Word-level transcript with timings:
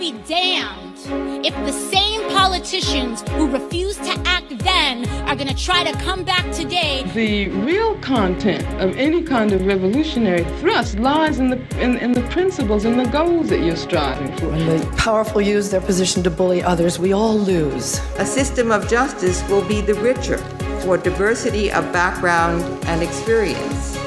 be 0.00 0.12
damned 0.26 0.96
if 1.44 1.54
the 1.66 1.72
same 1.72 2.26
politicians 2.30 3.20
who 3.32 3.46
refused 3.50 4.02
to 4.02 4.18
act 4.24 4.46
then 4.60 5.06
are 5.28 5.36
going 5.36 5.46
to 5.46 5.54
try 5.54 5.84
to 5.84 5.92
come 5.98 6.24
back 6.24 6.50
today. 6.52 7.02
The 7.12 7.48
real 7.48 7.98
content 7.98 8.64
of 8.80 8.96
any 8.96 9.22
kind 9.22 9.52
of 9.52 9.66
revolutionary 9.66 10.44
thrust 10.58 10.98
lies 10.98 11.38
in 11.38 11.50
the 11.50 11.58
in, 11.78 11.98
in 11.98 12.12
the 12.12 12.22
principles 12.30 12.86
and 12.86 12.98
the 12.98 13.10
goals 13.10 13.50
that 13.50 13.60
you're 13.60 13.76
striving 13.76 14.34
for. 14.38 14.48
When 14.48 14.66
the 14.66 14.86
powerful 14.96 15.42
use 15.42 15.70
their 15.70 15.82
position 15.82 16.22
to 16.22 16.30
bully 16.30 16.62
others, 16.62 16.98
we 16.98 17.12
all 17.12 17.36
lose. 17.36 17.98
A 18.16 18.24
system 18.24 18.72
of 18.72 18.88
justice 18.88 19.46
will 19.50 19.66
be 19.68 19.82
the 19.82 19.94
richer 19.94 20.38
for 20.80 20.96
diversity 20.96 21.70
of 21.70 21.84
background 21.92 22.62
and 22.86 23.02
experience. 23.02 23.98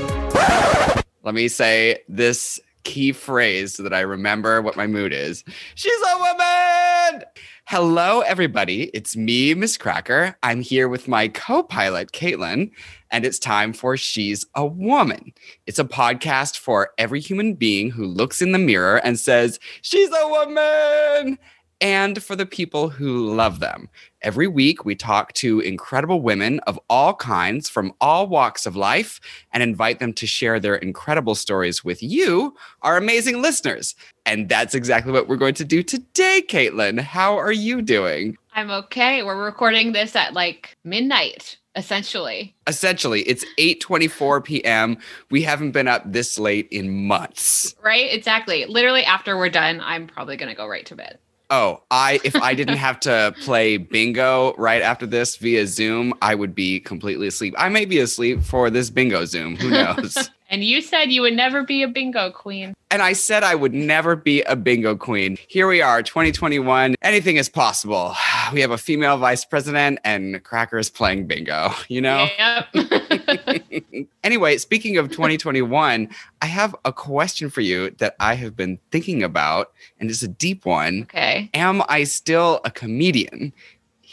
Let 1.22 1.36
me 1.36 1.48
say 1.50 2.02
this 2.10 2.60
key 2.84 3.12
phrase 3.12 3.74
so 3.74 3.84
that 3.84 3.94
I 3.94 4.02
remember 4.02 4.62
what 4.62 4.78
my 4.78 4.88
mood 4.88 5.14
is. 5.14 5.44
She's 5.76 6.02
a 6.14 6.18
woman. 6.18 7.24
Hello, 7.66 8.22
everybody. 8.22 8.92
It's 8.94 9.16
me, 9.16 9.54
Miz 9.54 9.78
Cracker. 9.78 10.38
I'm 10.44 10.62
here 10.62 10.90
with 10.90 11.08
my 11.08 11.30
co 11.30 11.64
pilot, 11.64 12.12
Caitlin, 12.12 12.72
and 13.10 13.26
it's 13.26 13.40
time 13.40 13.72
for 13.72 13.96
She's 13.96 14.46
a 14.54 14.66
Woman. 14.66 15.34
It's 15.66 15.80
a 15.80 15.86
podcast 15.86 16.58
for 16.58 16.92
every 16.98 17.22
human 17.22 17.54
being 17.54 17.90
who 17.90 18.06
looks 18.06 18.42
in 18.42 18.52
the 18.52 18.60
mirror 18.60 18.98
and 18.98 19.18
says, 19.18 19.60
She's 19.82 20.10
a 20.10 20.28
woman 20.28 21.40
and 21.84 22.24
for 22.24 22.38
the 22.38 22.46
people 22.46 22.88
who 22.88 23.36
love 23.36 23.60
them. 23.60 23.90
Every 24.22 24.48
week, 24.48 24.86
we 24.86 24.96
talk 24.96 25.34
to 25.34 25.60
incredible 25.60 26.22
women 26.22 26.62
of 26.62 26.80
all 26.90 27.14
kinds 27.14 27.68
from 27.68 27.94
all 28.00 28.26
walks 28.26 28.66
of 28.66 28.78
life 28.78 29.20
and 29.52 29.62
invite 29.62 30.00
them 30.00 30.14
to 30.14 30.26
share 30.26 30.62
their 30.62 30.76
incredible 30.76 31.36
stories 31.36 31.84
with 31.84 32.02
you, 32.02 32.56
our 32.84 32.96
amazing 32.96 33.42
listeners. 33.42 33.96
And 34.26 34.48
that's 34.48 34.74
exactly 34.74 35.12
what 35.12 35.28
we're 35.28 35.36
going 35.36 35.56
to 35.56 35.66
do 35.66 35.84
today, 35.84 36.42
Caitlin. 36.48 37.02
How 37.02 37.38
are 37.38 37.52
you 37.52 37.82
doing? 37.82 38.38
I'm 38.54 38.72
okay. 38.72 39.22
We're 39.22 39.44
recording 39.44 39.92
this 39.92 40.16
at 40.16 40.34
like 40.34 40.78
midnight 40.86 41.58
essentially 41.76 42.56
essentially 42.68 43.22
it's 43.24 43.44
8:24 43.58 44.44
p.m. 44.44 44.96
we 45.32 45.42
haven't 45.42 45.72
been 45.72 45.88
up 45.88 46.04
this 46.06 46.38
late 46.38 46.68
in 46.70 47.08
months 47.08 47.76
right 47.82 48.14
exactly 48.14 48.66
literally 48.66 49.04
after 49.04 49.36
we're 49.36 49.50
done 49.50 49.82
i'm 49.84 50.06
probably 50.06 50.38
going 50.38 50.50
to 50.50 50.56
go 50.56 50.68
right 50.68 50.86
to 50.86 50.96
bed 50.96 51.18
Oh, 51.56 51.84
I 51.92 52.20
if 52.24 52.36
I 52.36 52.56
didn't 52.56 52.78
have 52.88 53.00
to 53.02 53.36
play 53.42 53.78
bingo 53.78 54.56
right 54.56 54.82
after 54.82 55.06
this 55.06 55.36
via 55.36 55.68
Zoom, 55.68 56.12
I 56.20 56.34
would 56.34 56.56
be 56.56 56.80
completely 56.80 57.28
asleep. 57.28 57.54
I 57.60 57.70
may 57.70 57.86
be 57.86 58.00
asleep 58.00 58.42
for 58.42 58.72
this 58.72 58.90
bingo 58.90 59.26
Zoom. 59.26 59.56
Who 59.58 59.70
knows? 59.84 60.32
and 60.50 60.64
you 60.64 60.82
said 60.82 61.12
you 61.12 61.22
would 61.22 61.36
never 61.36 61.64
be 61.64 61.84
a 61.84 61.88
bingo 61.88 62.32
queen. 62.32 62.74
And 62.90 63.04
I 63.04 63.14
said 63.14 63.44
I 63.44 63.54
would 63.54 63.74
never 63.74 64.16
be 64.16 64.42
a 64.44 64.56
bingo 64.56 64.96
queen. 64.96 65.38
Here 65.48 65.68
we 65.68 65.82
are, 65.82 66.02
2021. 66.02 66.96
Anything 67.04 67.38
is 67.38 67.50
possible. 67.50 68.16
We 68.54 68.62
have 68.62 68.70
a 68.70 68.78
female 68.78 69.18
vice 69.18 69.44
president 69.44 69.98
and 70.04 70.44
Crackers 70.44 70.88
playing 70.88 71.26
bingo, 71.26 71.72
you 71.88 72.02
know? 72.02 72.28
Yep. 72.38 74.08
anyway, 74.24 74.60
speaking 74.60 74.98
of 74.98 75.10
2021, 75.10 76.08
I 76.40 76.46
have 76.46 76.76
a 76.86 76.94
question 76.94 77.50
for 77.50 77.62
you 77.62 77.90
that 77.98 78.16
I 78.20 78.36
have 78.36 78.56
been 78.56 78.78
thinking 78.92 79.24
about, 79.24 79.72
and 80.00 80.08
it's 80.12 80.22
a 80.22 80.28
deep 80.28 80.68
one. 80.68 81.04
Okay. 81.04 81.50
Am 81.56 81.82
I 81.90 82.04
still 82.04 82.62
a 82.64 82.70
comedian? 82.70 83.54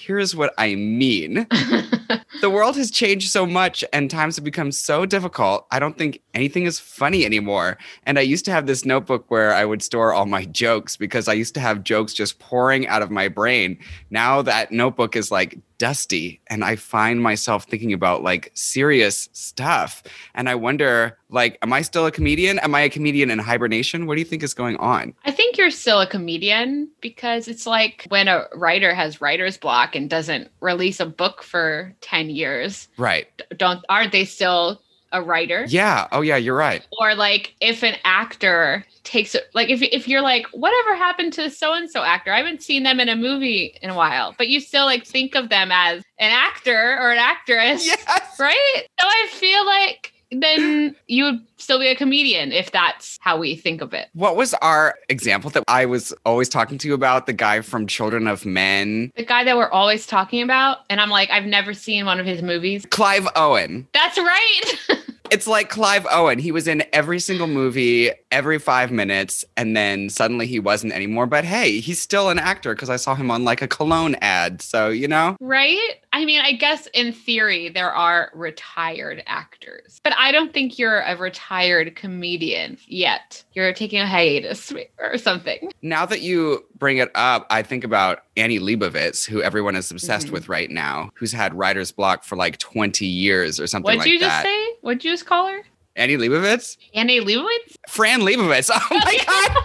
Here's 0.00 0.34
what 0.34 0.54
I 0.56 0.76
mean. 0.76 1.46
the 2.40 2.48
world 2.48 2.74
has 2.76 2.90
changed 2.90 3.30
so 3.30 3.44
much 3.44 3.84
and 3.92 4.10
times 4.10 4.36
have 4.36 4.44
become 4.44 4.72
so 4.72 5.04
difficult. 5.04 5.66
I 5.70 5.78
don't 5.78 5.98
think 5.98 6.22
anything 6.32 6.64
is 6.64 6.80
funny 6.80 7.26
anymore. 7.26 7.76
And 8.06 8.18
I 8.18 8.22
used 8.22 8.46
to 8.46 8.50
have 8.50 8.66
this 8.66 8.86
notebook 8.86 9.30
where 9.30 9.52
I 9.52 9.66
would 9.66 9.82
store 9.82 10.14
all 10.14 10.24
my 10.24 10.46
jokes 10.46 10.96
because 10.96 11.28
I 11.28 11.34
used 11.34 11.52
to 11.54 11.60
have 11.60 11.84
jokes 11.84 12.14
just 12.14 12.38
pouring 12.38 12.88
out 12.88 13.02
of 13.02 13.10
my 13.10 13.28
brain. 13.28 13.78
Now 14.08 14.40
that 14.40 14.72
notebook 14.72 15.16
is 15.16 15.30
like 15.30 15.58
dusty 15.80 16.42
and 16.48 16.62
I 16.62 16.76
find 16.76 17.22
myself 17.22 17.64
thinking 17.64 17.92
about 17.92 18.22
like 18.22 18.52
serious 18.54 19.30
stuff. 19.32 20.02
And 20.34 20.48
I 20.48 20.54
wonder, 20.54 21.18
like, 21.30 21.58
am 21.62 21.72
I 21.72 21.80
still 21.80 22.06
a 22.06 22.12
comedian? 22.12 22.58
Am 22.58 22.74
I 22.74 22.82
a 22.82 22.90
comedian 22.90 23.30
in 23.30 23.38
hibernation? 23.38 24.06
What 24.06 24.14
do 24.16 24.20
you 24.20 24.26
think 24.26 24.42
is 24.42 24.52
going 24.52 24.76
on? 24.76 25.14
I 25.24 25.30
think 25.30 25.56
you're 25.56 25.70
still 25.70 26.00
a 26.00 26.06
comedian 26.06 26.90
because 27.00 27.48
it's 27.48 27.66
like 27.66 28.04
when 28.10 28.28
a 28.28 28.44
writer 28.54 28.94
has 28.94 29.22
writer's 29.22 29.56
block 29.56 29.96
and 29.96 30.08
doesn't 30.08 30.50
release 30.60 31.00
a 31.00 31.06
book 31.06 31.42
for 31.42 31.96
10 32.02 32.28
years. 32.28 32.88
Right. 32.98 33.26
Don't 33.56 33.82
aren't 33.88 34.12
they 34.12 34.26
still 34.26 34.82
a 35.12 35.22
writer? 35.22 35.64
Yeah. 35.68 36.08
Oh 36.12 36.20
yeah, 36.20 36.36
you're 36.36 36.56
right. 36.56 36.86
Or 37.00 37.14
like 37.14 37.54
if 37.60 37.82
an 37.82 37.96
actor 38.04 38.84
takes 39.02 39.34
it 39.34 39.50
like 39.54 39.70
if 39.70 39.82
if 39.82 40.06
you're 40.06 40.20
like 40.20 40.46
whatever 40.52 40.94
happened 40.94 41.32
to 41.34 41.50
so 41.50 41.72
and 41.74 41.90
so 41.90 42.02
actor? 42.02 42.32
I 42.32 42.38
haven't 42.38 42.62
seen 42.62 42.82
them 42.82 43.00
in 43.00 43.08
a 43.08 43.16
movie 43.16 43.76
in 43.82 43.90
a 43.90 43.94
while, 43.94 44.34
but 44.38 44.48
you 44.48 44.60
still 44.60 44.84
like 44.84 45.06
think 45.06 45.34
of 45.34 45.48
them 45.48 45.70
as 45.72 46.02
an 46.18 46.30
actor 46.30 46.98
or 47.00 47.12
an 47.12 47.18
actress. 47.18 47.86
Yes. 47.90 48.38
Right? 48.38 48.84
So 49.00 49.06
I 49.06 49.26
feel 49.32 49.66
like 49.66 50.12
then 50.30 50.94
you 51.06 51.24
would 51.24 51.40
still 51.56 51.78
be 51.78 51.88
a 51.88 51.96
comedian 51.96 52.52
if 52.52 52.70
that's 52.70 53.18
how 53.20 53.38
we 53.38 53.56
think 53.56 53.80
of 53.80 53.92
it. 53.92 54.08
What 54.14 54.36
was 54.36 54.54
our 54.54 54.94
example 55.08 55.50
that 55.50 55.64
I 55.68 55.86
was 55.86 56.12
always 56.24 56.48
talking 56.48 56.78
to 56.78 56.88
you 56.88 56.94
about? 56.94 57.26
The 57.26 57.32
guy 57.32 57.60
from 57.60 57.86
Children 57.86 58.26
of 58.26 58.46
Men, 58.46 59.10
The 59.16 59.24
guy 59.24 59.44
that 59.44 59.56
we're 59.56 59.70
always 59.70 60.06
talking 60.06 60.42
about, 60.42 60.78
and 60.88 61.00
I'm 61.00 61.10
like, 61.10 61.30
I've 61.30 61.44
never 61.44 61.74
seen 61.74 62.06
one 62.06 62.20
of 62.20 62.26
his 62.26 62.42
movies. 62.42 62.86
Clive 62.90 63.26
Owen. 63.36 63.86
That's 63.92 64.18
right. 64.18 64.62
It's 65.30 65.46
like 65.46 65.68
Clive 65.68 66.06
Owen. 66.10 66.38
He 66.38 66.50
was 66.50 66.66
in 66.66 66.82
every 66.92 67.20
single 67.20 67.46
movie 67.46 68.10
every 68.30 68.58
five 68.58 68.90
minutes, 68.90 69.44
and 69.56 69.76
then 69.76 70.10
suddenly 70.10 70.46
he 70.46 70.58
wasn't 70.58 70.92
anymore. 70.92 71.26
But 71.26 71.44
hey, 71.44 71.78
he's 71.80 72.00
still 72.00 72.30
an 72.30 72.38
actor 72.38 72.74
because 72.74 72.90
I 72.90 72.96
saw 72.96 73.14
him 73.14 73.30
on 73.30 73.44
like 73.44 73.62
a 73.62 73.68
cologne 73.68 74.16
ad. 74.20 74.60
So, 74.60 74.88
you 74.88 75.08
know? 75.08 75.36
right? 75.40 75.94
I 76.12 76.24
mean, 76.24 76.40
I 76.40 76.52
guess 76.52 76.88
in 76.92 77.12
theory, 77.12 77.68
there 77.68 77.92
are 77.92 78.32
retired 78.34 79.22
actors, 79.26 80.00
but 80.02 80.12
I 80.18 80.32
don't 80.32 80.52
think 80.52 80.76
you're 80.78 81.00
a 81.00 81.16
retired 81.16 81.94
comedian 81.94 82.78
yet. 82.88 83.44
You're 83.52 83.72
taking 83.72 84.00
a 84.00 84.06
hiatus 84.08 84.72
or 84.98 85.16
something. 85.18 85.70
Now 85.82 86.06
that 86.06 86.20
you 86.20 86.64
bring 86.76 86.98
it 86.98 87.10
up, 87.14 87.46
I 87.48 87.62
think 87.62 87.84
about 87.84 88.24
Annie 88.36 88.58
Leibovitz, 88.58 89.24
who 89.28 89.40
everyone 89.40 89.76
is 89.76 89.90
obsessed 89.92 90.28
Mhm. 90.28 90.32
with 90.32 90.48
right 90.48 90.70
now, 90.70 91.10
who's 91.14 91.30
had 91.32 91.54
writer's 91.54 91.92
block 91.92 92.24
for 92.24 92.34
like 92.34 92.58
20 92.58 93.06
years 93.06 93.60
or 93.60 93.66
something 93.68 93.84
What'd 93.84 94.00
like 94.00 94.08
you 94.08 94.18
just 94.18 94.28
that. 94.30 94.44
say? 94.44 94.66
What'd 94.80 95.04
you 95.04 95.12
just 95.12 95.26
call 95.26 95.46
her? 95.46 95.62
Annie 95.96 96.16
Leibovitz? 96.16 96.76
Annie 96.94 97.20
Leibovitz? 97.20 97.76
Fran 97.88 98.20
Lebowitz. 98.22 98.70
Oh 98.74 98.80
my 98.90 99.16
God. 99.26 99.64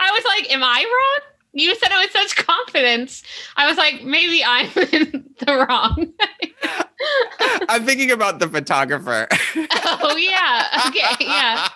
I 0.00 0.10
was 0.10 0.24
like, 0.24 0.52
am 0.52 0.62
I 0.64 0.84
wrong? 0.84 1.27
You 1.58 1.74
said 1.74 1.90
it 1.90 1.98
with 1.98 2.12
such 2.12 2.36
confidence. 2.36 3.22
I 3.56 3.66
was 3.66 3.76
like, 3.76 4.04
maybe 4.04 4.44
I'm 4.44 4.70
in 4.92 5.24
the 5.38 5.66
wrong. 5.68 6.12
I'm 7.68 7.84
thinking 7.84 8.10
about 8.10 8.38
the 8.38 8.48
photographer. 8.48 9.28
oh 9.56 10.16
yeah. 10.16 10.82
Okay. 10.88 11.24
Yeah. 11.24 11.68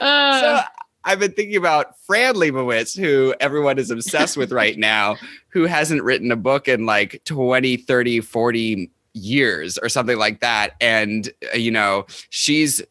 Uh, 0.00 0.40
so 0.40 0.60
I've 1.04 1.18
been 1.18 1.32
thinking 1.32 1.56
about 1.56 1.98
Fran 2.06 2.34
Lebowitz, 2.34 2.98
who 2.98 3.34
everyone 3.40 3.78
is 3.78 3.90
obsessed 3.90 4.36
with 4.36 4.52
right 4.52 4.78
now, 4.78 5.16
who 5.48 5.64
hasn't 5.64 6.02
written 6.02 6.30
a 6.30 6.36
book 6.36 6.68
in 6.68 6.86
like 6.86 7.22
20, 7.24 7.78
30, 7.78 8.20
40 8.20 8.90
years 9.14 9.78
or 9.78 9.88
something 9.88 10.18
like 10.18 10.40
that. 10.40 10.74
And, 10.80 11.30
uh, 11.54 11.56
you 11.56 11.70
know, 11.70 12.06
she's 12.30 12.82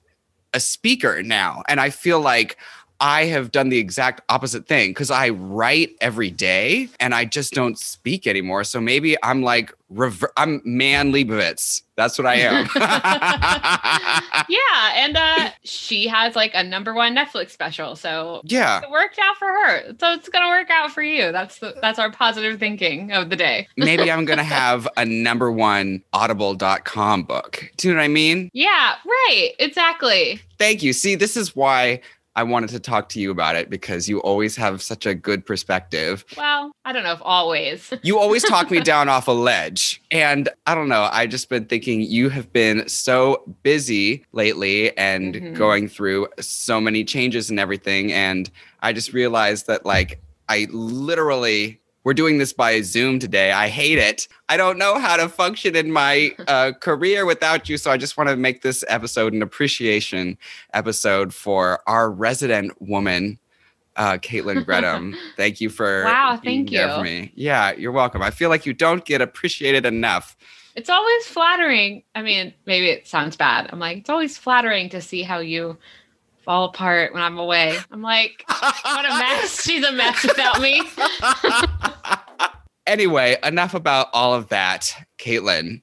a 0.54 0.60
speaker 0.60 1.22
now. 1.22 1.64
And 1.68 1.80
I 1.80 1.90
feel 1.90 2.20
like 2.20 2.58
I 3.00 3.26
have 3.26 3.52
done 3.52 3.70
the 3.70 3.78
exact 3.78 4.22
opposite 4.30 4.68
thing 4.68 4.92
because 4.92 5.12
I 5.12 5.30
write 5.30 5.96
every 6.02 6.32
day 6.32 6.90
and 7.00 7.14
I 7.14 7.26
just 7.26 7.54
don't 7.54 7.78
speak 7.78 8.26
anymore. 8.26 8.64
So 8.64 8.82
maybe 8.82 9.16
I'm 9.24 9.44
like, 9.44 9.72
rever- 9.90 10.32
I'm 10.36 10.62
man 10.66 11.12
Leibovitz. 11.12 11.84
That's 11.96 12.18
what 12.18 12.28
I 12.28 12.36
am. 12.36 12.68
yeah, 14.50 14.94
and 14.96 15.18
uh 15.18 15.50
she 15.64 16.08
has 16.08 16.36
like 16.36 16.52
a 16.54 16.64
number 16.64 16.94
one 16.94 17.16
Netflix 17.16 17.52
special, 17.52 17.96
so 17.96 18.42
yeah. 18.44 18.82
it 18.82 18.92
worked 18.92 19.18
out 19.20 19.38
for 19.38 19.48
her. 19.48 19.96
So 20.00 20.14
it's 20.14 20.30
gonna 20.30 20.50
work 20.50 20.70
out 20.70 20.92
for 20.92 21.02
you. 21.02 21.32
That's 21.32 21.60
the 21.60 21.76
that's 21.82 22.00
our 22.00 22.12
positive 22.12 22.60
thinking 22.60 23.12
of 23.12 23.30
the 23.30 23.36
day. 23.36 23.68
maybe 23.78 24.12
I'm 24.12 24.26
gonna 24.26 24.44
have 24.44 24.88
a 24.98 25.06
number 25.06 25.52
one 25.52 26.04
audible.com 26.14 27.24
book. 27.24 27.72
Do 27.78 27.88
you 27.88 27.94
know 27.94 28.00
what 28.00 28.06
I 28.06 28.10
mean? 28.10 28.50
Yeah, 28.54 28.96
right. 29.06 29.52
Exactly. 29.60 30.42
Thank 30.60 30.84
you. 30.84 30.94
See, 30.94 31.16
this 31.16 31.38
is 31.38 31.56
why 31.56 32.02
I 32.38 32.44
wanted 32.44 32.70
to 32.70 32.80
talk 32.80 33.10
to 33.10 33.20
you 33.20 33.32
about 33.32 33.56
it 33.56 33.68
because 33.68 34.08
you 34.08 34.20
always 34.22 34.56
have 34.58 34.84
such 34.84 35.08
a 35.08 35.16
good 35.16 35.44
perspective. 35.44 36.24
Well, 36.38 36.72
I 36.86 36.94
don't 36.94 37.04
know 37.04 37.14
if 37.14 37.22
always. 37.24 37.92
You 38.04 38.20
always 38.20 38.44
talk 38.44 38.70
me 38.70 38.80
down 38.80 39.10
off 39.10 39.28
a 39.28 39.32
ledge. 39.32 40.02
And 40.12 40.48
I 40.68 40.76
don't 40.76 40.88
know, 40.88 41.10
I 41.12 41.26
just 41.26 41.50
been 41.50 41.66
thinking 41.66 42.02
you 42.02 42.30
have 42.30 42.54
been 42.54 42.88
so 42.88 43.44
busy 43.64 44.24
lately 44.34 44.96
and 44.98 45.34
Mhm. 45.34 45.56
going 45.56 45.90
through 45.90 46.28
so 46.40 46.80
many 46.80 47.04
changes 47.04 47.50
and 47.50 47.60
everything. 47.60 48.14
And 48.14 48.50
I 48.82 48.94
just 48.94 49.14
realized 49.14 49.66
that 49.66 49.84
like 49.84 50.22
I 50.48 50.68
literally 50.72 51.82
we're 52.08 52.14
doing 52.14 52.38
this 52.38 52.54
by 52.54 52.80
Zoom 52.80 53.20
today. 53.20 53.52
I 53.52 53.68
hate 53.68 53.98
it. 53.98 54.30
I 54.48 54.56
don't 54.56 54.78
know 54.78 54.98
how 54.98 55.18
to 55.18 55.28
function 55.28 55.76
in 55.76 55.92
my 55.92 56.34
uh, 56.48 56.72
career 56.80 57.26
without 57.26 57.68
you. 57.68 57.76
So 57.76 57.92
I 57.92 57.98
just 57.98 58.16
want 58.16 58.30
to 58.30 58.38
make 58.38 58.62
this 58.62 58.82
episode 58.88 59.34
an 59.34 59.42
appreciation 59.42 60.38
episode 60.74 61.34
for 61.34 61.82
our 61.86 62.10
resident 62.10 62.82
woman, 62.82 63.38
uh, 63.98 64.20
Caitlin 64.20 64.64
Bredham. 64.64 65.16
thank 65.36 65.60
you 65.60 65.70
for 65.70 66.06
Wow, 66.06 66.40
being 66.42 66.60
thank 66.66 66.72
you. 66.72 66.88
for 66.96 67.04
me. 67.04 67.34
Yeah, 67.36 67.74
you're 67.74 67.92
welcome. 67.92 68.22
I 68.22 68.32
feel 68.32 68.48
like 68.48 68.66
you 68.66 68.72
don't 68.72 69.04
get 69.04 69.20
appreciated 69.20 69.86
enough. 69.86 70.38
It's 70.78 70.90
always 70.90 71.28
flattering. 71.28 72.04
I 72.16 72.22
mean, 72.22 72.54
maybe 72.66 72.88
it 72.88 73.06
sounds 73.06 73.36
bad. 73.36 73.68
I'm 73.70 73.80
like, 73.80 73.98
it's 73.98 74.10
always 74.10 74.38
flattering 74.38 74.88
to 74.92 75.02
see 75.02 75.24
how 75.24 75.40
you 75.40 75.78
fall 76.48 76.64
apart 76.64 77.14
when 77.14 77.22
I'm 77.22 77.38
away. 77.38 77.78
I'm 77.92 78.02
like, 78.02 78.46
what 78.48 79.06
a 79.06 79.10
mess. 79.10 79.62
She's 79.66 79.84
a 79.84 79.92
mess 79.92 80.24
without 80.24 80.62
me. 80.62 80.82
anyway, 82.88 83.38
enough 83.44 83.74
about 83.74 84.08
all 84.14 84.34
of 84.34 84.48
that, 84.48 84.96
Caitlin. 85.20 85.82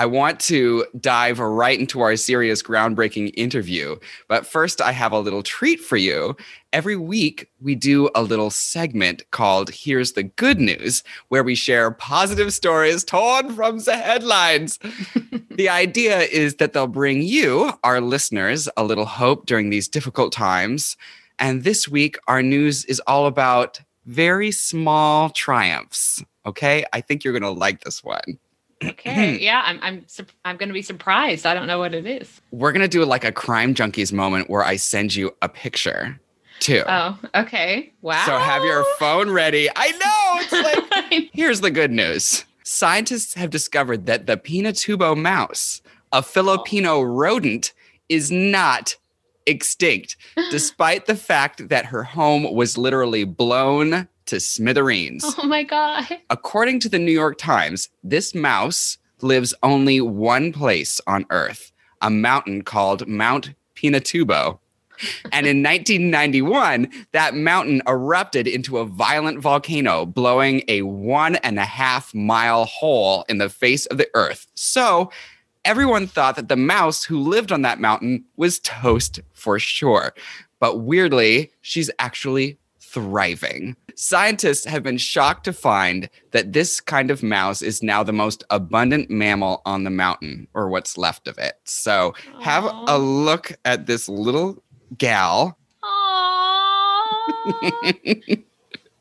I 0.00 0.06
want 0.06 0.40
to 0.40 0.86
dive 0.98 1.40
right 1.40 1.78
into 1.78 2.00
our 2.00 2.16
serious 2.16 2.62
groundbreaking 2.62 3.34
interview. 3.36 3.96
But 4.28 4.46
first, 4.46 4.80
I 4.80 4.92
have 4.92 5.12
a 5.12 5.20
little 5.20 5.42
treat 5.42 5.78
for 5.78 5.98
you. 5.98 6.38
Every 6.72 6.96
week, 6.96 7.50
we 7.60 7.74
do 7.74 8.08
a 8.14 8.22
little 8.22 8.48
segment 8.48 9.30
called 9.30 9.68
Here's 9.68 10.12
the 10.12 10.22
Good 10.22 10.58
News, 10.58 11.02
where 11.28 11.44
we 11.44 11.54
share 11.54 11.90
positive 11.90 12.54
stories 12.54 13.04
torn 13.04 13.54
from 13.54 13.80
the 13.80 13.94
headlines. 13.94 14.78
the 15.50 15.68
idea 15.68 16.20
is 16.20 16.54
that 16.54 16.72
they'll 16.72 16.86
bring 16.86 17.20
you, 17.20 17.70
our 17.84 18.00
listeners, 18.00 18.70
a 18.78 18.84
little 18.84 19.04
hope 19.04 19.44
during 19.44 19.68
these 19.68 19.86
difficult 19.86 20.32
times. 20.32 20.96
And 21.38 21.62
this 21.62 21.88
week, 21.88 22.16
our 22.26 22.42
news 22.42 22.86
is 22.86 23.02
all 23.06 23.26
about 23.26 23.82
very 24.06 24.50
small 24.50 25.28
triumphs. 25.28 26.24
Okay. 26.46 26.86
I 26.94 27.02
think 27.02 27.22
you're 27.22 27.38
going 27.38 27.42
to 27.42 27.50
like 27.50 27.82
this 27.84 28.02
one. 28.02 28.38
Okay. 28.84 29.38
Yeah, 29.40 29.62
I'm 29.64 29.78
I'm 29.82 30.06
I'm 30.44 30.56
going 30.56 30.68
to 30.68 30.74
be 30.74 30.82
surprised. 30.82 31.46
I 31.46 31.54
don't 31.54 31.66
know 31.66 31.78
what 31.78 31.94
it 31.94 32.06
is. 32.06 32.40
We're 32.50 32.72
going 32.72 32.82
to 32.82 32.88
do 32.88 33.04
like 33.04 33.24
a 33.24 33.32
crime 33.32 33.74
junkies 33.74 34.12
moment 34.12 34.50
where 34.50 34.64
I 34.64 34.76
send 34.76 35.14
you 35.14 35.34
a 35.42 35.48
picture 35.48 36.18
too. 36.60 36.82
Oh, 36.86 37.18
okay. 37.34 37.92
Wow. 38.02 38.24
So 38.26 38.38
have 38.38 38.62
your 38.64 38.84
phone 38.98 39.30
ready. 39.30 39.68
I 39.74 39.90
know. 39.92 40.58
It's 40.58 41.10
like, 41.10 41.30
here's 41.32 41.60
the 41.60 41.70
good 41.70 41.90
news 41.90 42.44
scientists 42.62 43.34
have 43.34 43.50
discovered 43.50 44.06
that 44.06 44.26
the 44.26 44.36
Pinatubo 44.36 45.16
mouse, 45.16 45.82
a 46.12 46.22
Filipino 46.22 47.02
rodent, 47.02 47.72
is 48.08 48.30
not 48.30 48.96
extinct, 49.46 50.16
despite 50.50 51.06
the 51.06 51.16
fact 51.16 51.68
that 51.68 51.86
her 51.86 52.04
home 52.04 52.54
was 52.54 52.78
literally 52.78 53.24
blown 53.24 54.08
to 54.30 54.40
smithereens. 54.40 55.24
oh 55.38 55.46
my 55.46 55.62
god. 55.62 56.06
According 56.30 56.80
to 56.80 56.88
the 56.88 56.98
New 56.98 57.12
York 57.12 57.38
Times, 57.38 57.88
this 58.02 58.34
mouse 58.34 58.98
lives 59.20 59.54
only 59.62 60.00
one 60.00 60.52
place 60.52 61.00
on 61.06 61.26
Earth, 61.30 61.72
a 62.00 62.10
mountain 62.10 62.62
called 62.62 63.06
Mount 63.06 63.52
Pinatubo. 63.76 64.58
And 65.32 65.46
in 65.46 65.62
1991, 65.62 66.90
that 67.12 67.34
mountain 67.34 67.80
erupted 67.88 68.46
into 68.46 68.78
a 68.78 68.84
violent 68.84 69.40
volcano, 69.40 70.04
blowing 70.04 70.62
a 70.68 70.82
one 70.82 71.36
and 71.36 71.58
a 71.58 71.64
half 71.64 72.14
mile 72.14 72.66
hole 72.66 73.24
in 73.28 73.38
the 73.38 73.48
face 73.48 73.86
of 73.86 73.96
the 73.96 74.08
Earth. 74.14 74.46
So 74.54 75.10
everyone 75.64 76.06
thought 76.06 76.36
that 76.36 76.48
the 76.48 76.56
mouse 76.56 77.04
who 77.04 77.18
lived 77.18 77.50
on 77.50 77.62
that 77.62 77.80
mountain 77.80 78.24
was 78.36 78.58
toast 78.60 79.20
for 79.32 79.58
sure. 79.58 80.12
But 80.58 80.80
weirdly, 80.80 81.50
she's 81.62 81.90
actually 81.98 82.58
thriving. 82.92 83.76
Scientists 83.94 84.64
have 84.64 84.82
been 84.82 84.98
shocked 84.98 85.44
to 85.44 85.52
find 85.52 86.08
that 86.32 86.52
this 86.52 86.80
kind 86.80 87.10
of 87.10 87.22
mouse 87.22 87.62
is 87.62 87.82
now 87.82 88.02
the 88.02 88.12
most 88.12 88.42
abundant 88.50 89.10
mammal 89.10 89.62
on 89.64 89.84
the 89.84 89.90
mountain, 89.90 90.48
or 90.54 90.68
what's 90.68 90.98
left 90.98 91.28
of 91.28 91.38
it. 91.38 91.54
So 91.64 92.14
have 92.40 92.64
a 92.64 92.98
look 92.98 93.52
at 93.64 93.86
this 93.86 94.08
little 94.08 94.62
gal. 94.98 95.56
Aww. 95.84 97.12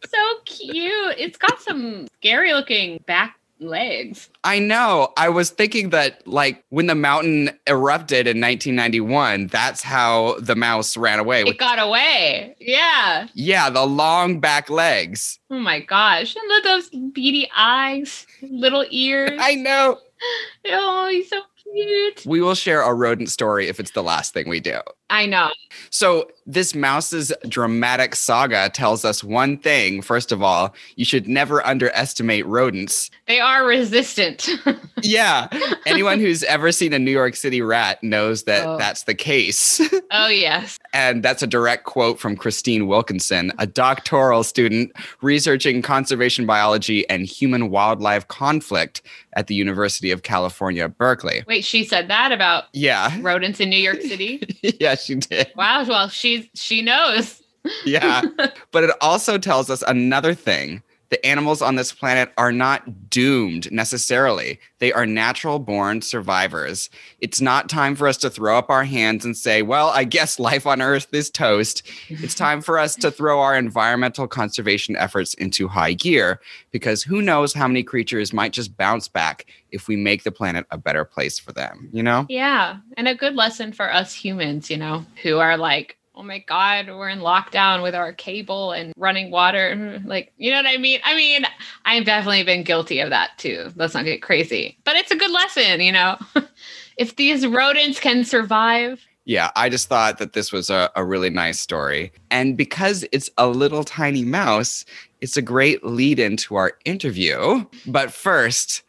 so 0.05 0.17
cute. 0.45 1.15
It's 1.17 1.37
got 1.37 1.59
some 1.61 2.07
scary 2.19 2.53
looking 2.53 3.03
back 3.07 3.38
legs. 3.59 4.29
I 4.43 4.59
know. 4.59 5.13
I 5.17 5.29
was 5.29 5.49
thinking 5.49 5.89
that, 5.89 6.25
like, 6.27 6.63
when 6.69 6.87
the 6.87 6.95
mountain 6.95 7.51
erupted 7.67 8.27
in 8.27 8.39
1991, 8.41 9.47
that's 9.47 9.81
how 9.81 10.35
the 10.39 10.55
mouse 10.55 10.95
ran 10.97 11.19
away. 11.19 11.43
With, 11.43 11.53
It 11.55 11.59
got 11.59 11.79
away. 11.79 12.55
Yeah. 12.59 13.27
yeah, 13.33 13.69
the 13.69 13.85
long 13.85 14.39
back 14.39 14.69
legs. 14.69 15.39
Oh 15.49 15.59
my 15.59 15.79
gosh. 15.81 16.35
And 16.35 16.47
look 16.47 16.65
at 16.65 16.69
those 16.69 16.89
beady 17.13 17.49
eyes, 17.55 18.25
little 18.41 18.85
ears. 18.89 19.37
I 19.41 19.55
know. 19.55 19.97
oh, 20.67 21.07
he's 21.09 21.29
so 21.29 21.41
cute. 21.63 22.23
We 22.25 22.41
will 22.41 22.55
share 22.55 22.81
a 22.81 22.93
rodent 22.93 23.29
story 23.29 23.67
if 23.67 23.79
it's 23.79 23.91
the 23.91 24.03
last 24.03 24.33
thing 24.33 24.49
we 24.49 24.59
do. 24.59 24.79
I 25.09 25.25
know. 25.25 25.49
So, 25.89 26.29
this 26.45 26.73
mouse's 26.73 27.31
dramatic 27.47 28.15
saga 28.15 28.69
tells 28.69 29.05
us 29.05 29.23
one 29.23 29.57
thing. 29.57 30.01
First 30.01 30.31
of 30.31 30.41
all, 30.41 30.73
you 30.95 31.05
should 31.05 31.27
never 31.27 31.63
underestimate 31.65 32.45
rodents. 32.47 33.11
They 33.27 33.39
are 33.39 33.65
resistant. 33.65 34.49
Yeah. 35.01 35.47
Anyone 35.85 36.19
who's 36.19 36.43
ever 36.43 36.73
seen 36.73 36.91
a 36.91 36.99
New 36.99 37.11
York 37.11 37.37
City 37.37 37.61
rat 37.61 38.03
knows 38.03 38.43
that 38.43 38.65
Oh. 38.67 38.77
that's 38.77 39.03
the 39.03 39.13
case. 39.15 39.79
oh, 40.11 40.27
yes. 40.27 40.77
And 40.91 41.23
that's 41.23 41.41
a 41.41 41.47
direct 41.47 41.85
quote 41.85 42.19
from 42.19 42.35
Christine 42.35 42.85
Wilkinson, 42.85 43.53
a 43.59 43.65
doctoral 43.65 44.43
student 44.43 44.91
researching 45.21 45.81
conservation 45.81 46.45
biology 46.45 47.07
and 47.09 47.25
human 47.25 47.69
wildlife 47.69 48.27
conflict 48.27 49.01
at 49.37 49.47
the 49.47 49.55
University 49.55 50.11
of 50.11 50.23
California, 50.23 50.89
Berkeley. 50.89 51.45
Wait, 51.47 51.63
she 51.63 51.85
said 51.85 52.09
that 52.09 52.33
about 52.33 52.65
Yeah. 52.73 53.15
rodents 53.21 53.61
in 53.61 53.69
New 53.69 53.77
York 53.79 54.01
City? 54.01 54.43
yeah, 54.81 54.95
she 55.03 55.15
did. 55.15 55.51
wow. 55.55 55.85
Well, 55.85 56.09
she's 56.09 56.47
she 56.55 56.81
knows. 56.81 57.41
Yeah. 57.85 58.21
but 58.71 58.83
it 58.83 58.91
also 59.01 59.37
tells 59.37 59.69
us 59.69 59.83
another 59.87 60.33
thing. 60.33 60.81
The 61.09 61.25
animals 61.25 61.61
on 61.61 61.75
this 61.75 61.91
planet 61.91 62.31
are 62.37 62.51
not 62.51 63.09
doomed 63.09 63.71
necessarily. 63.71 64.59
They 64.77 64.93
are 64.93 65.05
natural 65.05 65.57
born 65.59 66.01
survivors. 66.01 66.89
It's 67.19 67.41
not 67.41 67.67
time 67.67 67.95
for 67.95 68.07
us 68.07 68.17
to 68.17 68.29
throw 68.29 68.57
up 68.57 68.69
our 68.69 68.83
hands 68.83 69.25
and 69.25 69.35
say, 69.35 69.61
well, 69.61 69.89
I 69.89 70.03
guess 70.03 70.39
life 70.39 70.67
on 70.67 70.81
Earth 70.81 71.07
is 71.11 71.29
toast. 71.29 71.83
It's 72.09 72.35
time 72.35 72.61
for 72.61 72.77
us 72.77 72.95
to 72.97 73.11
throw 73.11 73.39
our 73.41 73.55
environmental 73.55 74.27
conservation 74.27 74.95
efforts 74.95 75.33
into 75.33 75.67
high 75.67 75.93
gear 75.93 76.39
because 76.71 77.03
who 77.03 77.21
knows 77.21 77.53
how 77.53 77.67
many 77.67 77.83
creatures 77.83 78.31
might 78.31 78.53
just 78.53 78.77
bounce 78.77 79.07
back 79.07 79.45
if 79.71 79.87
we 79.87 79.95
make 79.95 80.23
the 80.23 80.31
planet 80.31 80.65
a 80.71 80.77
better 80.77 81.05
place 81.05 81.39
for 81.39 81.51
them, 81.51 81.89
you 81.91 82.03
know? 82.03 82.25
Yeah. 82.29 82.77
And 82.97 83.07
a 83.07 83.15
good 83.15 83.35
lesson 83.35 83.73
for 83.73 83.91
us 83.91 84.13
humans, 84.13 84.69
you 84.69 84.77
know, 84.77 85.05
who 85.23 85.39
are 85.39 85.57
like, 85.57 85.97
oh 86.19 86.23
my 86.23 86.39
God, 86.39 86.87
we're 86.89 87.07
in 87.07 87.19
lockdown 87.19 87.81
with 87.81 87.95
our 87.95 88.11
cable 88.11 88.73
and 88.73 88.93
running 88.97 89.31
water. 89.31 89.99
Like, 90.09 90.33
you 90.37 90.49
know 90.49 90.57
what 90.57 90.65
I 90.65 90.77
mean? 90.77 90.99
I 91.03 91.15
mean, 91.15 91.45
I've 91.85 92.03
definitely 92.03 92.43
been 92.43 92.63
guilty 92.63 92.99
of 92.99 93.09
that 93.11 93.37
too. 93.37 93.71
Let's 93.75 93.93
not 93.93 94.05
get 94.05 94.21
crazy. 94.21 94.77
But 94.83 94.95
it's 94.95 95.11
a 95.11 95.15
good 95.15 95.29
lesson, 95.29 95.81
you 95.81 95.91
know? 95.91 96.17
if 96.97 97.15
these 97.15 97.45
rodents 97.45 97.99
can 97.99 98.25
survive, 98.25 99.05
Yeah, 99.25 99.51
I 99.55 99.69
just 99.69 99.87
thought 99.87 100.17
that 100.17 100.33
this 100.33 100.51
was 100.51 100.69
a, 100.69 100.89
a 100.95 101.05
really 101.05 101.29
nice 101.29 101.59
story. 101.59 102.11
And 102.31 102.57
because 102.57 103.05
it's 103.11 103.29
a 103.37 103.47
little 103.47 103.83
tiny 103.83 104.25
mouse, 104.25 104.83
it's 105.21 105.37
a 105.37 105.41
great 105.41 105.83
lead 105.83 106.19
into 106.19 106.55
our 106.55 106.73
interview. 106.85 107.65
But 107.85 108.11
first, 108.11 108.81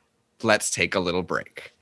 let's 0.42 0.70
take 0.70 0.94
a 0.94 1.00
little 1.00 1.22
break. 1.22 1.72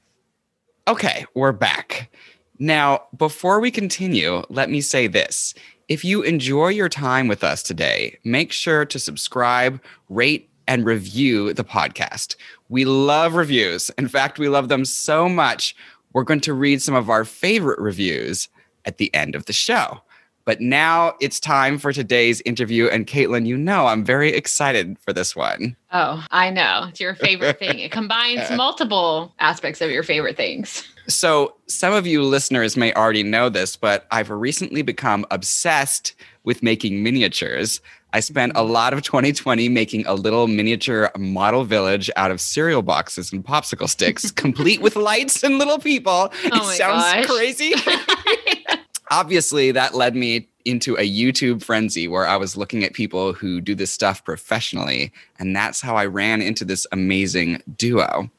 Okay, 0.88 1.24
we're 1.34 1.52
back. 1.52 2.10
Now, 2.58 3.04
before 3.16 3.60
we 3.60 3.70
continue, 3.70 4.42
let 4.48 4.68
me 4.68 4.80
say 4.80 5.06
this. 5.06 5.54
If 5.86 6.04
you 6.04 6.22
enjoy 6.22 6.68
your 6.68 6.88
time 6.88 7.28
with 7.28 7.44
us 7.44 7.62
today, 7.62 8.18
make 8.24 8.52
sure 8.52 8.84
to 8.84 8.98
subscribe, 8.98 9.80
rate, 10.08 10.50
and 10.66 10.84
review 10.84 11.54
the 11.54 11.64
podcast. 11.64 12.36
We 12.68 12.84
love 12.84 13.34
reviews. 13.34 13.90
In 13.96 14.08
fact, 14.08 14.38
we 14.38 14.48
love 14.48 14.68
them 14.68 14.84
so 14.84 15.28
much, 15.28 15.74
we're 16.12 16.24
going 16.24 16.40
to 16.40 16.54
read 16.54 16.82
some 16.82 16.94
of 16.94 17.08
our 17.08 17.24
favorite 17.24 17.78
reviews 17.78 18.48
at 18.84 18.98
the 18.98 19.14
end 19.14 19.34
of 19.34 19.46
the 19.46 19.52
show. 19.52 20.00
But 20.48 20.62
now 20.62 21.12
it's 21.20 21.38
time 21.38 21.76
for 21.76 21.92
today's 21.92 22.40
interview. 22.46 22.86
And 22.86 23.06
Caitlin, 23.06 23.44
you 23.44 23.54
know 23.58 23.86
I'm 23.86 24.02
very 24.02 24.32
excited 24.32 24.98
for 24.98 25.12
this 25.12 25.36
one. 25.36 25.76
oh, 25.92 26.24
I 26.30 26.48
know. 26.48 26.86
It's 26.88 27.00
your 27.00 27.14
favorite 27.14 27.58
thing. 27.58 27.80
It 27.80 27.92
combines 27.92 28.50
multiple 28.52 29.34
aspects 29.40 29.82
of 29.82 29.90
your 29.90 30.02
favorite 30.02 30.38
things. 30.38 30.88
So, 31.06 31.54
some 31.66 31.92
of 31.92 32.06
you 32.06 32.22
listeners 32.22 32.78
may 32.78 32.94
already 32.94 33.22
know 33.22 33.50
this, 33.50 33.76
but 33.76 34.06
I've 34.10 34.30
recently 34.30 34.80
become 34.80 35.26
obsessed 35.30 36.14
with 36.44 36.62
making 36.62 37.02
miniatures. 37.02 37.82
I 38.14 38.20
spent 38.20 38.52
a 38.52 38.62
mm. 38.62 38.70
lot 38.70 38.94
of 38.94 39.02
2020 39.02 39.68
making 39.68 40.06
a 40.06 40.14
little 40.14 40.46
miniature 40.46 41.10
model 41.18 41.64
village 41.64 42.10
out 42.16 42.30
of 42.30 42.40
cereal 42.40 42.80
boxes 42.80 43.34
and 43.34 43.44
popsicle 43.44 43.86
sticks, 43.86 44.30
complete 44.44 44.80
with 44.80 44.96
lights 44.96 45.42
and 45.44 45.58
little 45.58 45.78
people. 45.78 46.30
Oh 46.32 46.38
it 46.42 46.52
Oh 46.54 46.64
my 46.64 46.74
sounds 46.74 47.02
gosh. 47.02 47.26
crazy. 47.26 47.74
Obviously, 49.10 49.70
that 49.72 49.94
led 49.94 50.14
me 50.14 50.48
into 50.64 50.94
a 50.96 51.08
YouTube 51.08 51.62
frenzy 51.62 52.06
where 52.06 52.26
I 52.26 52.36
was 52.36 52.56
looking 52.56 52.84
at 52.84 52.92
people 52.92 53.32
who 53.32 53.60
do 53.60 53.74
this 53.74 53.90
stuff 53.90 54.22
professionally. 54.24 55.12
And 55.38 55.56
that's 55.56 55.80
how 55.80 55.96
I 55.96 56.04
ran 56.06 56.42
into 56.42 56.64
this 56.64 56.86
amazing 56.92 57.62
duo. 57.76 58.30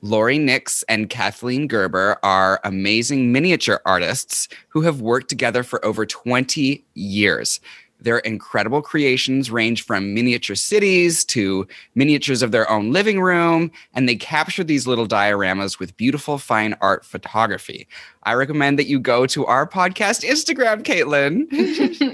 Lori 0.00 0.38
Nix 0.38 0.84
and 0.86 1.08
Kathleen 1.08 1.66
Gerber 1.66 2.18
are 2.22 2.60
amazing 2.62 3.32
miniature 3.32 3.80
artists 3.86 4.48
who 4.68 4.82
have 4.82 5.00
worked 5.00 5.30
together 5.30 5.62
for 5.62 5.82
over 5.84 6.04
20 6.04 6.84
years. 6.92 7.58
Their 8.04 8.18
incredible 8.18 8.82
creations 8.82 9.50
range 9.50 9.82
from 9.82 10.12
miniature 10.12 10.56
cities 10.56 11.24
to 11.26 11.66
miniatures 11.94 12.42
of 12.42 12.52
their 12.52 12.70
own 12.70 12.92
living 12.92 13.18
room, 13.18 13.70
and 13.94 14.06
they 14.06 14.14
capture 14.14 14.62
these 14.62 14.86
little 14.86 15.08
dioramas 15.08 15.78
with 15.78 15.96
beautiful 15.96 16.36
fine 16.36 16.76
art 16.82 17.06
photography. 17.06 17.88
I 18.24 18.34
recommend 18.34 18.78
that 18.78 18.88
you 18.88 19.00
go 19.00 19.24
to 19.28 19.46
our 19.46 19.66
podcast 19.66 20.22
Instagram, 20.22 20.82
Caitlin. 20.82 21.46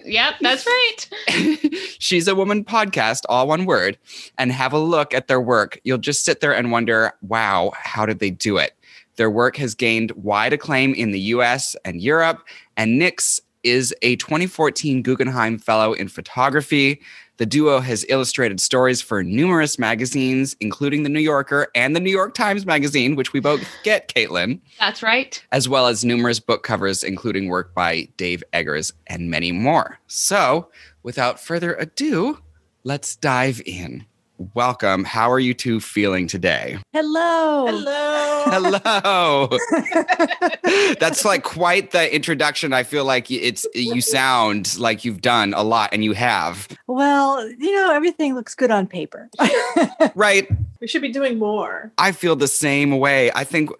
yep, 0.07 0.35
that's 0.41 0.65
right. 0.65 1.75
She's 1.99 2.29
a 2.29 2.37
woman 2.37 2.65
podcast, 2.65 3.23
all 3.29 3.49
one 3.49 3.67
word, 3.67 3.99
and 4.39 4.53
have 4.53 4.73
a 4.73 4.79
look 4.79 5.13
at 5.13 5.27
their 5.27 5.41
work. 5.41 5.81
You'll 5.83 5.99
just 5.99 6.25
sit 6.25 6.41
there 6.41 6.55
and 6.55 6.71
wonder, 6.71 7.15
wow, 7.21 7.73
how 7.75 8.07
did 8.07 8.21
they 8.21 8.31
do 8.31 8.59
it? 8.59 8.77
Their 9.17 9.31
work 9.31 9.57
has 9.57 9.75
gained 9.75 10.13
wide 10.13 10.53
acclaim 10.53 10.95
in 10.95 11.11
the 11.11 11.21
US 11.21 11.75
and 11.85 12.01
Europe, 12.01 12.45
and 12.77 12.97
Nix 12.97 13.41
is 13.63 13.95
a 14.03 14.17
2014 14.17 15.03
Guggenheim 15.03 15.59
Fellow 15.59 15.93
in 15.93 16.09
Photography. 16.09 17.01
The 17.39 17.47
duo 17.47 17.81
has 17.81 18.05
illustrated 18.09 18.61
stories 18.61 19.01
for 19.01 19.23
numerous 19.23 19.79
magazines, 19.79 20.57
including 20.61 21.05
The 21.05 21.09
New 21.09 21.21
Yorker 21.21 21.69
and 21.75 21.97
The 21.97 22.01
New 22.01 22.11
York 22.11 22.35
Times 22.35 22.67
Magazine, 22.67 23.17
which 23.17 23.33
we 23.33 23.41
both 23.41 23.67
get, 23.83 24.09
Caitlin, 24.09 24.61
That's 24.79 25.03
right. 25.03 25.43
as 25.51 25.69
well 25.69 25.87
as 25.87 26.05
numerous 26.05 26.39
book 26.39 26.63
covers, 26.63 27.03
including 27.03 27.49
work 27.49 27.75
by 27.75 28.09
Dave 28.19 28.43
Eggers 28.53 28.93
and 29.07 29.31
many 29.31 29.53
more. 29.53 29.99
So, 30.07 30.69
without 31.03 31.41
further 31.41 31.75
ado, 31.77 32.39
let's 32.85 33.17
dive 33.17 33.63
in. 33.65 34.05
Welcome. 34.55 35.05
How 35.05 35.31
are 35.31 35.39
you 35.39 35.53
two 35.53 35.81
feeling 35.81 36.27
today? 36.27 36.79
Hello. 36.95 37.67
Hello. 37.67 38.43
Hello. 38.47 39.49
That's 40.99 41.27
like 41.27 41.43
quite 41.43 41.91
the 41.91 42.15
introduction. 42.15 42.73
I 42.73 42.83
feel 42.83 43.05
like 43.05 43.31
it's 43.31 43.67
you 43.75 44.01
sound 44.01 44.79
like 44.79 45.05
you've 45.05 45.21
done 45.21 45.53
a 45.53 45.63
lot 45.63 45.91
and 45.93 46.03
you 46.03 46.15
have. 46.15 46.69
Well, 46.87 47.47
you 47.51 47.75
know, 47.75 47.93
everything 47.93 48.35
looks 48.35 48.55
good 48.55 48.71
on 48.71 48.87
paper. 48.87 49.29
Right. 50.15 50.49
We 50.81 50.87
should 50.87 51.03
be 51.03 51.13
doing 51.13 51.39
more. 51.39 51.93
I 51.99 52.13
feel 52.13 52.37
the 52.37 52.49
same 52.49 52.99
way. 52.99 53.31
I 53.35 53.45
think 53.45 53.71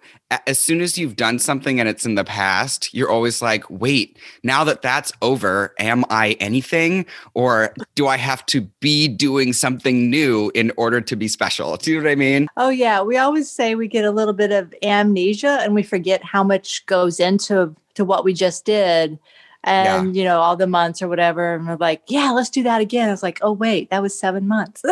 as 0.45 0.59
soon 0.59 0.81
as 0.81 0.99
you've 0.99 1.15
done 1.15 1.39
something 1.39 1.79
and 1.79 1.89
it's 1.89 2.05
in 2.05 2.13
the 2.13 2.23
past, 2.23 2.93
you're 2.93 3.09
always 3.09 3.41
like, 3.41 3.67
wait, 3.69 4.19
now 4.43 4.63
that 4.63 4.83
that's 4.83 5.11
over, 5.23 5.73
am 5.79 6.05
I 6.11 6.33
anything? 6.39 7.07
Or 7.33 7.73
do 7.95 8.05
I 8.05 8.17
have 8.17 8.45
to 8.47 8.61
be 8.81 9.07
doing 9.07 9.51
something 9.51 10.11
new 10.11 10.51
in 10.53 10.71
order 10.77 11.01
to 11.01 11.15
be 11.15 11.27
special? 11.27 11.75
Do 11.77 11.91
you 11.91 11.97
know 11.97 12.03
what 12.03 12.11
I 12.11 12.15
mean? 12.15 12.47
oh, 12.55 12.69
yeah. 12.69 13.01
We 13.01 13.17
always 13.17 13.49
say 13.49 13.73
we 13.73 13.87
get 13.87 14.05
a 14.05 14.11
little 14.11 14.33
bit 14.33 14.51
of 14.51 14.73
amnesia 14.83 15.59
and 15.61 15.73
we 15.73 15.81
forget 15.81 16.23
how 16.23 16.43
much 16.43 16.85
goes 16.85 17.19
into 17.19 17.75
to 17.95 18.05
what 18.05 18.23
we 18.23 18.33
just 18.33 18.63
did. 18.63 19.17
And, 19.63 20.15
you 20.15 20.23
know, 20.23 20.39
all 20.39 20.55
the 20.55 20.65
months 20.65 21.01
or 21.01 21.07
whatever. 21.07 21.53
And 21.53 21.67
we're 21.67 21.75
like, 21.75 22.01
yeah, 22.07 22.31
let's 22.31 22.49
do 22.49 22.63
that 22.63 22.81
again. 22.81 23.09
I 23.09 23.11
was 23.11 23.21
like, 23.21 23.39
oh, 23.41 23.51
wait, 23.51 23.91
that 23.91 24.01
was 24.01 24.17
seven 24.17 24.47
months. 24.47 24.83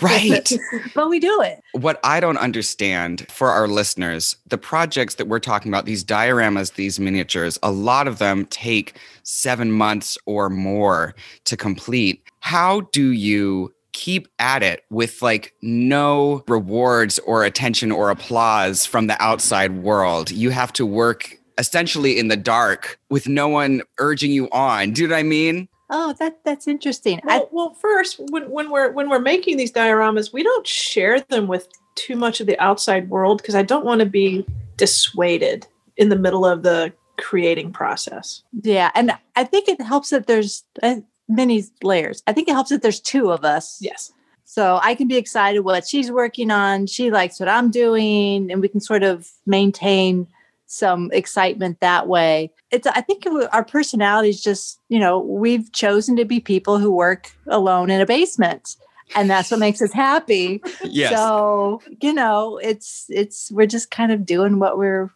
Right. 0.00 0.52
but 0.94 1.08
we 1.08 1.20
do 1.20 1.42
it. 1.42 1.62
What 1.72 2.00
I 2.04 2.20
don't 2.20 2.38
understand 2.38 3.26
for 3.30 3.50
our 3.50 3.68
listeners, 3.68 4.36
the 4.46 4.58
projects 4.58 5.16
that 5.16 5.28
we're 5.28 5.40
talking 5.40 5.70
about, 5.70 5.84
these 5.84 6.04
dioramas, 6.04 6.74
these 6.74 6.98
miniatures, 7.00 7.58
a 7.62 7.70
lot 7.70 8.08
of 8.08 8.18
them 8.18 8.46
take 8.46 8.98
seven 9.22 9.72
months 9.72 10.16
or 10.26 10.50
more 10.50 11.14
to 11.44 11.56
complete. 11.56 12.22
How 12.40 12.82
do 12.92 13.10
you 13.10 13.72
keep 13.92 14.28
at 14.38 14.62
it 14.62 14.84
with 14.90 15.22
like 15.22 15.54
no 15.62 16.42
rewards 16.48 17.18
or 17.20 17.44
attention 17.44 17.92
or 17.92 18.10
applause 18.10 18.84
from 18.86 19.06
the 19.06 19.20
outside 19.22 19.82
world? 19.82 20.30
You 20.30 20.50
have 20.50 20.72
to 20.74 20.86
work 20.86 21.38
essentially 21.58 22.18
in 22.18 22.28
the 22.28 22.36
dark 22.36 22.98
with 23.10 23.28
no 23.28 23.48
one 23.48 23.82
urging 23.98 24.30
you 24.30 24.48
on. 24.50 24.92
Do 24.92 25.02
you 25.02 25.08
know 25.08 25.14
what 25.14 25.20
I 25.20 25.24
mean? 25.24 25.68
Oh, 25.90 26.14
that 26.18 26.42
that's 26.44 26.66
interesting. 26.66 27.20
I, 27.28 27.38
Well, 27.38 27.48
well, 27.52 27.74
first, 27.74 28.20
when, 28.30 28.50
when 28.50 28.70
we're 28.70 28.90
when 28.92 29.10
we're 29.10 29.20
making 29.20 29.56
these 29.56 29.72
dioramas, 29.72 30.32
we 30.32 30.42
don't 30.42 30.66
share 30.66 31.20
them 31.20 31.46
with 31.46 31.68
too 31.94 32.16
much 32.16 32.40
of 32.40 32.46
the 32.46 32.58
outside 32.58 33.08
world 33.08 33.38
because 33.38 33.54
I 33.54 33.62
don't 33.62 33.84
want 33.84 34.00
to 34.00 34.06
be 34.06 34.44
dissuaded 34.76 35.66
in 35.96 36.08
the 36.08 36.16
middle 36.16 36.44
of 36.44 36.62
the 36.62 36.92
creating 37.16 37.72
process. 37.72 38.42
yeah. 38.62 38.90
And 38.94 39.12
I 39.36 39.44
think 39.44 39.68
it 39.68 39.80
helps 39.80 40.10
that 40.10 40.26
there's 40.26 40.64
uh, 40.82 40.96
many 41.28 41.64
layers. 41.82 42.22
I 42.26 42.32
think 42.32 42.48
it 42.48 42.52
helps 42.52 42.70
that 42.70 42.82
there's 42.82 43.00
two 43.00 43.30
of 43.30 43.44
us. 43.44 43.78
Yes. 43.80 44.12
So 44.44 44.78
I 44.82 44.94
can 44.94 45.08
be 45.08 45.16
excited 45.16 45.60
what 45.60 45.86
she's 45.86 46.10
working 46.10 46.50
on. 46.50 46.86
She 46.86 47.10
likes 47.10 47.40
what 47.40 47.48
I'm 47.48 47.70
doing, 47.70 48.50
and 48.50 48.60
we 48.60 48.68
can 48.68 48.80
sort 48.80 49.02
of 49.02 49.28
maintain 49.46 50.26
some 50.74 51.10
excitement 51.12 51.80
that 51.80 52.08
way. 52.08 52.50
It's 52.70 52.86
I 52.86 53.00
think 53.00 53.24
our 53.52 53.64
personalities 53.64 54.42
just 54.42 54.80
you 54.88 54.98
know 54.98 55.18
we've 55.20 55.72
chosen 55.72 56.16
to 56.16 56.24
be 56.24 56.40
people 56.40 56.78
who 56.78 56.90
work 56.90 57.30
alone 57.48 57.90
in 57.90 58.00
a 58.00 58.06
basement, 58.06 58.76
and 59.14 59.30
that's 59.30 59.50
what 59.50 59.60
makes 59.60 59.80
us 59.80 59.92
happy. 59.92 60.62
Yes. 60.84 61.14
So 61.14 61.80
you 62.00 62.12
know 62.12 62.58
it's 62.62 63.06
it's 63.08 63.50
we're 63.52 63.66
just 63.66 63.90
kind 63.90 64.12
of 64.12 64.26
doing 64.26 64.58
what 64.58 64.78
we're 64.78 65.10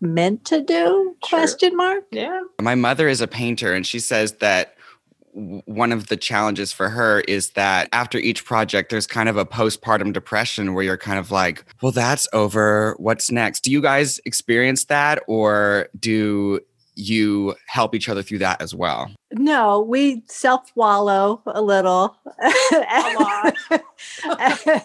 meant 0.00 0.44
to 0.46 0.60
do? 0.60 0.74
Sure. 1.24 1.38
Question 1.38 1.76
mark. 1.76 2.04
Yeah. 2.10 2.40
My 2.60 2.74
mother 2.74 3.08
is 3.08 3.20
a 3.20 3.26
painter, 3.28 3.72
and 3.74 3.86
she 3.86 4.00
says 4.00 4.32
that 4.34 4.74
w- 4.74 4.77
one 5.32 5.92
of 5.92 6.08
the 6.08 6.16
challenges 6.16 6.72
for 6.72 6.88
her 6.88 7.20
is 7.20 7.50
that 7.50 7.88
after 7.92 8.18
each 8.18 8.44
project, 8.44 8.90
there's 8.90 9.06
kind 9.06 9.28
of 9.28 9.36
a 9.36 9.44
postpartum 9.44 10.12
depression 10.12 10.74
where 10.74 10.84
you're 10.84 10.96
kind 10.96 11.18
of 11.18 11.30
like, 11.30 11.64
well, 11.82 11.92
that's 11.92 12.28
over. 12.32 12.94
What's 12.98 13.30
next? 13.30 13.60
Do 13.60 13.70
you 13.70 13.80
guys 13.80 14.20
experience 14.24 14.84
that, 14.84 15.22
or 15.26 15.88
do 15.98 16.60
you 16.94 17.54
help 17.66 17.94
each 17.94 18.08
other 18.08 18.22
through 18.22 18.38
that 18.38 18.60
as 18.60 18.74
well? 18.74 19.10
No, 19.32 19.80
we 19.80 20.22
self 20.26 20.72
wallow 20.74 21.42
a 21.46 21.62
little. 21.62 22.16
lot. 22.72 23.54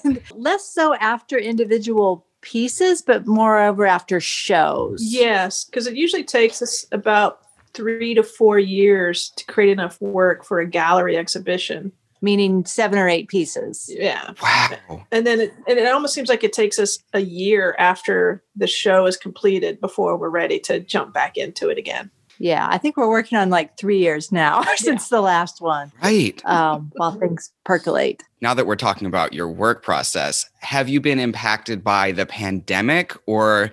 and 0.03 0.21
less 0.31 0.65
so 0.65 0.93
after 0.95 1.37
individual 1.37 2.25
pieces, 2.41 3.01
but 3.01 3.25
moreover 3.25 3.85
after 3.85 4.19
shows. 4.19 5.01
Yes, 5.03 5.65
because 5.65 5.87
it 5.87 5.95
usually 5.95 6.23
takes 6.23 6.61
us 6.61 6.85
about 6.91 7.39
three 7.73 8.13
to 8.13 8.23
four 8.23 8.59
years 8.59 9.31
to 9.37 9.45
create 9.45 9.71
enough 9.71 9.99
work 10.01 10.45
for 10.45 10.59
a 10.59 10.67
gallery 10.67 11.17
exhibition. 11.17 11.91
Meaning 12.21 12.63
seven 12.63 12.97
or 12.97 13.09
eight 13.09 13.27
pieces. 13.27 13.93
Yeah. 13.93 14.31
Wow. 14.41 15.05
And 15.11 15.27
then 15.27 15.41
it, 15.41 15.53
and 15.67 15.77
it 15.77 15.91
almost 15.91 16.13
seems 16.13 16.29
like 16.29 16.41
it 16.41 16.53
takes 16.53 16.79
us 16.79 16.99
a 17.13 17.19
year 17.19 17.75
after 17.77 18.41
the 18.55 18.65
show 18.65 19.05
is 19.05 19.17
completed 19.17 19.81
before 19.81 20.15
we're 20.15 20.29
ready 20.29 20.57
to 20.61 20.79
jump 20.79 21.13
back 21.13 21.35
into 21.35 21.67
it 21.67 21.77
again. 21.77 22.09
Yeah. 22.39 22.67
I 22.69 22.77
think 22.77 22.95
we're 22.95 23.09
working 23.09 23.37
on 23.37 23.49
like 23.49 23.77
three 23.77 23.99
years 23.99 24.31
now 24.31 24.63
since 24.77 25.09
the 25.09 25.19
last 25.19 25.61
one. 25.61 25.91
Right. 26.01 26.43
Um, 26.45 26.91
while 26.95 27.11
things 27.11 27.51
percolate. 27.65 28.23
Now 28.39 28.53
that 28.53 28.67
we're 28.67 28.75
talking 28.75 29.07
about 29.07 29.33
your 29.33 29.49
work 29.49 29.83
process, 29.83 30.49
have 30.59 30.87
you 30.87 31.01
been 31.01 31.19
impacted 31.19 31.83
by 31.83 32.13
the 32.13 32.25
pandemic, 32.25 33.17
or 33.25 33.71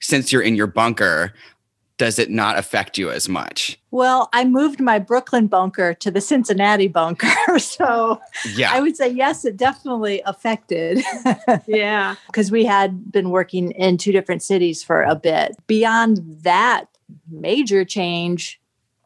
since 0.00 0.32
you're 0.32 0.42
in 0.42 0.54
your 0.54 0.66
bunker, 0.66 1.32
does 1.98 2.18
it 2.18 2.30
not 2.30 2.56
affect 2.56 2.96
you 2.96 3.10
as 3.10 3.28
much? 3.28 3.78
Well, 3.90 4.28
I 4.32 4.44
moved 4.44 4.80
my 4.80 4.98
Brooklyn 4.98 5.48
bunker 5.48 5.94
to 5.94 6.10
the 6.10 6.20
Cincinnati 6.20 6.88
bunker. 6.88 7.58
so 7.58 8.20
Yeah. 8.54 8.70
I 8.72 8.80
would 8.80 8.96
say, 8.96 9.08
yes, 9.08 9.44
it 9.44 9.56
definitely 9.56 10.22
affected. 10.24 11.02
Yeah. 11.66 12.14
because 12.26 12.50
we 12.50 12.64
had 12.64 13.10
been 13.12 13.30
working 13.30 13.72
in 13.72 13.98
two 13.98 14.12
different 14.12 14.42
cities 14.42 14.82
for 14.82 15.02
a 15.02 15.14
bit. 15.14 15.56
Beyond 15.66 16.20
that 16.42 16.86
major 17.30 17.84
change, 17.84 18.60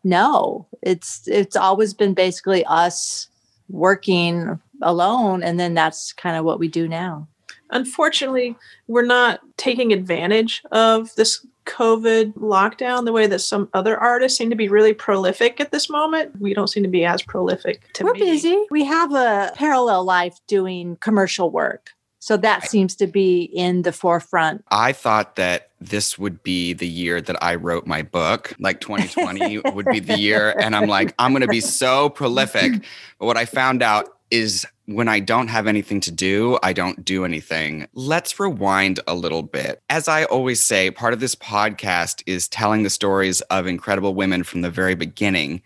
no, 0.05 0.67
it's 0.83 1.27
it's 1.29 1.57
always 1.57 1.95
been 1.95 2.13
basically 2.15 2.65
us 2.67 3.29
working 3.69 4.61
alone, 4.83 5.43
and 5.43 5.59
then 5.61 5.75
that's 5.75 6.13
kind 6.13 6.37
of 6.37 6.45
what 6.45 6.59
we 6.59 6.67
do 6.69 6.89
now. 6.89 7.29
Unfortunately, 7.71 8.57
we're 8.89 9.07
not 9.07 9.41
taking 9.57 9.93
advantage 9.93 10.63
of 10.73 11.15
this 11.15 11.47
COVID 11.67 12.35
lockdown 12.35 13.05
the 13.05 13.13
way 13.13 13.27
that 13.27 13.41
some 13.41 13.69
other 13.75 13.99
artists 13.99 14.39
seem 14.39 14.51
to 14.51 14.57
be 14.57 14.69
really 14.69 14.93
prolific 14.93 15.61
at 15.61 15.73
this 15.73 15.89
moment. 15.89 16.41
We 16.41 16.55
don't 16.55 16.69
seem 16.69 16.83
to 16.83 16.89
be 16.89 17.05
as 17.05 17.23
prolific 17.23 17.93
to 17.95 18.05
We're 18.05 18.15
me. 18.15 18.21
busy. 18.21 18.65
We 18.71 18.85
have 18.85 19.13
a 19.13 19.53
parallel 19.55 20.05
life 20.05 20.39
doing 20.47 20.97
commercial 21.01 21.51
work, 21.51 21.91
so 22.19 22.37
that 22.37 22.69
seems 22.69 22.95
to 22.97 23.07
be 23.07 23.43
in 23.43 23.83
the 23.83 23.93
forefront. 23.93 24.65
I 24.71 24.93
thought 24.93 25.37
that 25.37 25.71
this 25.81 26.19
would 26.19 26.43
be 26.43 26.73
the 26.73 26.87
year 26.87 27.21
that 27.21 27.43
I 27.43 27.57
wrote 27.57 27.87
my 27.87 28.03
book, 28.03 28.55
like 28.61 28.81
2020 28.81 29.59
would 29.73 29.87
be 29.87 29.99
the 29.99 30.19
year. 30.19 30.55
And 30.59 30.77
I'm 30.77 30.89
like, 30.89 31.15
I'm 31.19 31.33
going 31.33 31.43
to 31.43 31.49
be 31.49 31.61
so 31.61 32.09
prolific. 32.11 32.73
But 33.19 33.27
what 33.27 33.37
I 33.37 33.45
found 33.45 33.83
out 33.83 34.17
is 34.33 34.67
when 34.87 35.07
I 35.07 35.21
don't 35.21 35.49
have 35.49 35.67
anything 35.67 36.01
to 36.01 36.11
do, 36.11 36.59
I 36.63 36.73
don't 36.73 37.05
do 37.05 37.25
anything. 37.25 37.87
Let's 37.93 38.41
rewind 38.41 38.99
a 39.07 39.15
little 39.15 39.43
bit. 39.43 39.81
As 39.91 40.09
I 40.09 40.25
always 40.25 40.61
say, 40.61 40.91
part 40.91 41.13
of 41.13 41.21
this 41.21 41.35
podcast 41.37 42.23
is 42.27 42.49
telling 42.49 42.83
the 42.83 42.91
stories 42.91 43.43
of 43.43 43.67
incredible 43.67 44.15
women 44.15 44.43
from 44.43 44.63
the 44.63 44.71
very 44.71 44.95
beginning. 44.95 45.63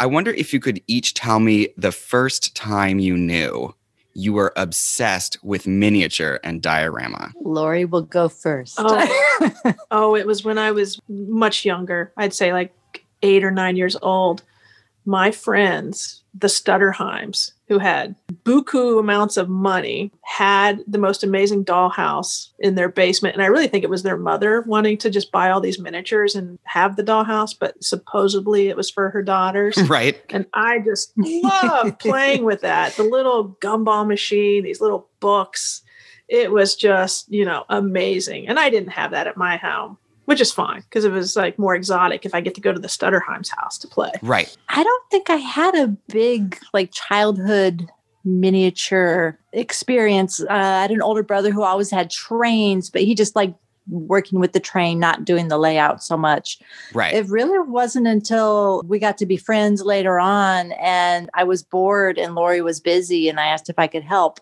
I 0.00 0.06
wonder 0.06 0.32
if 0.32 0.52
you 0.52 0.58
could 0.58 0.82
each 0.86 1.14
tell 1.14 1.38
me 1.38 1.68
the 1.76 1.92
first 1.92 2.56
time 2.56 2.98
you 2.98 3.16
knew 3.16 3.74
you 4.14 4.32
were 4.32 4.52
obsessed 4.56 5.36
with 5.44 5.66
miniature 5.66 6.40
and 6.42 6.60
diorama. 6.60 7.30
Lori 7.40 7.84
will 7.84 8.02
go 8.02 8.28
first. 8.28 8.76
Oh. 8.78 9.34
Oh, 9.90 10.16
it 10.16 10.26
was 10.26 10.44
when 10.44 10.58
I 10.58 10.72
was 10.72 11.00
much 11.08 11.64
younger. 11.64 12.12
I'd 12.16 12.34
say 12.34 12.52
like 12.52 12.74
eight 13.22 13.44
or 13.44 13.50
nine 13.50 13.76
years 13.76 13.96
old. 14.02 14.42
My 15.08 15.30
friends, 15.30 16.22
the 16.34 16.48
Stutterheims, 16.48 17.52
who 17.68 17.78
had 17.78 18.14
buku 18.44 19.00
amounts 19.00 19.38
of 19.38 19.48
money, 19.48 20.12
had 20.22 20.84
the 20.86 20.98
most 20.98 21.24
amazing 21.24 21.64
dollhouse 21.64 22.48
in 22.58 22.74
their 22.74 22.90
basement. 22.90 23.34
And 23.34 23.42
I 23.42 23.46
really 23.46 23.68
think 23.68 23.84
it 23.84 23.90
was 23.90 24.02
their 24.02 24.18
mother 24.18 24.60
wanting 24.66 24.98
to 24.98 25.08
just 25.08 25.32
buy 25.32 25.48
all 25.48 25.62
these 25.62 25.78
miniatures 25.78 26.34
and 26.34 26.58
have 26.64 26.96
the 26.96 27.02
dollhouse, 27.02 27.56
but 27.58 27.82
supposedly 27.82 28.68
it 28.68 28.76
was 28.76 28.90
for 28.90 29.08
her 29.08 29.22
daughters. 29.22 29.78
Right. 29.88 30.20
And 30.28 30.44
I 30.52 30.80
just 30.80 31.14
love 31.16 31.98
playing 31.98 32.44
with 32.44 32.60
that. 32.60 32.94
The 32.96 33.04
little 33.04 33.56
gumball 33.62 34.06
machine, 34.06 34.64
these 34.64 34.82
little 34.82 35.08
books. 35.18 35.80
It 36.28 36.52
was 36.52 36.76
just, 36.76 37.32
you 37.32 37.46
know, 37.46 37.64
amazing. 37.70 38.48
And 38.48 38.58
I 38.58 38.68
didn't 38.68 38.90
have 38.90 39.12
that 39.12 39.26
at 39.26 39.38
my 39.38 39.56
home, 39.56 39.96
which 40.28 40.42
is 40.42 40.52
fine 40.52 40.82
because 40.82 41.06
it 41.06 41.10
was 41.10 41.36
like 41.36 41.58
more 41.58 41.74
exotic 41.74 42.26
if 42.26 42.34
I 42.34 42.42
get 42.42 42.54
to 42.56 42.60
go 42.60 42.70
to 42.70 42.78
the 42.78 42.86
Stutterheim's 42.86 43.48
house 43.48 43.78
to 43.78 43.88
play. 43.88 44.10
Right. 44.20 44.54
I 44.68 44.84
don't 44.84 45.10
think 45.10 45.30
I 45.30 45.36
had 45.36 45.74
a 45.74 45.88
big 45.88 46.58
like 46.74 46.92
childhood 46.92 47.88
miniature 48.26 49.38
experience. 49.54 50.38
Uh, 50.42 50.46
I 50.50 50.82
had 50.82 50.90
an 50.90 51.00
older 51.00 51.22
brother 51.22 51.50
who 51.50 51.62
always 51.62 51.90
had 51.90 52.10
trains, 52.10 52.90
but 52.90 53.00
he 53.00 53.14
just 53.14 53.34
like 53.36 53.54
working 53.88 54.38
with 54.38 54.52
the 54.52 54.60
train, 54.60 54.98
not 54.98 55.24
doing 55.24 55.48
the 55.48 55.56
layout 55.56 56.02
so 56.02 56.18
much. 56.18 56.58
Right. 56.92 57.14
It 57.14 57.26
really 57.30 57.58
wasn't 57.66 58.06
until 58.06 58.82
we 58.86 58.98
got 58.98 59.16
to 59.18 59.26
be 59.26 59.38
friends 59.38 59.80
later 59.80 60.20
on 60.20 60.72
and 60.72 61.30
I 61.32 61.44
was 61.44 61.62
bored 61.62 62.18
and 62.18 62.34
Lori 62.34 62.60
was 62.60 62.80
busy 62.80 63.30
and 63.30 63.40
I 63.40 63.46
asked 63.46 63.70
if 63.70 63.78
I 63.78 63.86
could 63.86 64.04
help. 64.04 64.40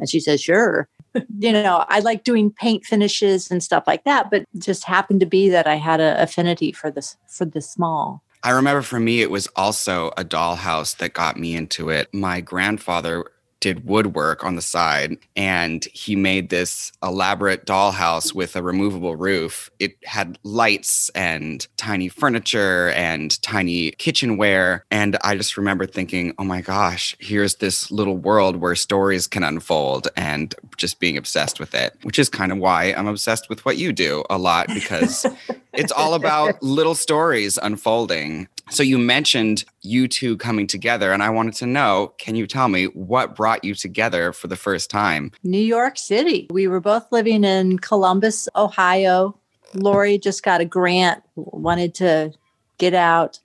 And 0.00 0.10
she 0.10 0.18
said, 0.18 0.40
sure. 0.40 0.88
You 1.38 1.52
know, 1.52 1.84
I 1.88 2.00
like 2.00 2.24
doing 2.24 2.50
paint 2.50 2.84
finishes 2.84 3.50
and 3.50 3.62
stuff 3.62 3.84
like 3.86 4.04
that, 4.04 4.30
but 4.30 4.44
just 4.58 4.84
happened 4.84 5.20
to 5.20 5.26
be 5.26 5.48
that 5.48 5.66
I 5.66 5.76
had 5.76 6.00
an 6.00 6.18
affinity 6.18 6.72
for 6.72 6.90
this 6.90 7.16
for 7.26 7.44
the 7.44 7.60
small. 7.60 8.22
I 8.42 8.50
remember 8.50 8.82
for 8.82 9.00
me, 9.00 9.20
it 9.20 9.30
was 9.30 9.48
also 9.56 10.08
a 10.16 10.24
dollhouse 10.24 10.96
that 10.98 11.12
got 11.12 11.36
me 11.36 11.56
into 11.56 11.90
it. 11.90 12.12
My 12.14 12.40
grandfather 12.40 13.24
did 13.60 13.86
woodwork 13.86 14.44
on 14.44 14.56
the 14.56 14.62
side 14.62 15.16
and 15.36 15.84
he 15.92 16.16
made 16.16 16.48
this 16.48 16.92
elaborate 17.02 17.66
dollhouse 17.66 18.32
with 18.34 18.56
a 18.56 18.62
removable 18.62 19.16
roof. 19.16 19.70
It 19.78 19.96
had 20.04 20.38
lights 20.42 21.10
and 21.10 21.66
tiny 21.76 22.08
furniture 22.08 22.90
and 22.90 23.40
tiny 23.42 23.92
kitchenware. 23.92 24.84
And 24.90 25.16
I 25.22 25.36
just 25.36 25.56
remember 25.56 25.86
thinking, 25.86 26.34
oh 26.38 26.44
my 26.44 26.60
gosh, 26.60 27.16
here's 27.18 27.56
this 27.56 27.90
little 27.90 28.16
world 28.16 28.56
where 28.56 28.74
stories 28.74 29.26
can 29.26 29.42
unfold 29.42 30.08
and 30.16 30.54
just 30.76 31.00
being 31.00 31.16
obsessed 31.16 31.60
with 31.60 31.74
it, 31.74 31.96
which 32.02 32.18
is 32.18 32.28
kind 32.28 32.52
of 32.52 32.58
why 32.58 32.92
I'm 32.96 33.06
obsessed 33.06 33.48
with 33.48 33.64
what 33.64 33.76
you 33.76 33.92
do 33.92 34.24
a 34.30 34.38
lot 34.38 34.68
because 34.68 35.26
it's 35.72 35.92
all 35.92 36.14
about 36.14 36.62
little 36.62 36.94
stories 36.94 37.58
unfolding. 37.62 38.48
So 38.70 38.82
you 38.82 38.98
mentioned 38.98 39.64
you 39.80 40.08
two 40.08 40.36
coming 40.36 40.66
together, 40.66 41.12
and 41.12 41.22
I 41.22 41.30
wanted 41.30 41.54
to 41.54 41.66
know 41.66 42.12
can 42.18 42.34
you 42.34 42.46
tell 42.46 42.68
me 42.68 42.84
what 42.86 43.34
brought 43.34 43.64
you 43.64 43.74
together 43.74 44.32
for 44.32 44.46
the 44.46 44.56
first 44.56 44.90
time? 44.90 45.32
New 45.42 45.58
York 45.58 45.98
City. 45.98 46.46
We 46.50 46.68
were 46.68 46.80
both 46.80 47.10
living 47.10 47.44
in 47.44 47.78
Columbus, 47.78 48.48
Ohio. 48.54 49.38
Lori 49.74 50.18
just 50.18 50.42
got 50.42 50.60
a 50.60 50.64
grant, 50.64 51.22
wanted 51.36 51.94
to 51.96 52.32
get 52.78 52.94
out, 52.94 53.38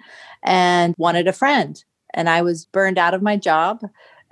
and 0.43 0.93
wanted 0.97 1.27
a 1.27 1.33
friend. 1.33 1.83
And 2.13 2.29
I 2.29 2.41
was 2.41 2.65
burned 2.65 2.97
out 2.97 3.13
of 3.13 3.21
my 3.21 3.37
job. 3.37 3.81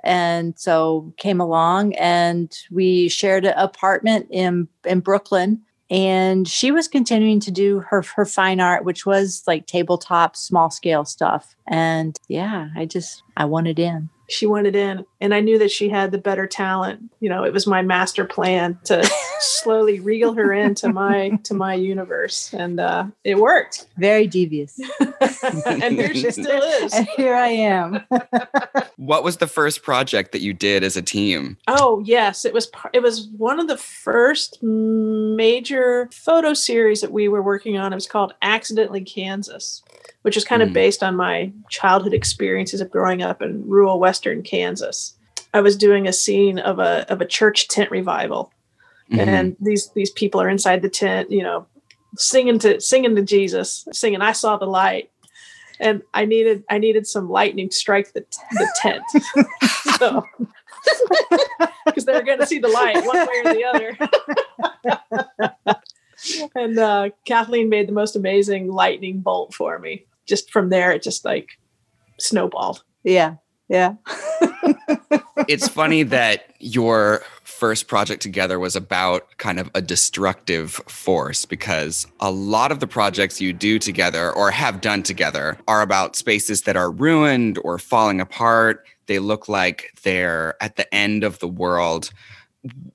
And 0.04 0.58
so 0.58 1.14
came 1.18 1.40
along 1.40 1.94
and 1.96 2.56
we 2.72 3.08
shared 3.08 3.46
an 3.46 3.54
apartment 3.56 4.28
in, 4.32 4.68
in 4.86 5.00
Brooklyn 5.00 5.62
and 5.92 6.48
she 6.48 6.72
was 6.72 6.88
continuing 6.88 7.40
to 7.42 7.52
do 7.52 7.82
her 7.82 8.02
her 8.16 8.26
fine 8.26 8.60
art 8.60 8.86
which 8.86 9.06
was 9.06 9.44
like 9.46 9.68
tabletop 9.68 10.36
small 10.36 10.72
scale 10.72 11.06
stuff 11.06 11.56
and 11.68 12.18
yeah 12.28 12.70
i 12.76 12.86
just 12.86 13.22
i 13.38 13.46
wanted 13.46 13.78
in 13.78 14.10
She 14.32 14.46
wanted 14.46 14.76
in, 14.76 15.06
and 15.20 15.34
I 15.34 15.40
knew 15.42 15.58
that 15.60 15.72
she 15.72 15.90
had 15.90 16.12
the 16.12 16.18
better 16.18 16.48
talent. 16.48 17.12
You 17.20 17.30
know, 17.30 17.44
it 17.44 17.54
was 17.54 17.68
my 17.68 17.82
master 17.82 18.26
plan 18.26 18.80
to 18.86 19.04
slowly 19.40 20.00
reel 20.00 20.34
her 20.34 20.54
into 20.54 20.90
my 20.92 21.32
to 21.44 21.54
my 21.54 21.74
universe, 21.76 22.54
and 22.54 22.80
uh, 22.80 23.06
it 23.24 23.38
worked. 23.38 23.88
very 23.98 24.28
devious 24.28 24.80
and 25.66 25.96
here 25.96 26.14
she 26.14 26.32
still 26.32 26.62
is. 26.84 26.94
and 26.94 27.08
here 27.16 27.36
i 27.36 27.48
am 27.50 28.02
What 28.98 29.24
was 29.24 29.38
the 29.38 29.48
first 29.48 29.82
project 29.84 30.32
that 30.32 30.42
you 30.42 30.54
did 30.54 30.84
as 30.84 30.96
a 30.96 31.02
team? 31.02 31.58
Oh 31.68 32.02
yes, 32.06 32.46
it 32.46 32.54
was. 32.54 32.68
par- 32.68 32.92
It 32.94 33.02
was 33.02 33.28
one 33.38 33.60
of 33.60 33.68
the 33.68 33.78
first 33.78 34.62
major 34.62 36.08
photo 36.12 36.54
series 36.54 37.02
that 37.02 37.12
we 37.12 37.28
were 37.28 37.42
working 37.42 37.78
on. 37.78 37.92
It 37.94 37.96
was 37.96 38.08
called 38.08 38.34
"Accidentally 38.44 39.02
Kansas," 39.04 39.82
which 40.24 40.38
is 40.38 40.44
kind 40.46 40.62
of 40.62 40.70
Mm. 40.70 40.74
based 40.74 41.04
on 41.04 41.16
my 41.16 41.52
childhood 41.70 42.14
experiences 42.14 42.82
of 42.82 42.92
growing 42.92 43.22
up 43.22 43.42
in 43.42 43.68
rural 43.68 44.00
western 44.00 44.44
Kansas. 44.44 45.16
I 45.54 45.62
was 45.62 45.76
doing 45.76 46.08
a 46.08 46.14
scene 46.14 46.60
of 46.60 46.80
a 46.80 47.06
of 47.12 47.22
a 47.22 47.26
church 47.26 47.68
tent 47.68 47.92
revival, 47.92 48.52
Mhm. 49.12 49.20
and 49.28 49.56
these 49.60 49.90
these 49.96 50.12
people 50.12 50.42
are 50.42 50.50
inside 50.50 50.82
the 50.82 50.90
tent, 50.90 51.32
you 51.32 51.44
know, 51.44 51.66
singing 52.18 52.60
to 52.60 52.80
singing 52.80 53.16
to 53.16 53.22
Jesus, 53.22 53.86
singing 53.92 54.22
"I 54.22 54.32
saw 54.34 54.58
the 54.58 54.66
light." 54.68 55.10
And 55.80 56.04
I 56.14 56.26
needed 56.26 56.64
I 56.70 56.78
needed 56.78 57.08
some 57.08 57.28
lightning 57.30 57.68
to 57.70 57.76
strike 57.76 58.14
the, 58.14 58.24
the 58.52 58.68
tent. 58.76 59.04
so 59.98 60.24
because 61.86 62.06
they're 62.06 62.22
going 62.24 62.40
to 62.40 62.46
see 62.46 62.60
the 62.60 62.68
light 62.68 63.04
one 63.06 63.18
way 63.28 63.42
or 63.44 63.54
the 63.54 63.64
other. 63.66 63.98
and 66.56 66.78
uh, 66.80 67.10
Kathleen 67.26 67.70
made 67.70 67.88
the 67.88 67.94
most 67.94 68.16
amazing 68.16 68.72
lightning 68.72 69.20
bolt 69.22 69.54
for 69.54 69.80
me. 69.80 70.06
Just 70.28 70.52
from 70.52 70.70
there, 70.70 70.92
it 70.92 71.02
just 71.02 71.26
like 71.26 71.50
snowballed. 72.20 72.84
yeah 73.04 73.36
yeah 73.68 73.96
it's 75.48 75.68
funny 75.68 76.04
that 76.04 76.54
your 76.60 77.24
first 77.44 77.88
project 77.88 78.22
together 78.22 78.60
was 78.60 78.76
about 78.76 79.38
kind 79.38 79.60
of 79.60 79.72
a 79.74 79.82
destructive 79.82 80.74
force 80.88 81.46
because 81.46 82.06
a 82.20 82.32
lot 82.32 82.72
of 82.72 82.80
the 82.80 82.88
projects 82.88 83.40
you 83.40 83.54
do 83.54 83.80
together 83.80 84.32
or 84.34 84.52
have 84.52 84.82
done 84.82 85.04
together 85.04 85.58
are 85.68 85.82
about 85.82 86.16
spaces 86.16 86.64
that 86.64 86.76
are 86.76 86.92
ruined 86.92 87.58
or 87.64 87.78
falling 87.78 88.20
apart. 88.20 88.86
They 89.08 89.20
look 89.20 89.48
like 89.48 89.92
they're 90.04 90.62
at 90.62 90.76
the 90.76 90.94
end 90.94 91.24
of 91.24 91.40
the 91.40 91.48
world. 91.48 92.12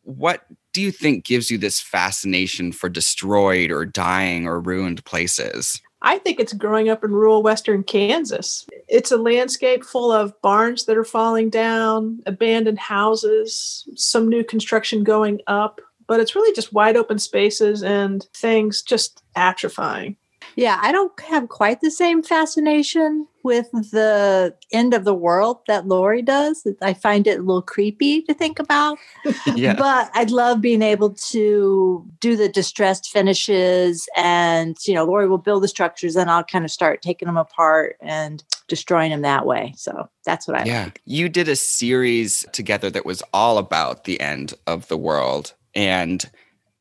What 0.02 0.44
do 0.72 0.82
you 0.82 0.92
think 0.92 1.24
gives 1.24 1.50
you 1.50 1.58
this 1.58 1.80
fascination 1.80 2.72
for 2.72 2.88
destroyed 2.88 3.70
or 3.70 3.86
dying 3.86 4.46
or 4.46 4.60
ruined 4.60 5.04
places? 5.04 5.80
I 6.02 6.18
think 6.18 6.38
it's 6.38 6.52
growing 6.52 6.88
up 6.88 7.04
in 7.04 7.10
rural 7.10 7.42
western 7.42 7.82
Kansas. 7.82 8.66
It's 8.88 9.10
a 9.10 9.16
landscape 9.16 9.84
full 9.84 10.12
of 10.12 10.40
barns 10.42 10.84
that 10.84 10.96
are 10.96 11.04
falling 11.04 11.50
down, 11.50 12.20
abandoned 12.26 12.78
houses, 12.78 13.88
some 13.94 14.28
new 14.28 14.44
construction 14.44 15.04
going 15.04 15.40
up, 15.46 15.80
but 16.06 16.20
it's 16.20 16.34
really 16.34 16.54
just 16.54 16.72
wide 16.72 16.96
open 16.96 17.18
spaces 17.18 17.82
and 17.82 18.24
things 18.34 18.82
just 18.82 19.22
atrophying. 19.36 20.16
Yeah 20.56 20.78
i 20.82 20.90
don't 20.90 21.18
have 21.20 21.48
quite 21.48 21.80
the 21.80 21.90
same 21.90 22.22
fascination 22.22 23.26
with 23.42 23.70
the 23.92 24.52
end 24.72 24.92
of 24.92 25.04
the 25.04 25.14
world 25.14 25.58
that 25.68 25.86
lori 25.86 26.22
does 26.22 26.66
i 26.82 26.92
find 26.92 27.26
it 27.26 27.38
a 27.38 27.42
little 27.42 27.62
creepy 27.62 28.22
to 28.22 28.34
think 28.34 28.58
about 28.58 28.98
Yeah. 29.54 29.74
but 29.74 30.10
I'd 30.14 30.30
love 30.30 30.60
being 30.60 30.82
able 30.82 31.10
to 31.10 32.04
do 32.20 32.36
the 32.36 32.48
distressed 32.48 33.10
finishes 33.10 34.08
and 34.16 34.76
you 34.86 34.94
know 34.94 35.04
Lori 35.04 35.28
will 35.28 35.38
build 35.38 35.62
the 35.62 35.68
structures 35.68 36.16
and 36.16 36.30
I'll 36.30 36.44
kind 36.44 36.64
of 36.64 36.70
start 36.70 37.02
taking 37.02 37.26
them 37.26 37.36
apart 37.36 37.96
and 38.00 38.42
destroying 38.68 39.10
them 39.10 39.22
that 39.22 39.46
way. 39.46 39.74
So 39.76 40.08
that's 40.24 40.46
what 40.48 40.60
I 40.60 40.64
yeah. 40.64 40.84
like. 40.84 41.00
You 41.04 41.28
did 41.28 41.48
a 41.48 41.56
series 41.56 42.46
together 42.52 42.90
that 42.90 43.06
was 43.06 43.22
all 43.32 43.58
about 43.58 44.04
the 44.04 44.20
end 44.20 44.54
of 44.66 44.88
the 44.88 44.96
world. 44.96 45.54
And 45.74 46.28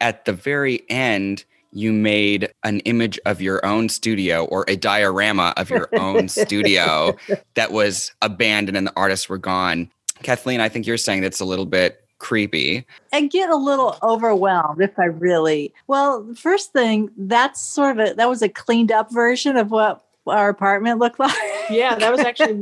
at 0.02 0.26
the 0.26 0.34
very 0.34 0.84
end, 0.90 1.46
you 1.76 1.92
made 1.92 2.52
an 2.64 2.80
image 2.82 3.20
of 3.26 3.42
your 3.42 3.64
own 3.66 3.90
studio 3.90 4.46
or 4.46 4.64
a 4.68 4.78
diorama 4.78 5.54
of 5.58 5.70
your 5.70 5.90
own 6.00 6.28
studio 6.30 7.16
that 7.56 7.72
was 7.72 8.14
abandoned 8.22 8.78
and 8.78 8.88
the 8.88 8.94
artists 8.96 9.28
were 9.28 9.38
gone. 9.38 9.92
Kathleen, 10.24 10.62
I 10.62 10.70
think 10.70 10.88
you're 10.88 10.98
saying 10.98 11.22
that's 11.22 11.42
a 11.42 11.46
little 11.46 11.66
bit 11.66 12.02
creepy. 12.18 12.86
I 13.12 13.28
get 13.28 13.50
a 13.50 13.58
little 13.58 13.98
overwhelmed 14.02 14.82
if 14.82 14.98
I 14.98 15.06
really 15.06 15.74
well, 15.88 16.24
the 16.24 16.36
first 16.36 16.72
thing 16.72 17.12
that's 17.18 17.62
sort 17.62 18.00
of 18.00 18.12
a 18.12 18.14
that 18.14 18.30
was 18.30 18.42
a 18.42 18.50
cleaned 18.50 18.94
up 18.94 19.12
version 19.12 19.58
of 19.58 19.70
what 19.70 20.06
our 20.26 20.48
apartment 20.48 21.00
looked 21.00 21.20
like. 21.20 21.34
Yeah, 21.70 21.96
that 21.96 22.10
was 22.10 22.22
actually 22.22 22.62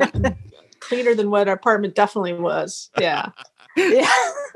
cleaner 0.80 1.13
than 1.13 1.30
what 1.30 1.47
our 1.47 1.54
apartment 1.54 1.93
definitely 1.93 2.34
was. 2.34 2.89
Yeah. 2.99 3.30
Yeah. 3.78 4.10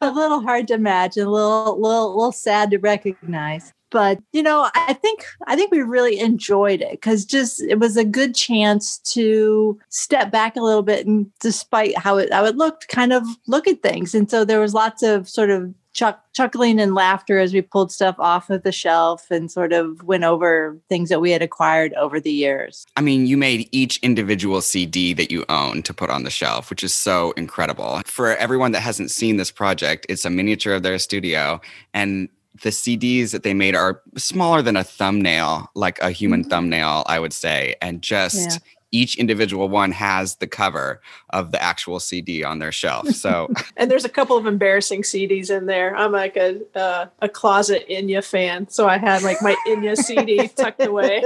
a 0.00 0.10
little 0.10 0.40
hard 0.40 0.68
to 0.68 0.74
imagine, 0.74 1.26
a 1.26 1.30
little 1.30 1.80
little 1.80 2.16
little 2.16 2.32
sad 2.32 2.70
to 2.70 2.78
recognize. 2.78 3.72
But 3.90 4.18
you 4.32 4.42
know, 4.42 4.68
I 4.74 4.92
think 4.94 5.24
I 5.46 5.56
think 5.56 5.70
we 5.70 5.82
really 5.82 6.18
enjoyed 6.18 6.80
it 6.80 6.92
because 6.92 7.24
just 7.24 7.62
it 7.62 7.78
was 7.78 7.96
a 7.96 8.04
good 8.04 8.34
chance 8.34 8.98
to 9.14 9.78
step 9.88 10.30
back 10.30 10.56
a 10.56 10.60
little 10.60 10.82
bit 10.82 11.06
and 11.06 11.30
despite 11.40 11.96
how 11.96 12.18
it 12.18 12.32
how 12.32 12.44
it 12.44 12.56
looked, 12.56 12.88
kind 12.88 13.12
of 13.12 13.24
look 13.46 13.68
at 13.68 13.82
things. 13.82 14.14
And 14.14 14.30
so 14.30 14.44
there 14.44 14.60
was 14.60 14.74
lots 14.74 15.02
of 15.02 15.28
sort 15.28 15.50
of 15.50 15.72
chuck, 15.96 16.22
chuckling 16.34 16.78
and 16.78 16.94
laughter 16.94 17.38
as 17.38 17.54
we 17.54 17.62
pulled 17.62 17.90
stuff 17.90 18.14
off 18.18 18.50
of 18.50 18.62
the 18.62 18.70
shelf 18.70 19.30
and 19.30 19.50
sort 19.50 19.72
of 19.72 20.02
went 20.02 20.24
over 20.24 20.78
things 20.90 21.08
that 21.08 21.20
we 21.20 21.30
had 21.30 21.40
acquired 21.40 21.94
over 21.94 22.20
the 22.20 22.30
years. 22.30 22.84
I 22.96 23.00
mean, 23.00 23.26
you 23.26 23.36
made 23.38 23.68
each 23.72 23.96
individual 24.02 24.60
CD 24.60 25.14
that 25.14 25.30
you 25.30 25.44
own 25.48 25.82
to 25.84 25.94
put 25.94 26.10
on 26.10 26.22
the 26.24 26.30
shelf, 26.30 26.68
which 26.68 26.84
is 26.84 26.94
so 26.94 27.32
incredible. 27.32 28.02
For 28.04 28.36
everyone 28.36 28.72
that 28.72 28.80
hasn't 28.80 29.10
seen 29.10 29.38
this 29.38 29.50
project, 29.50 30.04
it's 30.10 30.24
a 30.26 30.30
miniature 30.30 30.74
of 30.74 30.82
their 30.82 30.98
studio 30.98 31.60
and 31.94 32.28
the 32.62 32.70
CDs 32.70 33.32
that 33.32 33.42
they 33.42 33.52
made 33.52 33.74
are 33.74 34.00
smaller 34.16 34.62
than 34.62 34.76
a 34.76 34.84
thumbnail, 34.84 35.70
like 35.74 35.98
a 36.00 36.10
human 36.10 36.42
Mhm. 36.44 36.48
thumbnail, 36.50 37.04
I 37.06 37.18
would 37.18 37.34
say. 37.34 37.74
And 37.82 38.00
just 38.00 38.34
Yeah. 38.50 38.56
Each 38.92 39.18
individual 39.18 39.68
one 39.68 39.92
has 39.92 40.36
the 40.36 40.46
cover 40.46 41.00
of 41.30 41.52
the 41.52 41.62
actual 41.62 42.00
CD 42.00 42.44
on 42.44 42.58
their 42.58 42.72
shelf. 42.72 43.08
So 43.08 43.48
And 43.76 43.90
there's 43.90 44.04
a 44.04 44.08
couple 44.08 44.36
of 44.36 44.46
embarrassing 44.46 45.02
CDs 45.02 45.50
in 45.50 45.66
there. 45.66 45.94
I'm 45.96 46.12
like 46.12 46.36
a 46.36 46.60
uh, 46.74 47.06
a 47.20 47.28
closet 47.28 47.86
Enya 47.90 48.24
fan, 48.24 48.68
so 48.68 48.88
I 48.88 48.98
had 48.98 49.22
like 49.22 49.42
my 49.42 49.56
Enya 49.66 49.96
CD 49.96 50.48
tucked 50.56 50.84
away. 50.84 51.24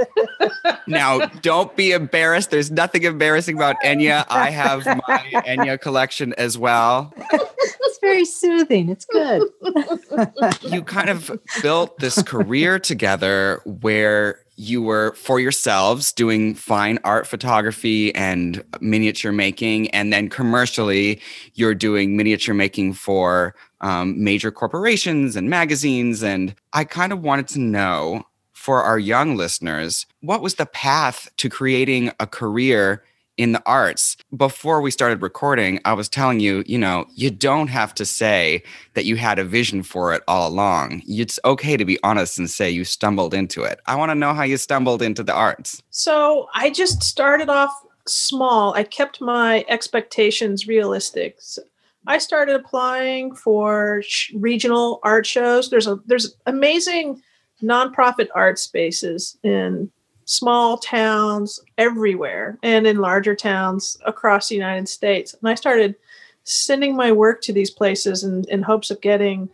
now 0.87 1.19
don't 1.41 1.75
be 1.75 1.91
embarrassed. 1.91 2.51
There's 2.51 2.71
nothing 2.71 3.03
embarrassing 3.03 3.55
about 3.55 3.75
Enya. 3.83 4.25
I 4.29 4.49
have 4.49 4.85
my 4.85 5.31
Enya 5.47 5.79
collection 5.79 6.33
as 6.37 6.57
well. 6.57 7.13
Very 8.01 8.25
soothing. 8.25 8.89
It's 8.89 9.05
good. 9.05 9.47
you 10.63 10.83
kind 10.83 11.09
of 11.09 11.31
built 11.61 11.99
this 11.99 12.21
career 12.23 12.79
together 12.79 13.61
where 13.65 14.39
you 14.61 14.81
were 14.81 15.13
for 15.13 15.39
yourselves 15.39 16.11
doing 16.11 16.53
fine 16.53 16.99
art 17.03 17.25
photography 17.25 18.13
and 18.13 18.63
miniature 18.79 19.31
making 19.31 19.89
and 19.89 20.13
then 20.13 20.29
commercially 20.29 21.19
you're 21.55 21.73
doing 21.73 22.15
miniature 22.15 22.53
making 22.53 22.93
for 22.93 23.55
um, 23.81 24.23
major 24.23 24.51
corporations 24.51 25.35
and 25.35 25.49
magazines 25.49 26.21
and 26.21 26.53
i 26.73 26.83
kind 26.83 27.11
of 27.11 27.23
wanted 27.23 27.47
to 27.47 27.59
know 27.59 28.23
for 28.53 28.83
our 28.83 28.99
young 28.99 29.35
listeners 29.35 30.05
what 30.19 30.43
was 30.43 30.55
the 30.55 30.65
path 30.67 31.27
to 31.37 31.49
creating 31.49 32.11
a 32.19 32.27
career 32.27 33.03
in 33.41 33.51
the 33.51 33.63
arts 33.65 34.17
before 34.35 34.81
we 34.81 34.91
started 34.91 35.21
recording 35.21 35.79
i 35.85 35.93
was 35.93 36.07
telling 36.07 36.39
you 36.39 36.63
you 36.67 36.77
know 36.77 37.05
you 37.15 37.29
don't 37.29 37.67
have 37.67 37.93
to 37.93 38.05
say 38.05 38.63
that 38.93 39.05
you 39.05 39.15
had 39.15 39.39
a 39.39 39.43
vision 39.43 39.83
for 39.83 40.13
it 40.13 40.23
all 40.27 40.47
along. 40.47 41.01
It's 41.07 41.39
okay 41.45 41.77
to 41.77 41.85
be 41.85 41.97
honest 42.03 42.37
and 42.37 42.49
say 42.49 42.69
you 42.69 42.83
stumbled 42.83 43.33
into 43.33 43.63
it. 43.63 43.79
I 43.85 43.95
want 43.95 44.11
to 44.11 44.15
know 44.15 44.33
how 44.33 44.43
you 44.43 44.57
stumbled 44.57 45.01
into 45.01 45.23
the 45.23 45.33
arts. 45.33 45.81
So 45.89 46.47
I 46.53 46.69
just 46.69 47.03
started 47.03 47.49
off 47.49 47.73
small. 48.07 48.73
I 48.73 48.83
kept 48.83 49.21
my 49.21 49.65
expectations 49.67 50.67
realistic. 50.67 51.37
So 51.39 51.61
I 52.07 52.17
started 52.17 52.55
applying 52.55 53.35
for 53.35 54.01
sh- 54.03 54.31
regional 54.35 54.99
art 55.03 55.25
shows. 55.25 55.69
There's 55.69 55.87
a 55.87 55.99
there's 56.05 56.35
amazing 56.45 57.21
nonprofit 57.61 58.27
art 58.33 58.57
spaces 58.57 59.37
in 59.43 59.91
small 60.25 60.77
towns 60.77 61.59
everywhere 61.77 62.57
and 62.63 62.87
in 62.87 62.97
larger 62.97 63.35
towns 63.35 63.97
across 64.05 64.47
the 64.47 64.55
United 64.55 64.87
States. 64.87 65.33
And 65.33 65.49
I 65.49 65.55
started 65.55 65.95
sending 66.43 66.95
my 66.95 67.11
work 67.11 67.41
to 67.41 67.53
these 67.53 67.69
places 67.69 68.23
in, 68.23 68.45
in 68.49 68.61
hopes 68.61 68.91
of 68.91 69.01
getting, 69.01 69.49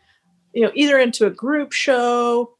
you 0.54 0.64
know, 0.64 0.72
either 0.74 0.98
into 0.98 1.26
a 1.26 1.32
group 1.32 1.72
show 1.72 2.52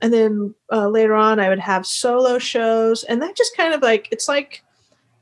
and 0.00 0.12
then 0.12 0.52
uh, 0.72 0.88
later 0.88 1.14
on 1.14 1.38
i 1.38 1.48
would 1.48 1.60
have 1.60 1.86
solo 1.86 2.38
shows. 2.38 3.04
And 3.04 3.22
that 3.22 3.36
just 3.36 3.56
kind 3.56 3.72
of 3.74 3.82
like 3.82 4.08
it's 4.10 4.28
like 4.28 4.62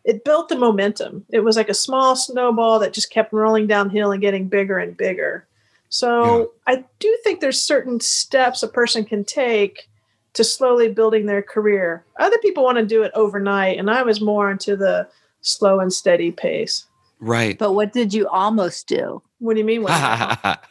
it 0.05 0.25
built 0.25 0.49
the 0.49 0.57
momentum. 0.57 1.27
It 1.29 1.41
was 1.41 1.57
like 1.57 1.69
a 1.69 1.75
small 1.75 2.17
snowball 2.17 2.79
that 2.79 2.95
just 2.95 3.11
kept 3.11 3.35
rolling 3.35 3.67
downhill 3.67 4.13
and 4.13 4.23
getting 4.23 4.49
bigger 4.49 4.79
and 4.79 4.97
bigger. 4.97 5.47
So 5.91 6.53
i 6.67 6.85
do 6.99 7.19
think 7.25 7.41
there's 7.41 7.61
certain 7.61 8.01
steps 8.01 8.63
a 8.63 8.69
person 8.69 9.05
can 9.05 9.25
take 9.25 9.89
to 10.35 10.45
slowly 10.45 10.89
building 10.89 11.27
their 11.27 11.43
career 11.43 12.05
other 12.19 12.39
people 12.39 12.65
want 12.65 12.79
to 12.79 12.87
do 12.87 13.03
it 13.03 13.13
overnight 13.15 13.79
and 13.79 13.91
i 13.91 14.03
was 14.03 14.21
more 14.21 14.51
into 14.51 14.77
the 14.77 15.07
slow 15.41 15.81
and 15.81 15.93
steady 15.93 16.31
pace 16.31 16.87
Right. 17.21 17.59
But 17.59 17.75
what 17.75 17.93
did 17.93 18.15
you 18.15 18.27
almost 18.29 18.89
do? 18.89 19.23
what 19.39 19.55
do 19.55 19.61
you 19.61 19.65
mean 19.65 19.83
what 19.83 19.93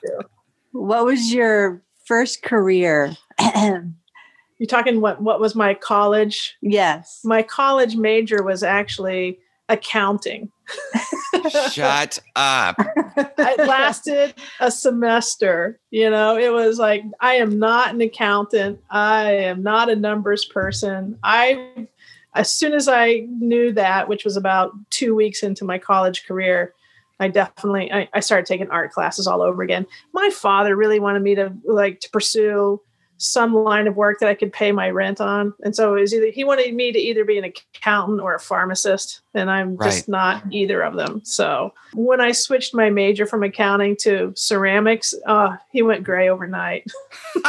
What 0.72 1.06
was 1.06 1.34
your 1.34 1.82
first 2.06 2.44
career? 2.44 3.16
you're 4.60 4.68
talking 4.68 5.02
what 5.02 5.22
what 5.22 5.40
was 5.40 5.56
my 5.56 5.74
college 5.74 6.56
yes. 6.62 7.22
my 7.24 7.42
college 7.42 7.96
major 7.96 8.44
was 8.44 8.62
actually 8.62 9.40
accounting 9.70 10.52
Shut 11.72 12.20
up. 12.36 12.78
it 13.18 13.60
lasted 13.60 14.34
a 14.60 14.72
semester. 14.72 15.80
You 15.92 16.10
know, 16.10 16.38
it 16.38 16.52
was 16.52 16.80
like, 16.80 17.04
I 17.20 17.36
am 17.36 17.60
not 17.60 17.94
an 17.94 18.02
accountant. 18.02 18.80
I 18.90 19.32
am 19.32 19.64
not 19.64 19.90
a 19.90 19.96
numbers 19.96 20.46
person. 20.46 21.18
I, 21.24 21.88
as 22.36 22.52
soon 22.52 22.74
as 22.74 22.88
I 22.88 23.26
knew 23.30 23.72
that, 23.74 24.08
which 24.08 24.24
was 24.24 24.38
about 24.38 24.72
two 24.90 25.16
weeks 25.16 25.44
into 25.44 25.66
my 25.66 25.78
college 25.78 26.26
career, 26.26 26.74
I 27.20 27.28
definitely 27.28 27.92
I, 27.92 28.08
I 28.14 28.22
started 28.22 28.46
taking 28.46 28.70
art 28.70 28.92
classes 28.92 29.28
all 29.28 29.42
over 29.42 29.62
again. 29.62 29.86
My 30.14 30.30
father 30.30 30.76
really 30.76 31.00
wanted 31.00 31.22
me 31.22 31.36
to 31.36 31.54
like 31.66 32.00
to 32.02 32.10
pursue 32.10 32.82
some 33.20 33.54
line 33.54 33.86
of 33.86 33.96
work 33.98 34.20
that 34.20 34.30
I 34.30 34.34
could 34.34 34.52
pay 34.54 34.72
my 34.72 34.90
rent 34.90 35.20
on. 35.20 35.54
And 35.64 35.76
so 35.76 35.96
it 35.96 36.02
was 36.02 36.14
either 36.14 36.28
he 36.28 36.46
wanted 36.46 36.74
me 36.74 36.92
to 36.94 36.98
either 36.98 37.26
be 37.26 37.38
an 37.38 37.44
accountant 37.44 38.22
or 38.22 38.34
a 38.34 38.40
pharmacist. 38.40 39.22
And 39.34 39.52
I'm 39.52 39.78
just 39.78 40.08
not 40.08 40.42
either 40.52 40.82
of 40.82 40.96
them. 40.96 41.22
So 41.26 41.74
when 41.94 42.22
I 42.22 42.32
switched 42.32 42.74
my 42.74 42.90
major 42.90 43.26
from 43.26 43.44
accounting 43.44 43.98
to 43.98 44.34
ceramics, 44.36 45.14
uh, 45.28 45.58
he 45.72 45.82
went 45.82 46.06
gray 46.06 46.30
overnight. 46.30 46.90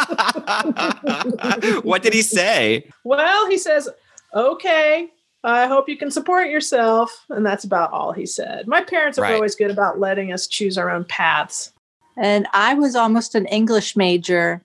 what 1.82 2.02
did 2.02 2.12
he 2.14 2.22
say? 2.22 2.90
Well, 3.04 3.48
he 3.48 3.56
says, 3.56 3.88
okay, 4.34 5.08
I 5.44 5.68
hope 5.68 5.88
you 5.88 5.96
can 5.96 6.10
support 6.10 6.48
yourself. 6.50 7.24
And 7.30 7.46
that's 7.46 7.64
about 7.64 7.92
all 7.92 8.12
he 8.12 8.26
said. 8.26 8.66
My 8.66 8.82
parents 8.82 9.18
are 9.18 9.22
Right. 9.22 9.34
always 9.34 9.54
good 9.54 9.70
about 9.70 10.00
letting 10.00 10.32
us 10.32 10.48
choose 10.48 10.76
our 10.76 10.90
own 10.90 11.04
paths. 11.04 11.72
And 12.16 12.48
I 12.52 12.74
was 12.74 12.96
almost 12.96 13.34
an 13.36 13.46
English 13.46 13.96
major 13.96 14.62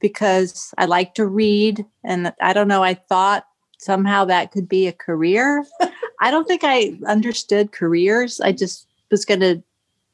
because 0.00 0.72
I 0.78 0.86
like 0.86 1.14
to 1.14 1.26
read. 1.26 1.84
And 2.04 2.32
I 2.40 2.52
don't 2.52 2.68
know, 2.68 2.82
I 2.82 2.94
thought 2.94 3.44
somehow 3.78 4.24
that 4.26 4.52
could 4.52 4.68
be 4.68 4.86
a 4.86 4.92
career. 4.92 5.64
I 6.20 6.30
don't 6.30 6.46
think 6.46 6.62
I 6.64 6.98
understood 7.06 7.72
careers. 7.72 8.40
I 8.40 8.52
just 8.52 8.86
was 9.10 9.24
going 9.24 9.40
to 9.40 9.62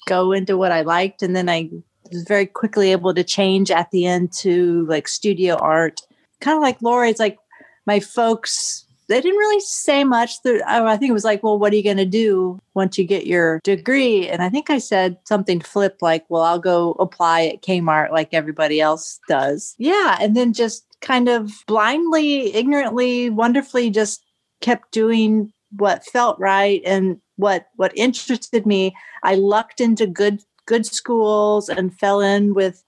go 0.06 0.32
into 0.32 0.56
what 0.56 0.72
I 0.72 0.82
liked. 0.82 1.22
And 1.22 1.34
then 1.34 1.48
I 1.48 1.70
was 2.12 2.24
very 2.24 2.46
quickly 2.46 2.92
able 2.92 3.14
to 3.14 3.24
change 3.24 3.70
at 3.70 3.90
the 3.90 4.06
end 4.06 4.32
to 4.34 4.86
like 4.86 5.08
studio 5.08 5.56
art. 5.56 6.00
Kind 6.40 6.56
of 6.56 6.62
like 6.62 6.82
Laura, 6.82 7.08
it's 7.08 7.20
like 7.20 7.38
my 7.86 8.00
folks 8.00 8.83
they 9.08 9.20
didn't 9.20 9.38
really 9.38 9.60
say 9.60 10.04
much. 10.04 10.42
The- 10.42 10.62
oh, 10.66 10.86
I 10.86 10.96
think 10.96 11.10
it 11.10 11.14
was 11.14 11.24
like, 11.24 11.42
well, 11.42 11.58
what 11.58 11.72
are 11.72 11.76
you 11.76 11.82
going 11.82 11.96
to 11.98 12.04
do 12.04 12.58
once 12.74 12.98
you 12.98 13.04
get 13.04 13.26
your 13.26 13.60
degree? 13.64 14.28
And 14.28 14.42
I 14.42 14.48
think 14.48 14.70
I 14.70 14.78
said 14.78 15.18
something 15.24 15.60
flip 15.60 15.98
like, 16.00 16.24
well, 16.28 16.42
I'll 16.42 16.58
go 16.58 16.92
apply 16.92 17.46
at 17.46 17.62
Kmart 17.62 18.10
like 18.10 18.32
everybody 18.32 18.80
else 18.80 19.20
does. 19.28 19.74
Yeah. 19.78 20.16
And 20.20 20.36
then 20.36 20.52
just 20.52 20.86
kind 21.00 21.28
of 21.28 21.52
blindly, 21.66 22.54
ignorantly, 22.54 23.30
wonderfully 23.30 23.90
just 23.90 24.24
kept 24.60 24.90
doing 24.92 25.52
what 25.76 26.04
felt 26.04 26.38
right 26.38 26.80
and 26.86 27.20
what 27.36 27.66
what 27.76 27.92
interested 27.96 28.64
me. 28.64 28.94
I 29.22 29.34
lucked 29.34 29.80
into 29.80 30.06
good 30.06 30.40
good 30.66 30.86
schools 30.86 31.68
and 31.68 31.98
fell 31.98 32.20
in 32.20 32.54
with 32.54 32.82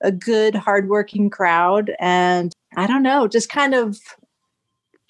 a 0.00 0.10
good 0.10 0.54
hardworking 0.54 1.28
crowd 1.28 1.92
and 2.00 2.52
I 2.76 2.86
don't 2.86 3.02
know, 3.02 3.26
just 3.26 3.48
kind 3.48 3.74
of 3.74 3.98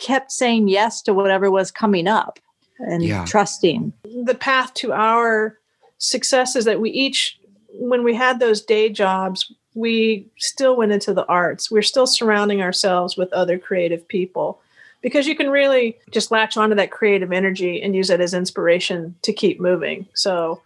kept 0.00 0.32
saying 0.32 0.68
yes 0.68 1.02
to 1.02 1.14
whatever 1.14 1.50
was 1.50 1.70
coming 1.70 2.08
up 2.08 2.38
and 2.78 3.04
Yeah. 3.04 3.24
trusting. 3.26 3.92
the 4.24 4.34
path 4.34 4.74
to 4.74 4.92
our 4.92 5.58
success 5.98 6.56
is 6.56 6.64
that 6.64 6.80
we 6.80 6.90
each 6.90 7.38
when 7.72 8.02
we 8.02 8.14
had 8.14 8.40
those 8.40 8.62
day 8.62 8.88
jobs 8.88 9.52
we 9.74 10.26
still 10.38 10.74
went 10.76 10.90
into 10.90 11.12
the 11.14 11.26
arts 11.26 11.70
we're 11.70 11.82
still 11.82 12.06
surrounding 12.06 12.60
ourselves 12.62 13.16
with 13.16 13.32
other 13.32 13.58
creative 13.58 14.06
people 14.08 14.60
because 15.02 15.26
you 15.28 15.36
can 15.36 15.48
really 15.50 15.96
just 16.10 16.30
latch 16.30 16.56
onto 16.56 16.74
that 16.74 16.90
creative 16.90 17.32
energy 17.32 17.80
and 17.80 17.94
use 17.94 18.10
it 18.10 18.20
as 18.20 18.34
inspiration 18.34 19.14
to 19.22 19.32
keep 19.32 19.60
moving 19.60 20.06
so 20.14 20.60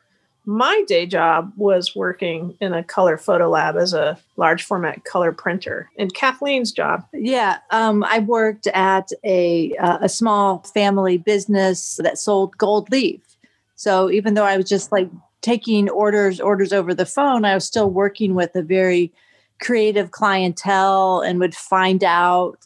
my 0.46 0.84
day 0.86 1.06
job 1.06 1.52
was 1.56 1.96
working 1.96 2.56
in 2.60 2.72
a 2.74 2.84
color 2.84 3.16
photo 3.16 3.48
lab 3.48 3.76
as 3.76 3.94
a 3.94 4.18
large 4.36 4.62
format 4.62 5.04
color 5.04 5.32
printer 5.32 5.90
and 5.98 6.14
kathleen's 6.14 6.72
job 6.72 7.04
Yeah, 7.12 7.58
um, 7.70 8.04
I 8.04 8.18
worked 8.20 8.66
at 8.68 9.10
a 9.24 9.74
uh, 9.76 9.98
a 10.02 10.08
small 10.08 10.58
family 10.74 11.18
business 11.18 11.98
that 12.02 12.18
sold 12.18 12.56
gold 12.58 12.90
leaf. 12.90 13.20
So 13.76 14.10
even 14.10 14.34
though 14.34 14.44
I 14.44 14.56
was 14.56 14.68
just 14.68 14.92
like 14.92 15.10
taking 15.40 15.88
orders 15.90 16.40
orders 16.40 16.72
over 16.72 16.94
the 16.94 17.06
phone, 17.06 17.44
I 17.44 17.54
was 17.54 17.64
still 17.64 17.90
working 17.90 18.34
with 18.34 18.54
a 18.54 18.62
very 18.62 19.12
creative 19.60 20.10
clientele 20.10 21.20
and 21.20 21.38
would 21.40 21.54
find 21.54 22.02
out 22.04 22.58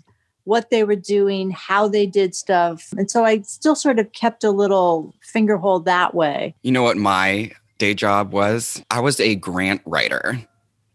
what 0.45 0.71
they 0.71 0.83
were 0.83 0.97
doing, 0.97 1.51
how 1.51 1.87
they 1.87 2.07
did 2.07 2.35
stuff. 2.35 2.89
And 2.97 3.11
so 3.11 3.25
I 3.25 3.43
still 3.43 3.77
sort 3.77 3.99
of 3.99 4.13
kept 4.13 4.43
a 4.43 4.51
little 4.51 5.15
finger 5.21 5.59
hold 5.59 5.85
that 5.85 6.15
way. 6.15 6.55
You 6.63 6.73
know 6.73 6.83
what 6.83 6.97
my 6.97 7.53
day 7.79 7.95
job 7.95 8.33
was? 8.33 8.83
I 8.91 9.01
was 9.01 9.21
a 9.21 9.35
grant 9.37 9.83
writer. 9.87 10.39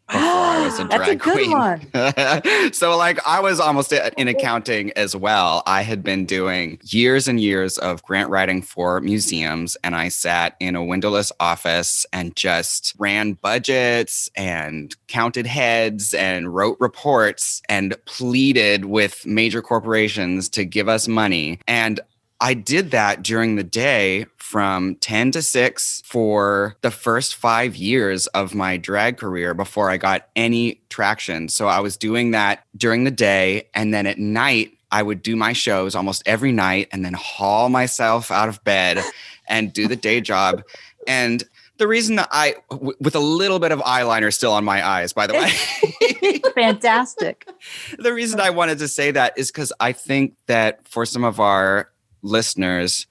before 0.08 0.20
I 0.22 0.66
was 0.66 0.80
a 0.80 0.84
That's 0.90 1.10
a 1.10 1.16
drag 1.16 1.20
good 1.20 1.34
queen. 1.34 1.52
one. 1.52 2.74
so 2.74 2.96
like 2.98 3.26
I 3.26 3.40
was 3.40 3.60
almost 3.60 3.92
in 3.92 4.28
accounting 4.28 4.92
as 4.96 5.16
well. 5.16 5.64
I 5.66 5.82
had 5.82 6.04
been 6.04 6.26
doing 6.26 6.80
years 6.84 7.28
and 7.28 7.40
years 7.40 7.78
of 7.78 8.04
grant 8.04 8.30
writing 8.30 8.62
for 8.62 9.00
museums 9.02 9.76
and 9.84 9.96
I 9.96 10.10
sat 10.10 10.56
in 10.60 10.76
a 10.76 10.84
windowless 10.84 11.32
office 11.40 12.06
and 12.14 12.36
just 12.36 12.94
ran 12.98 13.34
budgets 13.34 14.30
and 14.36 14.96
counted 15.08 15.48
heads 15.48 16.14
and 16.14 16.54
wrote 16.54 16.78
reports 16.80 17.62
and 17.70 17.96
pleaded 18.06 18.86
with 18.86 19.26
major 19.26 19.62
corporations 19.62 20.50
to 20.50 20.66
give 20.66 20.88
us 20.88 21.08
money. 21.08 21.60
And 21.68 22.00
I 22.40 22.54
did 22.54 22.92
that 22.92 23.24
during 23.24 23.56
the 23.56 23.64
day 23.64 24.26
from 24.38 24.96
10 24.96 25.32
to 25.32 25.42
6 25.42 26.04
for 26.06 26.76
the 26.82 26.92
first 26.92 27.36
five 27.36 27.76
years 27.76 28.28
of 28.28 28.54
my 28.54 28.78
drag 28.78 29.18
career 29.18 29.54
before 29.54 29.90
I 29.90 29.98
got 29.98 30.28
any 30.36 30.82
traction. 30.90 31.50
So 31.50 31.68
I 31.68 31.80
was 31.80 31.98
doing 31.98 32.32
that 32.32 32.66
during 32.76 33.04
the 33.04 33.12
day. 33.12 33.70
And 33.74 33.94
then 33.94 34.06
at 34.06 34.20
night, 34.20 34.78
I 34.92 35.02
would 35.02 35.24
do 35.24 35.36
my 35.36 35.54
shows 35.54 35.96
almost 35.96 36.22
every 36.26 36.52
night 36.52 36.90
and 36.92 37.04
then 37.04 37.14
haul 37.14 37.70
myself 37.70 38.30
out 38.30 38.50
of 38.50 38.64
bed 38.64 39.04
and 39.48 39.74
do 39.74 39.88
the 39.88 39.96
day 39.96 40.22
job. 40.22 40.64
And 41.08 41.44
the 41.78 41.88
reason 41.88 42.18
that 42.18 42.28
I, 42.32 42.56
w- 42.70 42.94
with 43.00 43.16
a 43.16 43.20
little 43.20 43.60
bit 43.60 43.72
of 43.72 43.80
eyeliner 43.80 44.32
still 44.32 44.54
on 44.54 44.64
my 44.64 44.86
eyes, 44.86 45.14
by 45.14 45.26
the 45.26 45.34
way, 45.34 45.50
Fantastic. 46.56 47.48
the 48.00 48.14
reason 48.14 48.40
I 48.40 48.52
wanted 48.52 48.80
to 48.80 48.88
say 48.88 49.12
that 49.12 49.38
is 49.38 49.52
because 49.52 49.74
I 49.80 49.92
think 49.92 50.36
that 50.48 50.88
for 50.88 51.06
some 51.06 51.24
of 51.24 51.40
our 51.40 51.90
listeners, 52.24 53.06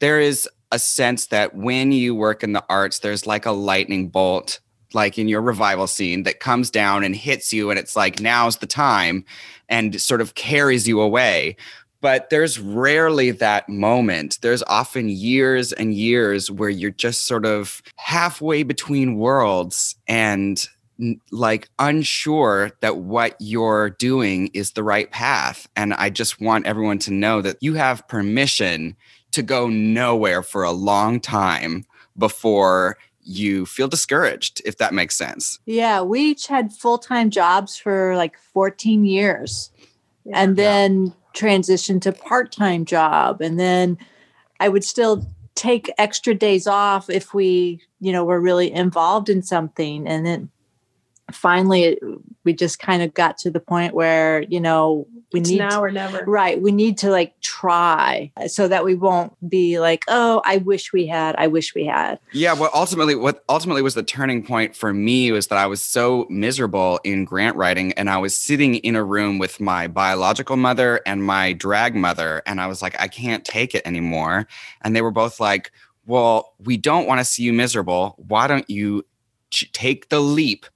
there 0.00 0.20
is 0.20 0.48
a 0.72 0.78
sense 0.78 1.26
that 1.26 1.54
when 1.54 1.92
you 1.92 2.14
work 2.14 2.42
in 2.42 2.52
the 2.52 2.64
arts, 2.68 2.98
there's 2.98 3.26
like 3.26 3.46
a 3.46 3.52
lightning 3.52 4.08
bolt, 4.08 4.60
like 4.92 5.18
in 5.18 5.28
your 5.28 5.40
revival 5.40 5.86
scene, 5.86 6.24
that 6.24 6.40
comes 6.40 6.70
down 6.70 7.04
and 7.04 7.16
hits 7.16 7.52
you, 7.52 7.70
and 7.70 7.78
it's 7.78 7.96
like, 7.96 8.20
now's 8.20 8.58
the 8.58 8.66
time, 8.66 9.24
and 9.68 10.00
sort 10.00 10.20
of 10.20 10.34
carries 10.34 10.86
you 10.86 11.00
away. 11.00 11.56
But 12.00 12.30
there's 12.30 12.60
rarely 12.60 13.30
that 13.30 13.68
moment. 13.68 14.38
There's 14.42 14.62
often 14.64 15.08
years 15.08 15.72
and 15.72 15.94
years 15.94 16.50
where 16.50 16.68
you're 16.68 16.90
just 16.90 17.26
sort 17.26 17.46
of 17.46 17.82
halfway 17.96 18.62
between 18.62 19.16
worlds 19.16 19.96
and 20.06 20.68
like 21.30 21.68
unsure 21.78 22.70
that 22.80 22.98
what 22.98 23.36
you're 23.38 23.90
doing 23.90 24.48
is 24.48 24.72
the 24.72 24.82
right 24.82 25.10
path. 25.10 25.68
And 25.76 25.92
I 25.94 26.10
just 26.10 26.40
want 26.40 26.66
everyone 26.66 26.98
to 27.00 27.12
know 27.12 27.42
that 27.42 27.58
you 27.60 27.74
have 27.74 28.08
permission 28.08 28.96
to 29.32 29.42
go 29.42 29.68
nowhere 29.68 30.42
for 30.42 30.62
a 30.62 30.72
long 30.72 31.20
time 31.20 31.84
before 32.16 32.96
you 33.22 33.66
feel 33.66 33.88
discouraged, 33.88 34.62
if 34.64 34.78
that 34.78 34.94
makes 34.94 35.16
sense. 35.16 35.58
Yeah, 35.66 36.00
we 36.00 36.20
each 36.20 36.46
had 36.46 36.72
full 36.72 36.98
time 36.98 37.30
jobs 37.30 37.76
for 37.76 38.16
like 38.16 38.38
14 38.38 39.04
years 39.04 39.70
and 40.32 40.56
then 40.56 41.12
transitioned 41.34 42.02
to 42.02 42.12
part 42.12 42.52
time 42.52 42.84
job. 42.84 43.40
And 43.40 43.58
then 43.60 43.98
I 44.60 44.68
would 44.68 44.84
still 44.84 45.26
take 45.54 45.90
extra 45.98 46.34
days 46.34 46.66
off 46.66 47.10
if 47.10 47.34
we, 47.34 47.80
you 48.00 48.12
know, 48.12 48.24
were 48.24 48.40
really 48.40 48.72
involved 48.72 49.28
in 49.28 49.42
something. 49.42 50.06
And 50.06 50.24
then 50.24 50.50
finally, 51.32 51.98
we 52.44 52.52
just 52.52 52.78
kind 52.78 53.02
of 53.02 53.12
got 53.12 53.36
to 53.38 53.50
the 53.50 53.58
point 53.60 53.94
where, 53.94 54.42
you 54.42 54.60
know, 54.60 55.06
we 55.32 55.40
It's 55.40 55.50
need 55.50 55.58
now 55.58 55.82
or 55.82 55.90
never. 55.90 56.24
Right. 56.24 56.60
We 56.60 56.70
need 56.70 56.98
to 56.98 57.10
like 57.10 57.38
try 57.40 58.30
so 58.46 58.68
that 58.68 58.84
we 58.84 58.94
won't 58.94 59.32
be 59.48 59.80
like, 59.80 60.04
oh, 60.06 60.40
I 60.44 60.58
wish 60.58 60.92
we 60.92 61.06
had, 61.06 61.34
I 61.36 61.48
wish 61.48 61.74
we 61.74 61.84
had. 61.84 62.20
Yeah, 62.32 62.52
what 62.52 62.72
ultimately 62.72 63.16
what 63.16 63.44
ultimately 63.48 63.82
was 63.82 63.94
the 63.94 64.04
turning 64.04 64.44
point 64.44 64.76
for 64.76 64.92
me 64.92 65.32
was 65.32 65.48
that 65.48 65.58
I 65.58 65.66
was 65.66 65.82
so 65.82 66.26
miserable 66.30 67.00
in 67.02 67.24
grant 67.24 67.56
writing 67.56 67.92
and 67.94 68.08
I 68.08 68.18
was 68.18 68.36
sitting 68.36 68.76
in 68.76 68.94
a 68.94 69.02
room 69.02 69.38
with 69.38 69.60
my 69.60 69.88
biological 69.88 70.56
mother 70.56 71.00
and 71.06 71.24
my 71.24 71.52
drag 71.52 71.96
mother 71.96 72.42
and 72.46 72.60
I 72.60 72.68
was 72.68 72.82
like 72.82 72.98
I 73.00 73.08
can't 73.08 73.44
take 73.44 73.74
it 73.74 73.82
anymore 73.84 74.46
and 74.82 74.94
they 74.94 75.02
were 75.02 75.10
both 75.10 75.40
like, 75.40 75.72
"Well, 76.06 76.54
we 76.64 76.76
don't 76.76 77.06
want 77.06 77.18
to 77.18 77.24
see 77.24 77.42
you 77.42 77.52
miserable. 77.52 78.14
Why 78.28 78.46
don't 78.46 78.68
you 78.70 79.04
take 79.72 80.08
the 80.08 80.20
leap 80.20 80.66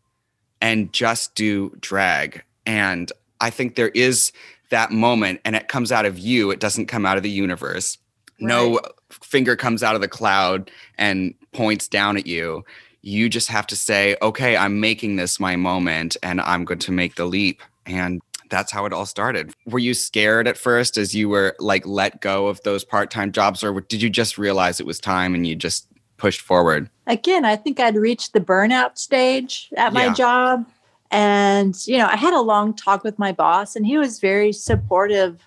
and 0.60 0.92
just 0.92 1.34
do 1.34 1.70
drag?" 1.80 2.42
And 2.66 3.10
I 3.40 3.50
think 3.50 3.74
there 3.74 3.88
is 3.88 4.32
that 4.70 4.92
moment 4.92 5.40
and 5.44 5.56
it 5.56 5.68
comes 5.68 5.92
out 5.92 6.06
of 6.06 6.18
you, 6.18 6.50
it 6.50 6.60
doesn't 6.60 6.86
come 6.86 7.04
out 7.04 7.16
of 7.16 7.22
the 7.22 7.30
universe. 7.30 7.98
No 8.38 8.80
finger 9.10 9.56
comes 9.56 9.82
out 9.82 9.94
of 9.94 10.00
the 10.00 10.08
cloud 10.08 10.70
and 10.96 11.34
points 11.52 11.88
down 11.88 12.16
at 12.16 12.26
you. 12.26 12.64
You 13.02 13.28
just 13.28 13.48
have 13.48 13.66
to 13.68 13.76
say, 13.76 14.16
okay, 14.22 14.56
I'm 14.56 14.80
making 14.80 15.16
this 15.16 15.40
my 15.40 15.56
moment 15.56 16.16
and 16.22 16.40
I'm 16.40 16.64
going 16.64 16.78
to 16.80 16.92
make 16.92 17.16
the 17.16 17.26
leap. 17.26 17.60
And 17.84 18.20
that's 18.50 18.72
how 18.72 18.84
it 18.86 18.92
all 18.92 19.06
started. 19.06 19.52
Were 19.66 19.78
you 19.78 19.94
scared 19.94 20.48
at 20.48 20.56
first 20.56 20.96
as 20.96 21.14
you 21.14 21.28
were 21.28 21.54
like 21.58 21.86
let 21.86 22.20
go 22.20 22.46
of 22.46 22.62
those 22.62 22.84
part 22.84 23.10
time 23.10 23.32
jobs, 23.32 23.62
or 23.62 23.80
did 23.80 24.02
you 24.02 24.10
just 24.10 24.38
realize 24.38 24.80
it 24.80 24.86
was 24.86 25.00
time 25.00 25.34
and 25.34 25.46
you 25.46 25.54
just 25.54 25.86
pushed 26.20 26.42
forward? 26.42 26.90
Again, 27.06 27.44
I 27.44 27.56
think 27.56 27.80
I'd 27.80 27.96
reached 27.96 28.35
the 28.35 28.40
burnout 28.40 28.98
stage 28.98 29.70
at 29.76 29.92
my 29.92 30.06
Yeah. 30.06 30.12
job. 30.12 30.66
And, 31.11 31.74
you 31.87 31.98
know, 31.98 32.06
I 32.06 32.16
had 32.16 32.35
a 32.35 32.40
long 32.40 32.72
talk 32.74 33.02
with 33.02 33.18
my 33.18 33.33
boss, 33.33 33.74
and 33.74 33.85
he 33.85 33.98
was 33.98 34.20
very 34.20 34.52
supportive 34.52 35.40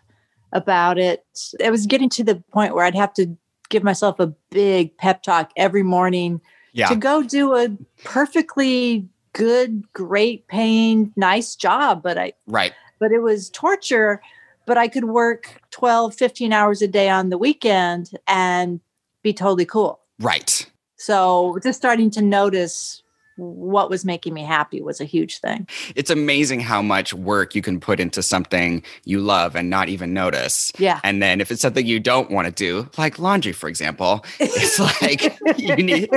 about 0.52 0.98
it. 0.98 1.24
It 1.60 1.72
was 1.72 1.86
getting 1.86 2.10
to 2.10 2.24
the 2.24 2.36
point 2.52 2.76
where 2.76 2.84
I'd 2.84 2.96
have 2.96 3.14
to 3.14 3.38
give 3.70 3.84
myself 3.84 4.20
a 4.20 4.28
big 4.50 4.98
pep 4.98 5.24
talk 5.24 5.52
every 5.56 5.84
morning 5.84 6.42
Yeah. 6.74 6.90
to 6.90 6.96
go 6.96 7.24
do 7.24 7.56
a 7.56 7.70
perfectly 8.04 9.08
good, 9.32 9.84
great 9.94 10.48
paying, 10.48 11.14
nice 11.16 11.56
job. 11.56 12.04
But 12.04 12.18
I, 12.18 12.34
Right. 12.48 12.74
but 13.00 13.12
it 13.12 13.20
was 13.20 13.50
torture. 13.50 14.22
But 14.66 14.78
I 14.78 14.88
could 14.88 15.06
work 15.06 15.62
12, 15.72 16.14
15 16.16 16.54
hours 16.54 16.82
a 16.82 16.88
day 16.88 17.10
on 17.10 17.30
the 17.30 17.38
weekend 17.38 18.12
and 18.28 18.80
be 19.22 19.34
totally 19.34 19.66
cool. 19.66 20.00
Right. 20.24 20.70
So 20.98 21.58
just 21.62 21.78
starting 21.78 22.10
to 22.12 22.22
notice 22.22 23.04
what 23.36 23.90
was 23.90 24.06
making 24.06 24.34
me 24.34 24.44
happy 24.44 24.82
was 24.82 25.02
a 25.02 25.06
huge 25.06 25.40
thing. 25.40 25.68
It's 25.96 26.10
amazing 26.10 26.60
how 26.60 26.82
much 26.82 27.14
work 27.14 27.56
you 27.56 27.62
can 27.62 27.80
put 27.80 28.00
into 28.00 28.22
something 28.22 28.84
you 29.06 29.20
love 29.20 29.56
and 29.56 29.70
not 29.70 29.90
even 29.90 30.14
notice. 30.14 30.72
Yeah. 30.78 31.00
And 31.04 31.22
then 31.22 31.42
if 31.42 31.52
it's 31.52 31.62
something 31.62 31.86
you 31.86 32.00
don't 32.00 32.30
want 32.30 32.46
to 32.46 32.54
do, 32.54 32.90
like 32.98 33.20
laundry, 33.20 33.52
for 33.52 33.68
example, 33.68 34.24
it's 34.40 34.80
like 34.80 35.38
you 35.58 35.76
need 35.76 36.10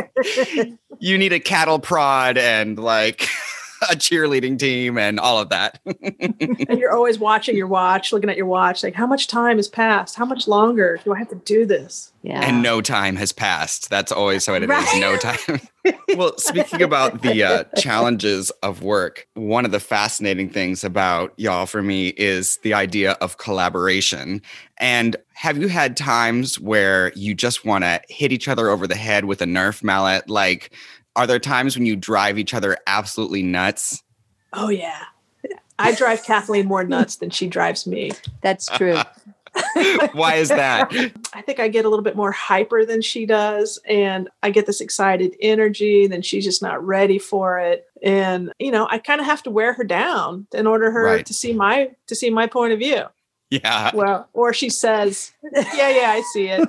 you 0.98 1.18
need 1.18 1.32
a 1.32 1.40
cattle 1.40 1.78
prod 1.78 2.38
and 2.38 2.78
like 2.78 3.28
a 3.90 3.96
cheerleading 3.96 4.58
team 4.58 4.98
and 4.98 5.18
all 5.20 5.38
of 5.38 5.48
that. 5.50 5.80
and 6.02 6.78
you're 6.78 6.92
always 6.92 7.18
watching 7.18 7.56
your 7.56 7.66
watch, 7.66 8.12
looking 8.12 8.30
at 8.30 8.36
your 8.36 8.46
watch, 8.46 8.82
like 8.82 8.94
how 8.94 9.06
much 9.06 9.26
time 9.28 9.56
has 9.56 9.68
passed? 9.68 10.16
How 10.16 10.24
much 10.24 10.48
longer 10.48 10.98
do 11.04 11.12
I 11.12 11.18
have 11.18 11.28
to 11.28 11.36
do 11.36 11.66
this? 11.66 12.12
Yeah. 12.26 12.40
and 12.40 12.60
no 12.60 12.80
time 12.80 13.14
has 13.16 13.30
passed. 13.30 13.88
That's 13.88 14.10
always 14.10 14.48
what 14.48 14.60
it 14.64 14.68
is. 14.68 14.76
Right. 14.76 14.98
No 15.00 15.16
time. 15.16 15.60
well, 16.16 16.36
speaking 16.38 16.82
about 16.82 17.22
the 17.22 17.44
uh, 17.44 17.64
challenges 17.76 18.50
of 18.64 18.82
work, 18.82 19.28
one 19.34 19.64
of 19.64 19.70
the 19.70 19.78
fascinating 19.78 20.50
things 20.50 20.82
about 20.82 21.32
y'all 21.36 21.66
for 21.66 21.84
me 21.84 22.08
is 22.16 22.58
the 22.64 22.74
idea 22.74 23.12
of 23.20 23.38
collaboration. 23.38 24.42
And 24.78 25.14
have 25.34 25.56
you 25.56 25.68
had 25.68 25.96
times 25.96 26.58
where 26.58 27.12
you 27.14 27.32
just 27.32 27.64
want 27.64 27.84
to 27.84 28.00
hit 28.08 28.32
each 28.32 28.48
other 28.48 28.70
over 28.70 28.88
the 28.88 28.96
head 28.96 29.26
with 29.26 29.40
a 29.40 29.46
Nerf 29.46 29.84
mallet? 29.84 30.28
Like, 30.28 30.72
are 31.16 31.26
there 31.26 31.38
times 31.40 31.76
when 31.76 31.86
you 31.86 31.96
drive 31.96 32.38
each 32.38 32.54
other 32.54 32.76
absolutely 32.86 33.42
nuts? 33.42 34.02
Oh 34.52 34.68
yeah. 34.68 35.02
I 35.78 35.94
drive 35.94 36.24
Kathleen 36.24 36.66
more 36.66 36.84
nuts 36.84 37.16
than 37.16 37.30
she 37.30 37.46
drives 37.48 37.86
me. 37.86 38.12
That's 38.42 38.66
true. 38.66 38.96
Why 40.12 40.34
is 40.36 40.48
that? 40.50 40.90
I 41.34 41.40
think 41.42 41.60
I 41.60 41.68
get 41.68 41.84
a 41.84 41.88
little 41.88 42.02
bit 42.02 42.16
more 42.16 42.30
hyper 42.32 42.84
than 42.84 43.00
she 43.02 43.24
does, 43.26 43.78
and 43.86 44.28
I 44.42 44.50
get 44.50 44.66
this 44.66 44.80
excited 44.80 45.34
energy. 45.40 46.04
and 46.04 46.12
Then 46.12 46.22
she's 46.22 46.44
just 46.44 46.62
not 46.62 46.82
ready 46.84 47.18
for 47.18 47.58
it, 47.58 47.86
and 48.02 48.52
you 48.58 48.70
know, 48.70 48.86
I 48.90 48.98
kind 48.98 49.20
of 49.20 49.26
have 49.26 49.42
to 49.44 49.50
wear 49.50 49.72
her 49.74 49.84
down 49.84 50.46
in 50.52 50.66
order 50.66 50.90
her 50.90 51.04
Right. 51.04 51.26
to 51.26 51.34
see 51.34 51.52
my 51.54 51.90
to 52.06 52.14
see 52.14 52.28
my 52.30 52.46
point 52.46 52.72
of 52.74 52.78
view. 52.78 53.04
Yeah. 53.50 53.90
Well, 53.94 54.28
or 54.34 54.52
she 54.52 54.68
says, 54.70 55.32
"Yeah, 55.52 55.88
yeah, 55.90 56.10
I 56.10 56.22
see 56.32 56.48
it." 56.48 56.68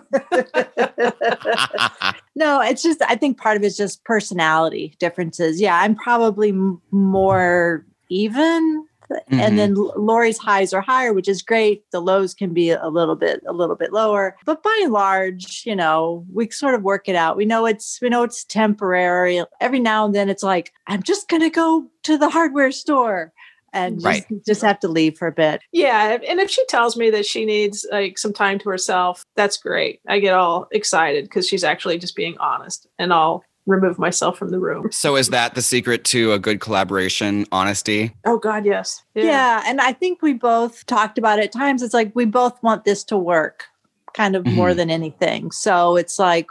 no, 2.37 2.61
it's 2.61 2.83
just, 2.83 3.01
I 3.01 3.15
think 3.15 3.37
part 3.39 3.57
of 3.57 3.63
it's 3.63 3.75
just 3.75 4.03
personality 4.03 4.95
differences. 4.99 5.59
Yeah, 5.59 5.75
I'm 5.81 5.95
probably 5.95 6.49
m- 6.49 6.79
more 6.91 7.83
even. 8.09 8.85
Mhm. 9.09 9.39
And 9.39 9.57
then 9.57 9.73
Lori's 9.73 10.37
highs 10.37 10.73
are 10.73 10.81
higher, 10.81 11.13
which 11.13 11.29
is 11.29 11.41
great. 11.41 11.83
The 11.91 12.01
lows 12.01 12.33
can 12.33 12.53
be 12.53 12.71
a 12.71 12.89
little 12.89 13.15
bit, 13.15 13.41
a 13.47 13.53
little 13.53 13.77
bit 13.77 13.93
lower. 13.93 14.35
But 14.45 14.61
by 14.61 14.79
and 14.83 14.91
large, 14.91 15.63
you 15.65 15.75
know, 15.75 16.25
we 16.31 16.49
sort 16.49 16.75
of 16.75 16.83
work 16.83 17.07
it 17.07 17.15
out. 17.15 17.37
We 17.37 17.45
know 17.45 17.65
it's, 17.65 17.99
we 18.01 18.09
know 18.09 18.23
it's 18.23 18.43
temporary. 18.43 19.41
Every 19.61 19.79
now 19.79 20.05
and 20.05 20.13
then, 20.13 20.29
it's 20.29 20.43
like 20.43 20.73
I'm 20.87 21.01
just 21.03 21.29
gonna 21.29 21.49
go 21.49 21.87
to 22.03 22.17
the 22.17 22.29
hardware 22.29 22.71
store, 22.71 23.31
and 23.73 23.95
just, 23.95 24.05
Right. 24.05 24.25
just 24.45 24.61
have 24.61 24.79
to 24.79 24.87
leave 24.87 25.17
for 25.17 25.27
a 25.27 25.31
bit. 25.31 25.61
Yeah, 25.71 26.17
and 26.27 26.39
if 26.39 26.49
she 26.49 26.65
tells 26.67 26.95
me 26.97 27.09
that 27.11 27.25
she 27.25 27.45
needs 27.45 27.85
like 27.91 28.17
some 28.17 28.33
time 28.33 28.59
to 28.59 28.69
herself, 28.69 29.23
that's 29.35 29.57
great. 29.57 29.99
I 30.07 30.19
get 30.19 30.33
all 30.33 30.67
excited 30.71 31.25
because 31.25 31.47
she's 31.47 31.63
actually 31.63 31.97
just 31.99 32.15
being 32.15 32.37
honest, 32.39 32.87
and 32.97 33.13
I'll 33.13 33.43
remove 33.65 33.99
myself 33.99 34.37
from 34.37 34.49
the 34.49 34.59
room. 34.59 34.89
So 34.93 35.17
is 35.17 35.27
that 35.29 35.53
the 35.55 35.61
secret 35.61 36.05
to 36.05 36.31
a 36.31 36.39
good 36.39 36.61
collaboration? 36.61 37.45
Honesty. 37.51 38.13
Oh 38.25 38.37
God, 38.37 38.65
yes. 38.65 39.03
Yeah. 39.13 39.61
And 39.65 39.81
I 39.81 39.91
think 39.91 40.21
we 40.21 40.33
both 40.33 40.85
talked 40.85 41.17
about 41.17 41.39
it 41.39 41.45
at 41.45 41.51
times. 41.51 41.83
It's 41.83 41.93
like 41.93 42.11
we 42.15 42.23
both 42.23 42.61
want 42.63 42.85
this 42.85 43.03
to 43.05 43.17
work 43.17 43.65
kind 44.13 44.37
of 44.37 44.45
more 44.45 44.69
Mhm. 44.69 44.75
than 44.77 44.89
anything. 44.89 45.51
So 45.51 45.97
it's 45.97 46.17
like 46.17 46.47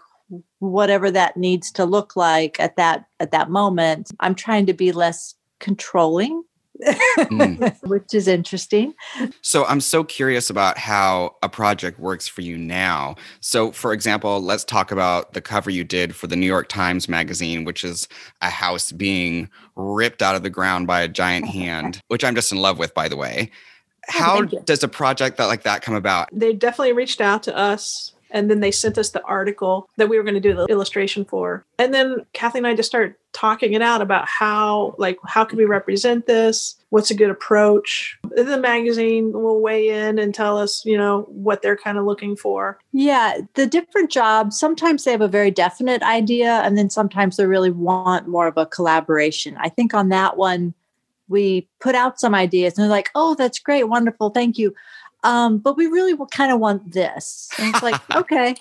whatever 0.59 1.11
that 1.11 1.39
needs 1.39 1.73
to 1.73 1.87
look 1.87 2.17
like 2.17 2.61
at 2.61 2.77
that 2.77 3.07
at 3.19 3.31
that 3.31 3.49
moment. 3.51 4.11
I'm 4.21 4.35
trying 4.35 4.67
to 4.67 4.75
be 4.75 4.93
less 4.93 5.35
controlling. 5.59 6.43
Mm. 6.83 7.77
Which 7.89 8.15
is 8.15 8.29
interesting. 8.29 8.95
So 9.43 9.65
I'm 9.67 9.81
so 9.81 10.05
curious 10.05 10.51
about 10.51 10.79
how 10.79 11.37
a 11.43 11.49
project 11.49 11.99
works 11.99 12.29
for 12.29 12.43
you 12.43 12.59
now. 12.59 13.17
So 13.41 13.73
for 13.73 13.93
example, 13.93 14.41
let's 14.41 14.65
talk 14.65 14.91
about 14.91 15.33
the 15.33 15.41
cover 15.41 15.71
you 15.71 15.85
did 15.85 16.15
for 16.15 16.27
the 16.27 16.37
New 16.37 16.47
York 16.47 16.69
Times 16.69 17.09
magazine, 17.09 17.65
which 17.65 17.85
is 17.85 18.09
a 18.43 18.51
house 18.51 18.93
being 18.93 19.49
ripped 19.75 20.23
out 20.23 20.37
of 20.37 20.43
the 20.43 20.51
ground 20.51 20.87
by 20.87 21.01
a 21.01 21.09
giant 21.09 21.47
hand, 21.49 22.01
which 22.09 22.25
I'm 22.25 22.35
just 22.35 22.53
in 22.53 22.59
love 22.59 22.79
with 22.79 22.95
by 22.95 23.09
the 23.09 23.17
way. 23.17 23.51
How 24.09 24.47
thank 24.47 24.67
does 24.67 24.83
a 24.85 24.89
project 24.89 25.37
that 25.39 25.47
like 25.47 25.65
that 25.65 25.83
come 25.83 25.95
about? 25.95 26.29
They 26.33 26.53
definitely 26.53 26.93
reached 26.93 27.21
out 27.21 27.43
to 27.45 27.57
us 27.57 28.13
and 28.37 28.51
then 28.51 28.61
they 28.61 28.71
sent 28.71 28.99
us 28.99 29.11
the 29.11 29.23
article 29.23 29.89
that 29.97 30.11
we 30.11 30.19
were 30.19 30.23
going 30.23 30.35
to 30.35 30.41
do 30.41 30.55
the 30.55 30.67
illustration 30.67 31.25
for. 31.25 31.65
And 31.79 31.95
then 31.95 32.27
Kathy 32.35 32.59
and 32.59 32.67
I 32.67 32.75
just 32.75 32.89
started 32.89 33.15
talking 33.33 33.73
it 33.73 33.81
out 33.81 34.03
about 34.03 34.29
how 34.29 34.95
like 34.99 35.17
how 35.27 35.43
can 35.43 35.57
we 35.57 35.65
represent 35.65 36.27
this? 36.27 36.77
What's 36.91 37.11
a 37.11 37.15
good 37.15 37.31
approach? 37.31 38.19
The 38.31 38.59
magazine 38.59 39.33
will 39.33 39.63
weigh 39.63 39.89
in 39.89 40.19
and 40.19 40.35
tell 40.35 40.59
us, 40.59 40.85
you 40.85 40.99
know, 40.99 41.23
what 41.31 41.63
they're 41.63 41.79
kind 41.79 41.97
of 41.97 42.05
looking 42.05 42.37
for. 42.37 42.79
Yeah, 42.93 43.39
the 43.55 43.67
different 43.67 44.11
jobs, 44.11 44.59
sometimes 44.59 45.05
they 45.05 45.13
have 45.13 45.23
a 45.23 45.29
very 45.29 45.51
definite 45.51 46.03
idea, 46.03 46.61
and 46.63 46.77
then 46.77 46.91
sometimes 46.91 47.39
they 47.39 47.47
really 47.47 47.71
want 47.71 48.29
more 48.29 48.47
of 48.47 48.59
a 48.59 48.67
collaboration. 48.67 49.57
I 49.59 49.71
think 49.71 49.95
on 49.95 50.11
that 50.11 50.37
one, 50.37 50.75
we 51.29 51.69
put 51.81 51.95
out 51.95 52.21
some 52.21 52.35
ideas 52.35 52.75
and 52.75 52.85
they're 52.85 52.91
like, 52.91 53.11
oh, 53.15 53.35
that's 53.35 53.59
great, 53.59 53.85
wonderful, 53.85 54.31
thank 54.31 54.59
you. 54.59 54.75
Um, 55.27 55.59
but 55.59 55.77
we 55.77 55.87
really 55.87 56.15
kind 56.33 56.53
of 56.53 56.61
want 56.61 56.93
this. 56.93 57.49
And 57.59 57.75
it's 57.75 57.83
like, 57.83 58.01
okay, 58.17 58.55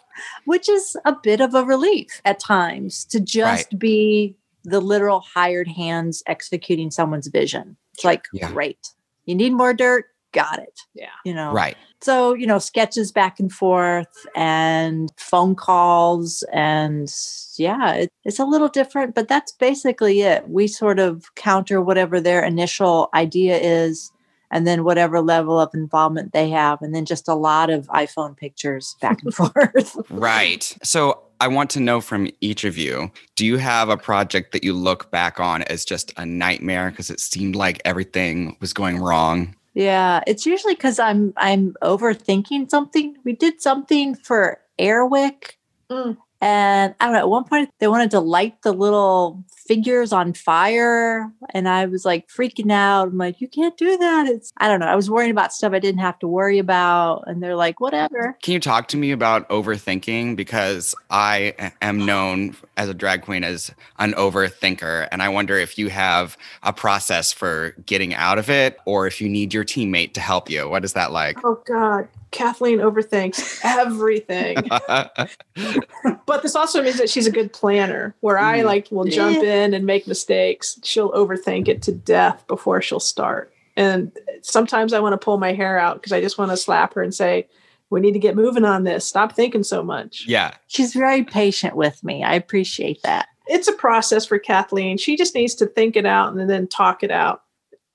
which 0.46 0.68
is 0.68 0.98
a 1.06 1.16
bit 1.22 1.40
of 1.42 1.54
a 1.54 1.64
relief 1.64 2.22
at 2.26 2.40
times 2.40 3.06
to 3.06 3.20
just 3.20 3.78
be 3.78 4.36
the 4.64 4.82
literal 4.82 5.20
hired 5.22 5.68
hands 5.68 6.24
executing 6.28 6.90
someone's 6.92 7.28
vision. 7.28 7.78
It's 7.94 8.04
like, 8.04 8.26
Yeah. 8.34 8.52
great. 8.52 8.80
You 9.26 9.36
need 9.36 9.54
more 9.54 9.74
dirt? 9.74 10.06
Got 10.34 10.60
it. 10.60 10.80
Yeah. 10.94 11.10
You 11.24 11.34
know, 11.34 11.52
Right. 11.54 11.78
so 12.02 12.34
you 12.34 12.46
know 12.46 12.60
sketches 12.60 13.12
back 13.12 13.40
and 13.40 13.52
forth 13.52 14.14
and 14.36 15.10
phone 15.18 15.56
calls 15.56 16.44
and 16.52 17.10
yeah 17.58 17.94
it, 17.94 18.10
it's 18.26 18.38
a 18.40 18.44
little 18.46 18.68
different 18.68 19.16
but 19.16 19.28
that's 19.30 19.54
basically 19.54 20.22
it 20.22 20.48
we 20.50 20.68
sort 20.68 21.00
of 21.00 21.34
counter 21.36 21.82
whatever 21.82 22.20
their 22.20 22.44
initial 22.44 23.10
idea 23.14 23.58
is 23.58 24.12
and 24.52 24.66
then 24.66 24.84
whatever 24.84 25.22
level 25.22 25.60
of 25.60 25.74
involvement 25.74 26.34
they 26.34 26.50
have 26.50 26.82
and 26.82 26.94
then 26.94 27.06
just 27.06 27.28
a 27.28 27.34
lot 27.36 27.70
of 27.70 27.88
iphone 27.88 28.36
pictures 28.36 28.96
back 29.02 29.22
and 29.24 29.34
forth 29.36 29.96
Right. 30.10 30.76
So 30.84 31.22
I 31.42 31.48
want 31.50 31.70
to 31.72 31.80
know 31.80 32.00
from 32.00 32.30
each 32.42 32.64
of 32.64 32.78
you 32.78 33.12
do 33.36 33.46
you 33.46 33.58
have 33.58 33.90
a 33.90 33.98
project 33.98 34.52
that 34.54 34.64
you 34.64 34.74
look 34.74 35.12
back 35.12 35.40
on 35.40 35.64
as 35.64 35.86
just 35.86 36.14
a 36.18 36.26
nightmare 36.26 36.92
because 36.92 37.10
it 37.10 37.20
seemed 37.20 37.56
like 37.56 37.82
everything 37.86 38.58
was 38.60 38.74
going 38.74 38.98
wrong? 38.98 39.56
yeah 39.74 40.22
it's 40.26 40.46
usually 40.46 40.74
because 40.74 41.00
i'm 41.00 41.34
i'm 41.36 41.76
overthinking 41.84 42.70
something 42.70 43.18
we 43.26 43.34
did 43.34 43.62
something 43.62 44.16
for 44.16 44.58
Air 44.80 45.06
Wick 45.06 45.58
Mm. 45.90 46.18
And 46.42 46.96
I 47.00 47.06
don't 47.06 47.14
know, 47.14 47.20
at 47.20 47.30
one 47.30 47.44
point 47.46 47.70
they 47.80 47.88
wanted 47.88 48.12
to 48.12 48.20
light 48.20 48.62
the 48.62 48.74
little 48.74 49.44
figures 49.66 50.14
on 50.14 50.34
fire. 50.34 51.32
And 51.52 51.68
I 51.68 51.86
was 51.86 52.06
like 52.06 52.28
freaking 52.28 52.72
out. 52.72 53.08
I'm 53.08 53.18
like, 53.18 53.42
you 53.42 53.48
can't 53.48 53.76
do 53.78 53.98
that. 53.98 54.28
It's, 54.28 54.52
I 54.58 54.68
don't 54.68 54.80
know. 54.80 54.86
I 54.86 54.96
was 54.96 55.10
worrying 55.10 55.32
about 55.32 55.54
stuff 55.54 55.74
I 55.74 55.80
didn't 55.80 56.02
have 56.02 56.20
to 56.20 56.28
worry 56.28 56.60
about. 56.60 57.24
And 57.28 57.42
they're 57.42 57.56
like, 57.56 57.80
whatever. 57.80 58.38
Can 58.44 58.54
you 58.54 58.60
talk 58.60 58.88
to 58.90 58.98
me 58.98 59.12
about 59.12 59.50
overthinking? 59.50 60.36
Because 60.36 60.94
I 61.10 61.72
am 61.82 62.06
known 62.06 62.56
as 62.78 62.90
a 62.90 62.94
drag 62.94 63.24
queen 63.24 63.44
as 63.44 63.72
an 63.98 64.14
overthinker. 64.14 65.08
And 65.12 65.24
I 65.24 65.30
wonder 65.30 65.58
if 65.58 65.78
you 65.78 65.90
have 65.90 66.38
a 66.62 66.72
process 66.72 67.34
for 67.34 67.72
getting 67.86 68.14
out 68.14 68.38
of 68.38 68.50
it 68.50 68.78
or 68.86 69.08
if 69.08 69.20
you 69.20 69.28
need 69.30 69.54
your 69.54 69.64
teammate 69.66 70.14
to 70.14 70.22
help 70.22 70.50
you. 70.50 70.70
What 70.70 70.86
is 70.86 70.94
that 70.94 71.12
like? 71.12 71.40
Oh 71.44 71.60
God, 71.66 72.08
Kathleen 72.32 72.80
overthinks 72.80 73.62
everything. 73.64 74.58
but 76.26 76.42
this 76.44 76.56
also 76.56 76.84
means 76.84 76.98
that 76.98 77.10
she's 77.10 77.28
a 77.28 77.32
good 77.32 77.54
planner 77.54 78.14
where 78.20 78.38
I 78.38 78.60
Mhm. 78.60 78.66
like 78.66 78.88
will 78.92 79.06
jump 79.06 79.38
in 79.38 79.55
and 79.74 79.86
make 79.86 80.08
mistakes. 80.08 80.80
She'll 80.84 81.12
overthink 81.12 81.68
it 81.68 81.82
to 81.84 81.92
death 81.92 82.46
before 82.48 82.82
she'll 82.82 83.00
start. 83.00 83.54
And 83.78 84.12
sometimes 84.42 84.94
I 84.94 85.00
want 85.00 85.14
to 85.14 85.18
pull 85.24 85.38
my 85.38 85.54
hair 85.54 85.78
out 85.78 85.96
because 85.98 86.12
I 86.12 86.22
just 86.22 86.38
want 86.38 86.52
to 86.52 86.58
slap 86.58 86.94
her 86.94 87.02
and 87.04 87.14
say, 87.14 87.48
we 87.90 88.00
need 88.00 88.14
to 88.14 88.20
get 88.20 88.36
moving 88.36 88.66
on 88.66 88.84
this. 88.84 89.06
Stop 89.06 89.34
thinking 89.34 89.64
so 89.64 89.84
much. 89.84 90.26
yeah. 90.28 90.54
She's 90.68 90.94
very 90.94 91.24
patient 91.24 91.76
with 91.76 92.04
me. 92.04 92.24
I 92.24 92.34
appreciate 92.34 93.02
that. 93.04 93.28
It's 93.48 93.68
a 93.68 93.74
process 93.74 94.26
for 94.26 94.40
Kathleen. 94.40 94.98
She 94.98 95.16
just 95.16 95.36
needs 95.36 95.54
to 95.56 95.66
think 95.68 95.96
it 95.96 96.06
out 96.06 96.34
and 96.36 96.50
then 96.50 96.68
talk 96.68 97.04
it 97.04 97.12
out 97.12 97.44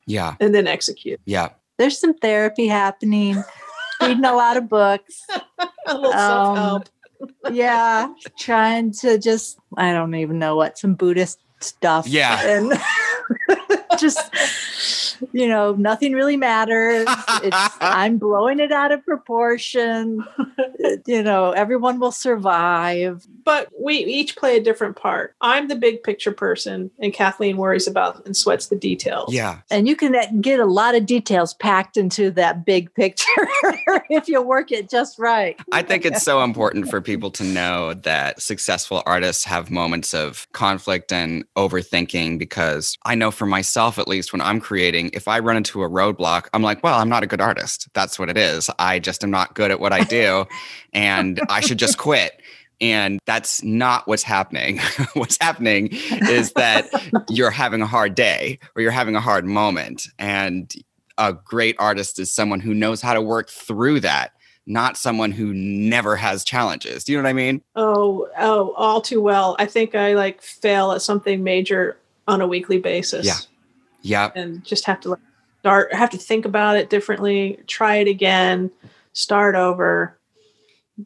Yeah. 0.07 0.37
and 0.39 0.55
then 0.55 0.67
execute. 0.69 1.21
Yeah. 1.25 1.49
There's 1.79 1.99
some 1.99 2.15
therapy 2.15 2.69
happening, 2.69 3.43
reading 4.01 4.25
a 4.25 4.35
lot 4.35 4.57
of 4.57 4.69
books. 4.69 5.25
A 5.87 5.95
little 5.95 6.13
Um, 6.13 6.57
self-help. 6.57 6.89
Yeah. 7.51 8.13
Trying 8.39 8.93
to 9.01 9.19
just, 9.19 9.59
I 9.77 9.93
don't 9.93 10.15
even 10.15 10.39
know 10.39 10.55
what, 10.57 10.79
some 10.79 10.95
Buddhist 10.95 11.41
stuff. 11.63 12.07
Yeah. 12.07 12.41
And 12.41 12.73
just, 14.01 15.17
you 15.33 15.49
know, 15.49 15.75
nothing 15.75 16.13
really 16.13 16.37
matters. 16.37 17.07
It's, 17.43 17.57
I'm 17.81 18.19
blowing 18.19 18.61
it 18.61 18.73
out 18.73 18.93
of 18.93 19.05
proportion. 19.05 20.25
you 21.07 21.23
know, 21.23 21.53
everyone 21.53 22.01
will 22.01 22.13
survive. 22.13 23.27
but 23.45 23.69
we 23.79 23.97
each 23.97 24.37
play 24.37 24.57
a 24.57 24.63
different 24.63 24.97
part. 24.97 25.35
I'm 25.41 25.69
the 25.69 25.77
big 25.77 26.03
picture 26.03 26.33
person, 26.33 26.91
and 26.99 27.13
Kathleen 27.13 27.57
worries 27.57 27.87
about 27.87 28.25
and 28.27 28.37
sweats 28.37 28.67
the 28.67 28.77
details. 28.77 29.33
Yeah. 29.33 29.61
And 29.71 29.89
you 29.89 29.97
can 29.97 30.15
uh, 30.15 30.27
get 30.41 30.61
a 30.61 30.67
lot 30.67 30.95
of 30.95 31.07
details 31.07 31.55
packed 31.55 31.97
into 31.97 32.31
that 32.33 32.65
big 32.65 32.93
picture 32.95 33.27
if 34.11 34.29
you 34.29 34.41
work 34.43 34.73
it 34.73 34.89
just 34.89 35.19
right. 35.19 35.59
I 35.73 35.83
think 35.83 36.05
it's 36.05 36.23
so 36.23 36.43
important 36.43 36.89
for 36.89 37.01
people 37.01 37.31
to 37.33 37.45
know 37.45 37.95
that 37.95 38.41
successful 38.41 39.03
artists 39.07 39.45
have 39.45 39.71
moments 39.71 40.15
of 40.15 40.47
conflict 40.53 41.13
and 41.13 41.45
overthinking 41.57 42.39
because 42.39 42.97
I 43.05 43.15
know 43.15 43.31
for 43.31 43.47
myself, 43.47 43.90
at 43.99 44.09
least 44.09 44.33
when 44.33 44.41
I'm 44.41 44.61
creating, 44.61 45.11
if 45.13 45.29
I 45.29 45.39
run 45.39 45.57
into 45.57 45.83
a 45.83 45.89
roadblock, 45.89 46.49
I'm 46.53 46.63
like, 46.63 46.83
well, 46.83 46.99
I'm 46.99 47.09
not 47.09 47.23
a 47.23 47.27
good 47.27 47.41
artist. 47.41 47.89
That's 47.95 48.19
what 48.19 48.29
it 48.29 48.37
is. 48.37 48.71
I 48.79 48.99
just 48.99 49.25
am 49.25 49.31
not 49.31 49.55
good 49.55 49.71
at 49.71 49.81
what 49.81 49.93
I 49.93 50.05
do 50.05 50.47
and 50.93 51.41
I 51.49 51.61
should 51.61 51.79
just 51.79 51.99
quit. 51.99 52.41
And 52.81 53.21
that's 53.27 53.63
not 53.63 54.09
what's 54.09 54.23
happening. 54.23 54.81
what's 55.15 55.37
happening 55.41 55.89
is 55.93 56.53
that 56.53 56.89
you're 57.29 57.51
having 57.51 57.83
a 57.83 57.87
hard 57.87 58.15
day 58.15 58.59
or 58.75 58.81
you're 58.81 58.91
having 58.91 59.17
a 59.17 59.21
hard 59.21 59.45
moment. 59.45 60.07
And 60.19 60.73
a 61.19 61.35
great 61.35 61.77
artist 61.79 62.19
is 62.19 62.35
someone 62.35 62.61
who 62.61 62.73
knows 62.73 63.03
how 63.03 63.13
to 63.13 63.21
work 63.21 63.51
through 63.51 64.01
that 64.01 64.33
not 64.67 64.97
someone 64.97 65.33
who 65.33 65.53
never 65.53 66.17
has 66.17 66.45
challenges. 66.45 67.03
Do 67.03 67.13
you 67.13 67.19
know 67.19 67.25
what 67.25 67.31
I 67.31 67.33
mean? 67.33 67.63
Oh, 67.75 68.29
oh, 68.39 68.73
all 68.77 69.01
too 69.01 69.21
well. 69.21 69.57
I 69.59 69.67
think 69.67 69.95
I 69.95 70.15
like 70.15 70.43
fail 70.43 70.93
at 70.93 71.03
something 71.03 71.43
major 71.43 71.99
on 72.29 72.41
a 72.41 72.47
weekly 72.47 72.79
basis. 72.79 73.27
Yeah. 73.27 73.35
Yeah. 74.03 74.31
And 74.35 74.65
just 74.65 74.85
have 74.87 75.01
to 75.01 75.11
like 75.11 75.21
start, 75.61 75.93
have 75.95 76.11
to 76.11 76.19
think 76.19 76.45
about 76.45 76.77
it 76.77 76.91
differently, 76.91 77.59
try 77.67 77.97
it 77.97 78.09
again, 78.09 78.71
start 79.13 79.55
over. 79.55 80.17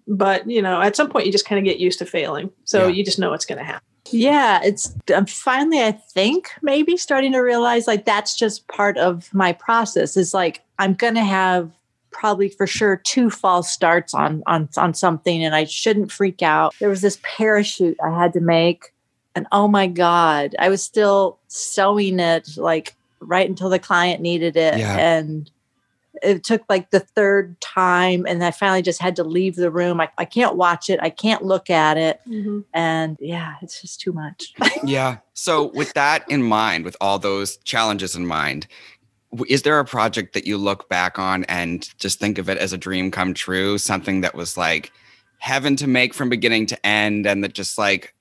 But, 0.09 0.49
you 0.51 0.61
know, 0.61 0.81
at 0.81 0.97
some 0.97 1.09
point 1.09 1.27
you 1.27 1.33
just 1.33 1.47
kind 1.47 1.59
of 1.59 1.65
get 1.65 1.79
used 1.79 1.99
to 2.01 2.07
failing. 2.07 2.51
So 2.65 2.87
Yeah. 2.87 2.95
you 2.95 3.05
just 3.05 3.19
know 3.19 3.31
what's 3.31 3.45
going 3.47 3.59
to 3.59 3.65
happen. 3.65 3.83
Yeah, 4.11 4.61
it's 4.63 4.95
I'm 5.15 5.25
finally, 5.25 5.83
I 5.83 5.93
think, 5.93 6.51
maybe 6.61 6.97
starting 6.97 7.33
to 7.33 7.39
realize 7.41 7.87
like 7.87 8.05
that's 8.05 8.37
just 8.37 8.69
part 8.69 8.99
of 8.99 9.33
my 9.33 9.55
process. 9.55 10.17
Is 10.19 10.35
like 10.35 10.61
I'm 10.79 10.93
gonna 10.93 11.25
have 11.25 11.71
probably 12.11 12.51
for 12.51 12.67
sure 12.67 13.01
two 13.05 13.31
false 13.31 13.71
starts 13.71 14.13
on 14.13 14.43
on 14.47 14.69
on 14.77 14.93
something, 14.93 15.43
and 15.43 15.55
I 15.55 15.65
shouldn't 15.65 16.13
freak 16.13 16.43
out. 16.43 16.75
There 16.81 16.91
was 16.91 17.01
this 17.01 17.19
parachute 17.23 17.97
I 18.05 18.11
had 18.17 18.35
to 18.35 18.41
make, 18.41 18.93
and 19.35 19.47
oh 19.53 19.69
my 19.69 19.87
god, 19.87 20.55
I 20.59 20.69
was 20.69 20.83
still 20.83 21.39
sewing 21.49 22.21
it 22.21 22.57
like 22.57 22.95
right 23.21 23.49
until 23.49 23.71
the 23.71 23.79
client 23.79 24.21
needed 24.21 24.57
it, 24.57 24.79
Yeah. 24.79 24.97
and 24.97 25.51
it 26.23 26.45
took 26.45 26.63
like 26.69 26.91
the 26.91 27.01
third 27.01 27.61
time 27.61 28.25
and 28.27 28.43
i 28.45 28.53
finally 28.53 28.81
just 28.81 29.03
had 29.03 29.17
to 29.17 29.25
leave 29.25 29.57
the 29.57 29.71
room 29.71 30.01
I, 30.01 30.09
I 30.17 30.25
can't 30.25 30.55
watch 30.55 30.89
it 30.89 31.01
i 31.03 31.11
can't 31.11 31.43
look 31.43 31.69
at 31.69 31.97
it 31.97 32.21
mm-hmm. 32.27 32.61
and 32.73 33.19
yeah 33.21 33.57
it's 33.61 33.81
just 33.83 34.01
too 34.01 34.13
much 34.13 34.55
Yeah. 34.87 35.19
So, 35.35 35.67
with 35.73 35.93
that 35.95 36.25
in 36.31 36.43
mind, 36.43 36.85
with 36.85 36.97
all 37.01 37.19
those 37.19 37.57
challenges 37.59 38.15
in 38.15 38.27
mind, 38.27 38.67
is 39.49 39.63
there 39.63 39.79
a 39.79 39.85
project 39.85 40.35
that 40.35 40.47
you 40.47 40.57
look 40.57 40.89
back 40.89 41.19
on 41.19 41.45
and 41.45 41.89
just 41.99 42.21
think 42.21 42.39
of 42.39 42.49
it 42.49 42.59
as 42.59 42.73
a 42.73 42.79
dream 42.79 43.11
come 43.11 43.35
true? 43.35 43.79
Something 43.79 44.21
that 44.21 44.35
was 44.35 44.57
like 44.57 44.93
heaven 45.39 45.77
to 45.77 45.87
make 45.87 46.15
from 46.15 46.29
beginning 46.29 46.67
to 46.67 46.87
end 46.87 47.27
and 47.27 47.43
that 47.43 47.53
just 47.53 47.77
like 47.79 48.15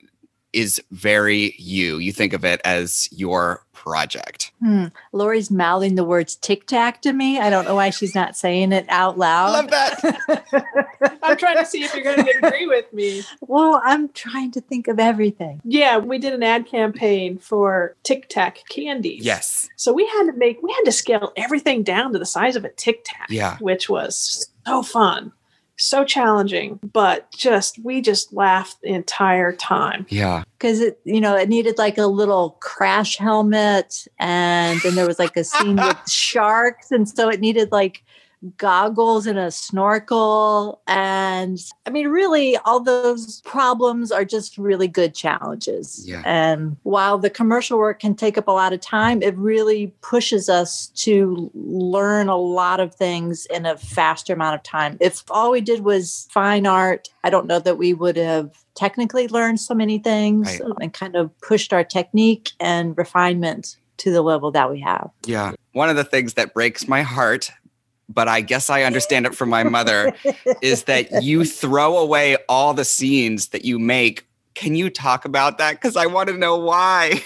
is 0.54 0.80
very 0.90 1.54
you. 1.58 1.98
You 1.98 2.12
think 2.12 2.32
of 2.32 2.44
it 2.44 2.60
as 2.64 3.08
your 3.12 3.64
project. 3.72 4.50
Hmm. 4.60 4.86
Lori's 5.12 5.50
mouthing 5.50 5.94
the 5.94 6.04
words 6.04 6.36
tic 6.36 6.66
tac 6.66 7.02
to 7.02 7.12
me. 7.12 7.38
I 7.38 7.50
don't 7.50 7.66
know 7.66 7.74
why 7.74 7.90
she's 7.90 8.14
not 8.14 8.34
saying 8.34 8.72
it 8.72 8.86
out 8.88 9.18
loud. 9.18 9.48
I 9.48 9.60
love 9.60 9.70
that. 9.70 11.18
I'm 11.22 11.36
trying 11.36 11.58
to 11.58 11.66
see 11.66 11.84
if 11.84 11.94
you're 11.94 12.02
going 12.02 12.24
to 12.24 12.46
agree 12.46 12.66
with 12.66 12.90
me. 12.94 13.22
well, 13.42 13.82
I'm 13.84 14.08
trying 14.10 14.52
to 14.52 14.62
think 14.62 14.88
of 14.88 14.98
everything. 14.98 15.60
Yeah, 15.64 15.98
we 15.98 16.16
did 16.18 16.32
an 16.32 16.42
ad 16.42 16.66
campaign 16.66 17.36
for 17.36 17.94
Tic 18.04 18.28
Tac 18.30 18.60
candies. 18.70 19.22
yes. 19.24 19.68
So 19.76 19.92
we 19.92 20.06
had 20.06 20.24
to 20.24 20.32
make, 20.32 20.62
we 20.62 20.72
had 20.72 20.84
to 20.84 20.92
scale 20.92 21.32
everything 21.36 21.82
down 21.82 22.12
to 22.14 22.18
the 22.18 22.24
size 22.26 22.56
of 22.56 22.64
a 22.64 22.70
Tic 22.70 23.02
Tac. 23.04 23.26
Yeah. 23.28 23.58
Which 23.58 23.90
was 23.90 24.50
so 24.66 24.82
fun, 24.82 25.32
so 25.76 26.04
challenging, 26.04 26.78
but 26.92 27.30
just, 27.32 27.78
we 27.84 28.00
just 28.00 28.32
laughed 28.32 28.78
the 28.82 28.88
entire 28.88 29.54
time. 29.54 30.06
Yeah. 30.08 30.44
Because 30.58 30.80
it, 30.80 31.00
you 31.04 31.20
know, 31.20 31.36
it 31.36 31.48
needed 31.48 31.78
like 31.78 31.98
a 31.98 32.06
little 32.06 32.56
crash 32.60 33.16
helmet, 33.16 34.06
and 34.18 34.80
then 34.80 34.94
there 34.94 35.06
was 35.06 35.18
like 35.18 35.36
a 35.36 35.44
scene 35.44 35.76
with 35.76 35.98
sharks, 36.08 36.90
and 36.90 37.08
so 37.08 37.28
it 37.28 37.40
needed 37.40 37.72
like 37.72 38.02
goggles 38.56 39.26
and 39.26 39.38
a 39.38 39.50
snorkel. 39.50 40.80
And 40.86 41.58
I 41.86 41.90
mean, 41.90 42.08
really, 42.08 42.56
all 42.58 42.80
those 42.80 43.40
problems 43.42 44.12
are 44.12 44.24
just 44.24 44.58
really 44.58 44.88
good 44.88 45.14
challenges. 45.14 46.04
Yeah. 46.06 46.22
And 46.24 46.76
while 46.82 47.18
the 47.18 47.30
commercial 47.30 47.78
work 47.78 48.00
can 48.00 48.14
take 48.14 48.36
up 48.38 48.48
a 48.48 48.52
lot 48.52 48.72
of 48.72 48.80
time, 48.80 49.22
it 49.22 49.36
really 49.36 49.94
pushes 50.02 50.48
us 50.48 50.88
to 50.96 51.50
learn 51.54 52.28
a 52.28 52.36
lot 52.36 52.80
of 52.80 52.94
things 52.94 53.46
in 53.46 53.66
a 53.66 53.76
faster 53.76 54.32
amount 54.32 54.56
of 54.56 54.62
time. 54.62 54.96
If 55.00 55.24
all 55.30 55.50
we 55.50 55.60
did 55.60 55.80
was 55.80 56.28
fine 56.30 56.66
art, 56.66 57.08
I 57.22 57.30
don't 57.30 57.46
know 57.46 57.58
that 57.60 57.78
we 57.78 57.94
would 57.94 58.16
have 58.16 58.50
technically 58.74 59.28
learned 59.28 59.60
so 59.60 59.74
many 59.74 59.98
things 59.98 60.46
Right. 60.48 60.60
and 60.80 60.92
kind 60.92 61.16
of 61.16 61.36
pushed 61.40 61.72
our 61.72 61.84
technique 61.84 62.52
and 62.58 62.96
refinement 62.98 63.76
to 63.98 64.10
the 64.10 64.22
level 64.22 64.50
that 64.50 64.70
we 64.70 64.80
have. 64.80 65.10
Yeah. 65.24 65.52
One 65.72 65.88
of 65.88 65.96
the 65.96 66.04
things 66.04 66.34
that 66.34 66.52
breaks 66.52 66.88
my 66.88 67.02
heart, 67.02 67.50
but 68.08 68.28
I 68.28 68.40
guess 68.40 68.70
I 68.70 68.82
understand 68.82 69.26
it 69.26 69.34
from 69.34 69.48
my 69.48 69.64
mother, 69.64 70.12
is 70.62 70.84
that 70.84 71.22
you 71.22 71.44
throw 71.60 71.98
away 71.98 72.36
all 72.48 72.74
the 72.74 72.84
scenes 72.84 73.48
that 73.48 73.64
you 73.64 73.78
make. 73.78 74.26
Can 74.54 74.74
you 74.74 74.90
talk 74.90 75.24
about 75.24 75.58
that? 75.58 75.72
Because 75.74 75.96
I 75.96 76.06
want 76.06 76.28
to 76.28 76.36
know 76.36 76.56
why. 76.56 77.20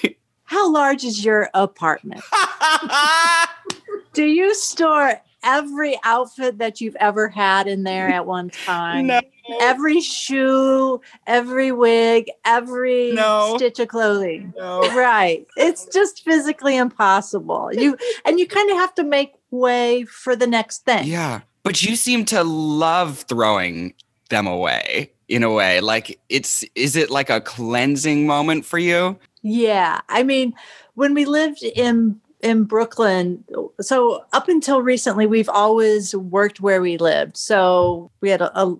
How 0.44 0.70
large 0.72 1.04
is 1.04 1.24
your 1.24 1.50
apartment? 1.52 2.22
Do 4.14 4.24
you 4.24 4.54
store 4.54 5.20
every 5.44 5.96
outfit 6.04 6.58
that 6.58 6.80
you've 6.80 6.96
ever 6.96 7.28
had 7.28 7.66
in 7.68 7.84
there 7.84 8.08
at 8.08 8.26
one 8.26 8.50
time? 8.50 9.06
no. 9.08 9.20
Every 9.62 10.00
shoe, 10.02 11.00
every 11.26 11.72
wig, 11.72 12.30
every 12.44 13.12
No. 13.12 13.54
stitch 13.56 13.78
of 13.78 13.88
clothing. 13.88 14.52
No. 14.58 14.80
Right. 14.94 15.46
It's 15.56 15.86
just 15.86 16.22
physically 16.22 16.76
impossible. 16.76 17.70
You 17.72 17.96
and 18.26 18.38
you 18.38 18.46
kind 18.46 18.70
of 18.70 18.76
have 18.76 18.94
to 18.96 19.04
make 19.04 19.32
way 19.50 20.04
for 20.04 20.36
the 20.36 20.46
next 20.46 20.84
thing. 20.84 21.06
Yeah. 21.06 21.40
But 21.62 21.82
you 21.82 21.96
seem 21.96 22.24
to 22.26 22.42
love 22.44 23.20
throwing 23.28 23.94
them 24.30 24.46
away 24.46 25.10
in 25.28 25.42
a 25.42 25.50
way. 25.52 25.80
Like 25.80 26.18
it's 26.28 26.64
is 26.74 26.96
it 26.96 27.10
like 27.10 27.30
a 27.30 27.40
cleansing 27.40 28.26
moment 28.26 28.64
for 28.64 28.78
you? 28.78 29.18
Yeah. 29.42 30.00
I 30.08 30.22
mean, 30.22 30.54
when 30.94 31.14
we 31.14 31.24
lived 31.24 31.62
in 31.62 32.20
in 32.40 32.64
Brooklyn, 32.64 33.44
so 33.80 34.24
up 34.32 34.48
until 34.48 34.80
recently, 34.80 35.26
we've 35.26 35.48
always 35.48 36.14
worked 36.14 36.60
where 36.60 36.80
we 36.80 36.96
lived. 36.96 37.36
So 37.36 38.10
we 38.20 38.30
had 38.30 38.40
a, 38.40 38.60
a, 38.60 38.76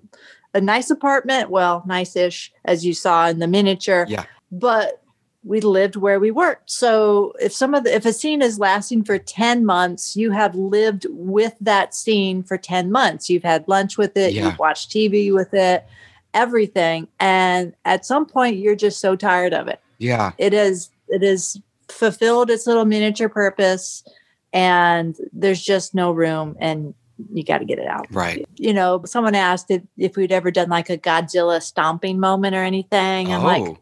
a 0.55 0.61
nice 0.61 0.91
apartment, 0.91 1.51
well, 1.51 1.83
nice-ish, 1.85 2.53
as 2.65 2.87
you 2.87 2.95
saw 2.95 3.29
in 3.29 3.41
the 3.41 3.49
miniature. 3.49 4.07
Yeah. 4.09 4.27
But 4.53 5.03
we 5.49 5.61
lived 5.63 5.97
where 5.97 6.21
we 6.21 6.31
worked. 6.31 6.71
So 6.71 7.33
if 7.41 7.53
some 7.55 7.73
of 7.75 7.85
the 7.85 7.95
if 7.95 8.05
a 8.05 8.13
scene 8.13 8.43
is 8.43 8.59
lasting 8.59 9.05
for 9.05 9.19
10 9.19 9.65
months, 9.65 10.15
you 10.15 10.31
have 10.33 10.55
lived 10.55 11.07
with 11.09 11.55
that 11.63 11.95
scene 11.95 12.43
for 12.43 12.59
10 12.59 12.93
months. 12.93 13.31
You've 13.31 13.45
had 13.45 13.67
lunch 13.67 13.97
with 13.97 14.15
it, 14.17 14.35
Yeah. 14.35 14.47
you've 14.51 14.59
watched 14.59 14.91
TV 14.91 15.33
with 15.33 15.55
it, 15.55 15.87
everything. 16.35 17.09
And 17.19 17.73
at 17.85 18.05
some 18.05 18.27
point 18.27 18.59
you're 18.59 18.77
just 18.77 19.01
so 19.01 19.17
tired 19.17 19.55
of 19.55 19.69
it 19.69 19.81
Yeah. 19.99 20.33
it 20.39 20.53
is 20.53 20.91
it 21.09 21.23
is 21.23 21.59
fulfilled 21.89 22.51
its 22.51 22.67
little 22.67 22.85
miniature 22.85 23.31
purpose 23.31 24.05
and 24.53 25.17
there's 25.33 25.63
just 25.63 25.95
no 25.95 26.13
room 26.13 26.57
and 26.61 26.93
you 27.33 27.43
got 27.43 27.59
to 27.59 27.65
get 27.65 27.79
it 27.79 27.87
out 27.87 28.07
Right. 28.11 28.47
you 28.57 28.73
know 28.75 29.03
someone 29.07 29.35
asked 29.35 29.71
if, 29.71 29.83
if 29.97 30.15
we'd 30.17 30.31
ever 30.31 30.51
done 30.51 30.69
like 30.69 30.91
a 30.91 30.99
godzilla 30.99 31.63
stomping 31.63 32.21
moment 32.21 32.55
or 32.55 32.63
anything 32.63 33.33
i'm 33.33 33.43
like 33.43 33.63
Oh, 33.63 33.79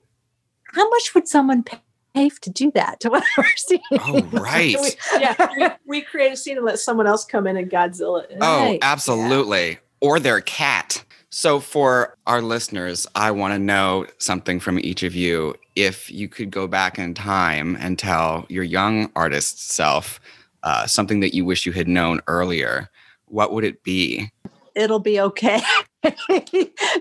how 0.74 0.88
much 0.88 1.14
would 1.14 1.28
someone 1.28 1.62
pay 1.62 1.80
to 2.40 2.50
do 2.50 2.70
that 2.72 2.98
to 3.00 3.10
one 3.10 3.20
of 3.22 3.28
our 3.44 3.46
scenes 3.56 3.82
oh 3.92 4.22
right. 4.32 4.76
We, 4.80 4.90
yeah, 5.20 5.34
we, 5.58 5.68
we 5.86 6.02
create 6.02 6.32
a 6.32 6.36
scene 6.36 6.56
and 6.56 6.64
let 6.64 6.78
someone 6.78 7.06
else 7.06 7.24
come 7.24 7.46
in 7.46 7.56
and 7.58 7.70
Godzilla. 7.70 8.24
it. 8.24 8.38
Oh, 8.40 8.64
Right. 8.64 8.78
absolutely. 8.82 9.78
Or 10.00 10.18
their 10.18 10.40
cat. 10.40 11.04
So, 11.30 11.60
for 11.60 12.14
our 12.26 12.40
listeners, 12.40 13.06
I 13.14 13.30
want 13.32 13.52
to 13.52 13.58
know 13.58 14.06
something 14.18 14.60
from 14.60 14.78
each 14.78 15.02
of 15.02 15.14
you. 15.14 15.54
If 15.74 16.10
you 16.10 16.28
could 16.28 16.50
go 16.50 16.66
back 16.66 16.98
in 16.98 17.12
time 17.12 17.76
and 17.80 17.98
tell 17.98 18.46
your 18.48 18.64
young 18.64 19.10
artist 19.14 19.70
self 19.70 20.18
uh, 20.62 20.86
something 20.86 21.20
that 21.20 21.34
you 21.34 21.44
wish 21.44 21.66
you 21.66 21.72
had 21.72 21.88
known 21.88 22.20
earlier, 22.28 22.88
what 23.26 23.52
would 23.52 23.64
it 23.64 23.82
be? 23.82 24.30
it'll 24.74 24.98
be 25.00 25.18
okay 25.18 25.58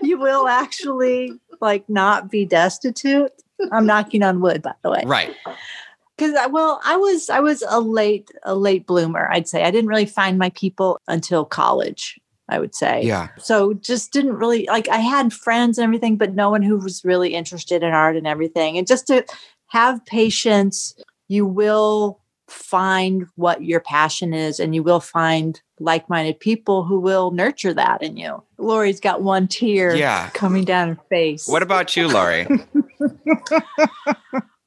you 0.02 0.18
will 0.18 0.48
actually 0.48 1.30
like 1.60 1.86
not 1.90 2.30
be 2.30 2.42
destitute 2.46 3.30
i'm 3.72 3.86
knocking 3.86 4.22
on 4.22 4.40
wood 4.40 4.62
by 4.62 4.72
the 4.82 4.90
way 4.90 5.02
Right. 5.06 5.34
because 6.16 6.34
well 6.50 6.80
i 6.84 6.96
was 6.96 7.30
i 7.30 7.40
was 7.40 7.62
a 7.68 7.80
late 7.80 8.30
a 8.44 8.54
late 8.54 8.86
bloomer 8.86 9.28
i'd 9.32 9.48
say 9.48 9.62
i 9.64 9.70
didn't 9.70 9.88
really 9.88 10.06
find 10.06 10.38
my 10.38 10.50
people 10.50 11.00
until 11.08 11.44
college 11.44 12.18
i 12.48 12.58
would 12.58 12.74
say 12.74 13.02
Yeah. 13.02 13.28
so 13.38 13.74
just 13.74 14.12
didn't 14.12 14.34
really 14.36 14.66
like 14.68 14.88
i 14.88 14.98
had 14.98 15.32
friends 15.32 15.78
and 15.78 15.84
everything 15.84 16.16
but 16.16 16.34
no 16.34 16.50
one 16.50 16.62
who 16.62 16.76
was 16.78 17.04
really 17.04 17.34
interested 17.34 17.82
in 17.82 17.92
art 17.92 18.16
and 18.16 18.26
everything 18.26 18.78
and 18.78 18.86
just 18.86 19.06
to 19.08 19.24
have 19.68 20.04
patience 20.06 20.94
you 21.28 21.44
will 21.46 22.20
find 22.48 23.26
what 23.34 23.64
your 23.64 23.80
passion 23.80 24.32
is 24.32 24.60
and 24.60 24.72
you 24.72 24.80
will 24.80 25.00
find 25.00 25.60
like-minded 25.80 26.38
people 26.38 26.84
who 26.84 27.00
will 27.00 27.32
nurture 27.32 27.74
that 27.74 28.00
in 28.00 28.16
you 28.16 28.40
lori's 28.58 29.00
got 29.00 29.20
one 29.22 29.48
tear 29.48 29.96
Yeah. 29.96 30.30
coming 30.32 30.64
down 30.64 30.90
her 30.90 30.98
face 31.10 31.48
What 31.48 31.62
about 31.64 31.96
you, 31.96 32.06
Lori? 32.06 32.46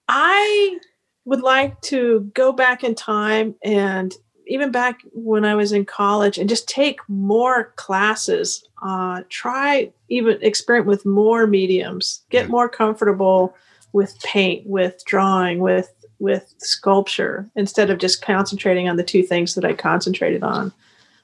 I 0.08 0.80
would 1.26 1.42
like 1.42 1.80
to 1.82 2.32
go 2.34 2.52
back 2.52 2.84
in 2.84 2.96
time 2.96 3.56
and 3.64 4.14
even 4.48 4.72
back 4.72 5.02
when 5.14 5.46
I 5.46 5.54
was 5.54 5.72
in 5.72 5.86
college 5.86 6.40
and 6.40 6.50
just 6.50 6.68
take 6.68 7.00
more 7.08 7.66
classes, 7.76 8.68
uh, 8.84 9.22
try 9.30 9.92
even 10.10 10.40
experiment 10.42 10.88
with 10.88 11.06
more 11.06 11.46
mediums, 11.46 12.24
get 12.32 12.50
more 12.50 12.68
comfortable 12.68 13.56
with 13.94 14.20
paint, 14.24 14.66
with 14.66 15.04
drawing, 15.06 15.60
with 15.60 15.94
with 16.18 16.54
sculpture 16.58 17.50
instead 17.56 17.90
of 17.90 17.98
just 17.98 18.22
concentrating 18.22 18.90
on 18.90 18.98
the 18.98 19.04
two 19.04 19.24
things 19.24 19.56
that 19.56 19.64
I 19.64 19.74
concentrated 19.74 20.44
on. 20.44 20.74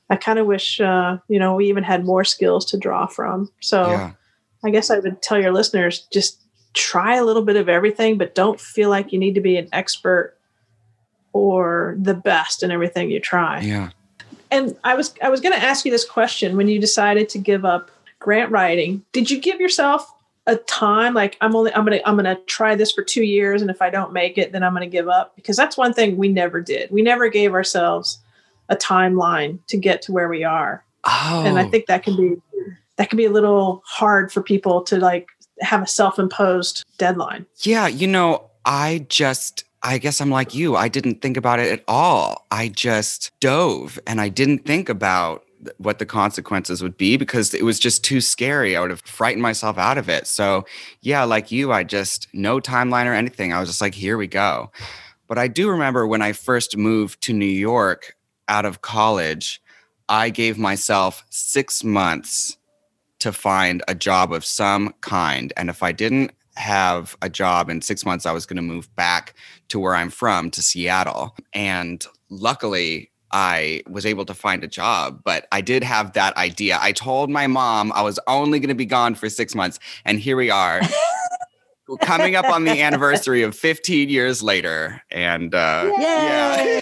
I 0.09 0.15
kind 0.15 0.39
of 0.39 0.45
wish, 0.45 0.79
uh, 0.79 1.17
you 1.27 1.39
know, 1.39 1.55
we 1.55 1.67
even 1.67 1.83
had 1.83 2.05
more 2.05 2.23
skills 2.23 2.63
to 2.67 2.77
draw 2.77 3.07
from. 3.07 3.51
So 3.59 3.89
Yeah. 3.89 4.11
I 4.63 4.69
guess 4.69 4.89
I 4.89 4.99
would 4.99 5.21
tell 5.21 5.39
your 5.39 5.51
listeners 5.51 6.07
just 6.13 6.39
try 6.75 7.15
a 7.15 7.23
little 7.23 7.41
bit 7.41 7.55
of 7.55 7.67
everything, 7.69 8.17
but 8.17 8.35
don't 8.35 8.59
feel 8.59 8.89
like 8.89 9.11
you 9.11 9.19
need 9.19 9.35
to 9.35 9.41
be 9.41 9.57
an 9.57 9.67
expert 9.73 10.37
or 11.33 11.95
the 11.99 12.13
best 12.13 12.63
in 12.63 12.71
everything 12.71 13.09
you 13.09 13.19
try. 13.19 13.61
Yeah. 13.61 13.89
And 14.51 14.77
I 14.83 14.95
was 14.95 15.13
I 15.21 15.29
was 15.29 15.41
going 15.41 15.53
to 15.53 15.63
ask 15.63 15.85
you 15.85 15.91
this 15.91 16.05
question 16.05 16.55
when 16.55 16.67
you 16.67 16.79
decided 16.79 17.29
to 17.29 17.39
give 17.39 17.65
up 17.65 17.89
grant 18.19 18.51
writing. 18.51 19.03
Did 19.11 19.31
you 19.31 19.39
give 19.39 19.59
yourself 19.59 20.09
a 20.47 20.57
time 20.57 21.13
like 21.13 21.37
I'm 21.41 21.55
only 21.55 21.73
I'm 21.73 21.85
going 21.85 21.97
to 21.97 22.07
I'm 22.07 22.15
going 22.15 22.25
to 22.25 22.41
try 22.43 22.75
this 22.75 22.91
for 22.91 23.03
2 23.03 23.23
years 23.23 23.61
and 23.63 23.71
if 23.71 23.81
I 23.81 23.89
don't 23.89 24.13
make 24.13 24.37
it 24.37 24.51
then 24.51 24.61
I'm 24.61 24.73
going 24.73 24.87
to 24.87 24.97
give 24.97 25.07
up 25.07 25.35
because 25.35 25.57
that's 25.57 25.75
one 25.75 25.93
thing 25.93 26.17
we 26.17 26.29
never 26.29 26.61
did. 26.61 26.91
We 26.91 27.01
never 27.01 27.29
gave 27.29 27.53
ourselves 27.53 28.19
a 28.69 28.75
timeline 28.75 29.59
to 29.67 29.77
get 29.77 30.03
to 30.03 30.11
where 30.11 30.29
we 30.29 30.43
are 30.43 30.83
Oh. 31.05 31.43
and 31.45 31.59
i 31.59 31.65
oh. 31.65 31.69
think 31.69 31.85
that 31.85 32.03
can 32.03 32.15
be 32.17 32.35
that 32.97 33.09
can 33.09 33.17
be 33.17 33.25
a 33.25 33.29
little 33.29 33.83
hard 33.85 34.31
for 34.31 34.41
people 34.41 34.81
to 34.83 34.97
like 34.97 35.27
have 35.61 35.81
a 35.81 35.87
self-imposed 35.87 36.83
deadline 36.97 37.45
Yeah, 37.61 37.87
you 37.87 38.07
know, 38.07 38.49
I 38.65 39.05
just, 39.09 39.63
I 39.83 39.97
guess 39.97 40.19
I'm 40.19 40.31
like 40.31 40.55
you. 40.55 40.75
I 40.75 40.87
didn't 40.87 41.21
think 41.21 41.37
about 41.37 41.59
it 41.59 41.71
at 41.71 41.83
all. 41.87 42.45
I 42.51 42.69
just 42.69 43.31
dove 43.39 43.99
and 44.07 44.19
I 44.19 44.29
didn't 44.29 44.65
think 44.65 44.89
about 44.89 45.45
what 45.77 45.99
the 45.99 46.05
consequences 46.05 46.81
would 46.83 46.97
be 46.97 47.17
because 47.17 47.53
it 47.53 47.63
was 47.63 47.79
just 47.79 48.03
too 48.03 48.21
scary. 48.21 48.75
I 48.75 48.81
would 48.81 48.89
have 48.89 49.01
frightened 49.01 49.41
myself 49.41 49.77
out 49.77 49.97
of 49.97 50.09
it. 50.09 50.27
So, 50.27 50.65
yeah, 51.01 51.23
like 51.23 51.51
you, 51.51 51.71
I 51.71 51.83
just, 51.83 52.27
no 52.33 52.59
timeline 52.59 53.05
or 53.05 53.13
anything. 53.13 53.53
I 53.53 53.59
was 53.59 53.69
just 53.69 53.81
like, 53.81 53.95
here 53.95 54.17
we 54.17 54.27
go. 54.27 54.71
But 55.27 55.37
I 55.37 55.47
do 55.47 55.69
remember 55.69 56.05
when 56.05 56.21
I 56.21 56.33
first 56.33 56.77
moved 56.77 57.21
to 57.21 57.33
New 57.33 57.45
York 57.45 58.15
out 58.47 58.65
of 58.65 58.81
college, 58.81 59.61
I 60.07 60.29
gave 60.29 60.57
myself 60.57 61.25
six 61.29 61.83
months 61.83 62.57
to 63.25 63.33
find 63.33 63.81
a 63.87 63.95
job 63.95 64.31
of 64.31 64.45
some 64.45 64.93
kind. 65.01 65.51
And 65.57 65.67
if 65.69 65.81
I 65.81 65.91
didn't 65.91 66.31
have 66.57 67.17
a 67.21 67.29
job. 67.29 67.69
In 67.69 67.81
six 67.81 68.05
months, 68.05 68.25
I 68.25 68.31
was 68.31 68.45
going 68.45 68.57
to 68.57 68.61
move 68.61 68.93
back 68.95 69.33
to 69.69 69.79
where 69.79 69.95
I'm 69.95 70.09
from, 70.09 70.51
to 70.51 70.61
Seattle. 70.61 71.35
And 71.53 72.05
luckily, 72.29 73.11
I 73.31 73.81
was 73.89 74.05
able 74.05 74.25
to 74.25 74.33
find 74.33 74.63
a 74.63 74.67
job, 74.67 75.21
but 75.25 75.47
I 75.51 75.61
did 75.61 75.83
have 75.83 76.13
that 76.13 76.37
idea. 76.37 76.77
I 76.79 76.91
told 76.91 77.29
my 77.29 77.47
mom 77.47 77.91
I 77.93 78.03
was 78.03 78.19
only 78.27 78.59
going 78.59 78.69
to 78.69 78.75
be 78.75 78.85
gone 78.85 79.15
for 79.15 79.29
six 79.29 79.55
months. 79.55 79.79
And 80.05 80.19
here 80.19 80.37
we 80.37 80.49
are. 80.49 80.81
coming 82.01 82.35
up 82.35 82.45
on 82.45 82.63
the 82.63 82.81
anniversary 82.81 83.43
of 83.43 83.55
15 83.55 84.09
years 84.09 84.41
later 84.41 85.03
and 85.11 85.53
uh 85.53 85.87
yeah 85.99 86.81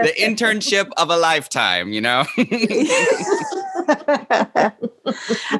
the 0.00 0.14
internship 0.18 0.90
of 0.96 1.10
a 1.10 1.16
lifetime 1.18 1.92
you 1.92 2.00
know 2.00 2.24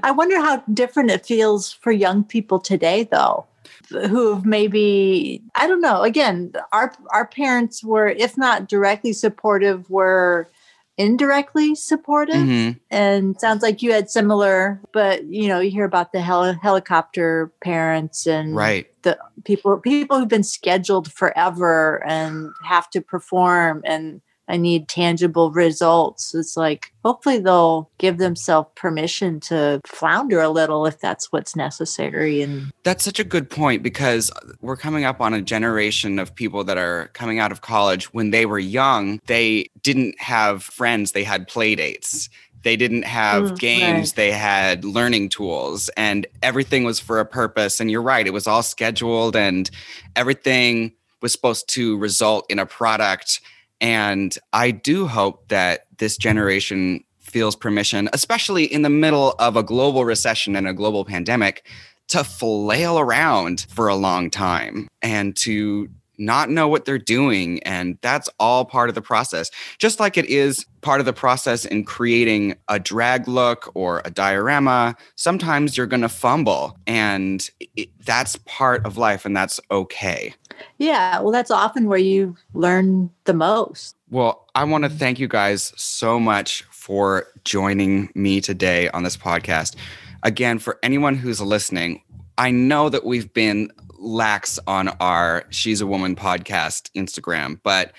I 0.02 0.10
wonder 0.16 0.36
how 0.38 0.62
different 0.72 1.10
it 1.10 1.26
feels 1.26 1.72
for 1.72 1.92
young 1.92 2.24
people 2.24 2.58
today, 2.58 3.04
though, 3.10 3.46
who 3.88 4.34
have 4.34 4.44
maybe 4.46 5.42
I 5.54 5.66
don't 5.66 5.80
know. 5.80 6.02
Again, 6.02 6.52
our 6.72 6.92
our 7.12 7.26
parents 7.26 7.82
were, 7.84 8.08
if 8.08 8.36
not 8.36 8.68
directly 8.68 9.12
supportive, 9.12 9.88
were 9.90 10.48
indirectly 10.96 11.74
supportive, 11.74 12.36
Mhm. 12.36 12.78
and 12.90 13.40
sounds 13.40 13.62
like 13.62 13.82
you 13.82 13.92
had 13.92 14.08
similar. 14.10 14.80
But 14.92 15.24
you 15.24 15.48
know, 15.48 15.58
you 15.60 15.70
hear 15.70 15.84
about 15.84 16.12
the 16.12 16.20
heli- 16.20 16.56
helicopter 16.62 17.50
parents 17.62 18.26
and 18.26 18.54
right 18.54 18.86
the 19.02 19.18
people 19.44 19.78
people 19.78 20.18
who've 20.18 20.28
been 20.28 20.44
scheduled 20.44 21.12
forever 21.12 22.02
and 22.06 22.50
have 22.62 22.88
to 22.90 23.00
perform 23.00 23.82
and 23.84 24.20
I 24.48 24.56
need 24.56 24.88
tangible 24.88 25.50
results. 25.50 26.34
It's 26.34 26.56
like 26.56 26.92
hopefully 27.04 27.38
they'll 27.38 27.90
give 27.98 28.18
themselves 28.18 28.68
permission 28.74 29.40
to 29.40 29.80
flounder 29.86 30.40
a 30.40 30.50
little 30.50 30.84
if 30.86 31.00
that's 31.00 31.32
what's 31.32 31.56
necessary. 31.56 32.42
And 32.42 32.70
That's 32.82 33.04
such 33.04 33.18
a 33.18 33.24
good 33.24 33.48
point 33.48 33.82
because 33.82 34.30
we're 34.60 34.76
coming 34.76 35.04
up 35.04 35.20
on 35.20 35.32
a 35.32 35.40
generation 35.42 36.18
of 36.18 36.34
people 36.34 36.64
that 36.64 36.76
are 36.76 37.08
coming 37.14 37.38
out 37.38 37.52
of 37.52 37.62
college. 37.62 38.12
When 38.12 38.30
they 38.30 38.44
were 38.46 38.58
young, 38.58 39.20
they 39.26 39.66
didn't 39.82 40.20
have 40.20 40.62
friends, 40.62 41.12
they 41.12 41.24
had 41.24 41.48
play 41.48 41.74
dates. 41.74 42.28
They 42.64 42.76
didn't 42.76 43.02
have 43.04 43.44
Mm, 43.44 43.58
games, 43.58 44.08
right. 44.10 44.16
they 44.16 44.32
had 44.32 44.86
learning 44.86 45.28
tools, 45.28 45.90
and 45.98 46.26
everything 46.42 46.84
was 46.84 46.98
for 46.98 47.20
a 47.20 47.26
purpose. 47.26 47.78
And 47.78 47.90
you're 47.90 48.00
right, 48.00 48.26
it 48.26 48.32
was 48.32 48.46
all 48.46 48.62
scheduled 48.62 49.36
and 49.36 49.70
everything 50.16 50.92
was 51.20 51.32
supposed 51.32 51.68
to 51.70 51.98
result 51.98 52.46
in 52.50 52.58
a 52.58 52.66
product. 52.66 53.40
And 53.84 54.34
I 54.54 54.70
do 54.70 55.06
hope 55.06 55.48
that 55.48 55.84
this 55.98 56.16
generation 56.16 57.04
feels 57.20 57.54
permission, 57.54 58.08
especially 58.14 58.64
in 58.64 58.80
the 58.80 58.88
middle 58.88 59.32
of 59.32 59.56
a 59.56 59.62
global 59.62 60.06
recession 60.06 60.56
and 60.56 60.66
a 60.66 60.72
global 60.72 61.04
pandemic, 61.04 61.66
to 62.08 62.24
flail 62.24 62.98
around 62.98 63.66
for 63.68 63.88
a 63.88 63.94
long 63.94 64.30
time 64.30 64.88
and 65.02 65.36
to 65.36 65.90
not 66.18 66.50
know 66.50 66.68
what 66.68 66.84
they're 66.84 66.98
doing. 66.98 67.62
And 67.62 67.98
that's 68.02 68.28
all 68.38 68.64
part 68.64 68.88
of 68.88 68.94
the 68.94 69.02
process. 69.02 69.50
Just 69.78 70.00
like 70.00 70.16
it 70.16 70.26
is 70.26 70.66
part 70.80 71.00
of 71.00 71.06
the 71.06 71.12
process 71.12 71.64
in 71.64 71.84
creating 71.84 72.56
a 72.68 72.78
drag 72.78 73.26
look 73.26 73.70
or 73.74 74.02
a 74.04 74.10
diorama, 74.10 74.96
sometimes 75.16 75.76
you're 75.76 75.86
going 75.86 76.02
to 76.02 76.08
fumble. 76.08 76.76
And 76.86 77.48
it, 77.76 77.88
that's 78.04 78.36
part 78.44 78.84
of 78.86 78.98
life, 78.98 79.24
and 79.24 79.36
that's 79.36 79.60
okay. 79.70 80.34
yeah, 80.78 81.20
well, 81.20 81.32
that's 81.32 81.50
often 81.50 81.88
where 81.88 81.98
you 81.98 82.36
learn 82.52 83.10
the 83.24 83.34
most. 83.34 83.96
Well, 84.10 84.46
I 84.54 84.64
want 84.64 84.84
to 84.84 84.90
thank 84.90 85.18
you 85.18 85.28
guys 85.28 85.72
so 85.76 86.20
much 86.20 86.62
for 86.70 87.26
joining 87.44 88.10
me 88.14 88.40
today 88.40 88.88
on 88.90 89.02
this 89.02 89.16
podcast. 89.16 89.74
Again, 90.22 90.58
for 90.58 90.78
anyone 90.82 91.16
who's 91.16 91.40
listening, 91.40 92.02
I 92.38 92.50
know 92.50 92.88
that 92.88 93.04
we've 93.04 93.32
been 93.32 93.70
lax 94.04 94.58
on 94.66 94.88
our 95.00 95.44
She's 95.50 95.80
a 95.80 95.86
Woman 95.86 96.14
podcast 96.14 96.90
Instagram, 96.94 97.58
but 97.62 97.92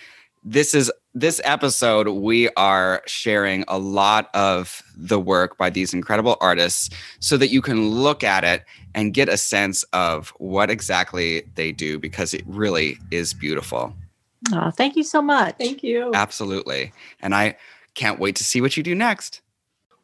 this 0.43 0.75
is 0.75 0.91
this 1.15 1.41
episode 1.43 2.07
we 2.09 2.49
are 2.51 3.01
sharing 3.07 3.63
a 3.67 3.79
lot 3.79 4.29
of 4.33 4.83
the 4.95 5.19
work 5.19 5.57
by 5.57 5.69
these 5.69 5.93
incredible 5.93 6.37
artists 6.39 6.89
so 7.19 7.37
that 7.37 7.47
you 7.47 7.61
can 7.61 7.89
look 7.89 8.23
at 8.23 8.43
it 8.43 8.63
and 8.93 9.13
get 9.13 9.29
a 9.29 9.37
sense 9.37 9.83
of 9.93 10.33
what 10.37 10.69
exactly 10.69 11.43
they 11.55 11.71
do 11.71 11.97
because 11.97 12.33
it 12.33 12.43
really 12.45 12.97
is 13.11 13.33
beautiful. 13.33 13.93
Oh, 14.53 14.69
thank 14.71 14.95
you 14.95 15.03
so 15.03 15.21
much. 15.21 15.55
Thank 15.57 15.83
you. 15.83 16.11
Absolutely. 16.13 16.93
And 17.21 17.33
I 17.33 17.57
can't 17.95 18.19
wait 18.19 18.35
to 18.35 18.43
see 18.43 18.61
what 18.61 18.77
you 18.77 18.83
do 18.83 18.93
next. 18.93 19.41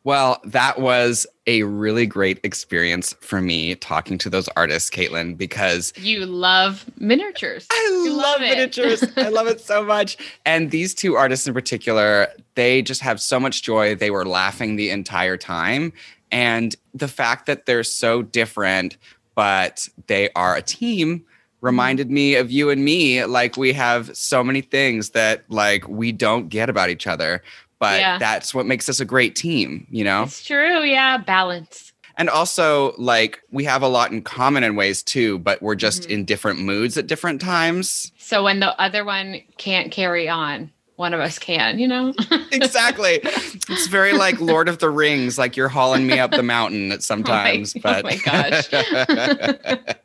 Well, 0.04 0.41
that 0.45 0.80
was 0.80 1.28
a 1.45 1.62
really 1.64 2.08
great 2.08 2.39
experience 2.43 3.14
for 3.22 3.39
me 3.39 3.76
talking 3.76 4.18
to 4.20 4.30
those 4.32 4.47
artists, 4.56 4.89
Caitlin, 4.89 5.38
because 5.38 5.93
You 5.95 6.26
love 6.26 6.86
miniatures. 6.97 7.68
I 7.72 8.02
You 8.04 8.14
love, 8.14 8.39
love 8.39 8.41
miniatures. 8.41 9.04
I 9.16 9.30
love 9.30 9.47
it 9.47 9.62
so 9.62 9.84
much. 9.84 10.18
And 10.45 10.72
these 10.72 10.95
two 10.95 11.16
artists 11.16 11.47
in 11.47 11.54
particular, 11.54 12.28
they 12.56 12.82
just 12.82 13.02
have 13.02 13.22
so 13.22 13.39
much 13.39 13.62
joy. 13.62 13.95
They 13.95 14.10
were 14.10 14.26
laughing 14.26 14.76
the 14.76 14.89
entire 14.89 15.38
time. 15.38 15.93
And 16.32 16.76
the 16.93 17.08
fact 17.08 17.45
that 17.45 17.66
they're 17.66 17.84
so 17.84 18.22
different, 18.22 18.97
but 19.36 19.88
they 20.08 20.30
are 20.36 20.56
a 20.56 20.62
team 20.62 21.20
mm-hmm. 21.20 21.66
reminded 21.66 22.10
me 22.10 22.36
of 22.36 22.49
you 22.49 22.70
and 22.70 22.84
me. 22.84 23.24
Like 23.26 23.56
we 23.56 23.74
have 23.74 24.16
so 24.16 24.43
many 24.43 24.62
things 24.62 25.12
that 25.12 25.43
like 25.49 25.88
we 25.88 26.12
don't 26.12 26.49
get 26.49 26.70
about 26.70 26.89
each 26.89 27.06
other. 27.06 27.43
But 27.82 27.99
Yeah. 27.99 28.17
that's 28.19 28.53
what 28.53 28.65
makes 28.67 28.88
us 28.88 28.99
a 29.01 29.05
great 29.05 29.36
team, 29.36 29.88
you 29.89 30.03
know? 30.05 30.23
It's 30.23 30.45
true. 30.45 30.84
Yeah. 30.84 31.17
Balance. 31.17 31.91
And 32.15 32.29
also, 32.29 32.93
like, 32.99 33.39
we 33.51 33.63
have 33.63 33.82
a 33.82 33.88
lot 33.88 34.11
in 34.11 34.21
common 34.21 34.63
in 34.63 34.75
ways 34.75 35.01
too, 35.01 35.39
but 35.39 35.61
we're 35.63 35.73
just 35.75 36.03
Mhm. 36.03 36.11
in 36.11 36.25
different 36.25 36.59
moods 36.59 36.95
at 36.97 37.07
different 37.07 37.41
times. 37.41 38.11
So 38.19 38.43
when 38.43 38.59
the 38.59 38.79
other 38.79 39.03
one 39.03 39.41
can't 39.57 39.91
carry 39.91 40.29
on, 40.29 40.69
one 40.97 41.15
of 41.15 41.19
us 41.21 41.39
can, 41.39 41.79
you 41.79 41.88
know? 41.88 42.13
exactly. 42.51 43.19
It's 43.23 43.88
very 43.88 44.13
like 44.13 44.39
Lord 44.39 44.69
of 44.69 44.77
the 44.77 44.89
Rings, 44.91 45.39
like 45.39 45.57
you're 45.57 45.67
hauling 45.69 46.05
me 46.05 46.19
up 46.19 46.29
the 46.32 46.43
mountain 46.43 46.91
at 46.91 47.01
sometimes. 47.11 47.73
oh 47.77 47.79
but 47.82 48.03
my 48.05 48.15
gosh. 48.17 48.69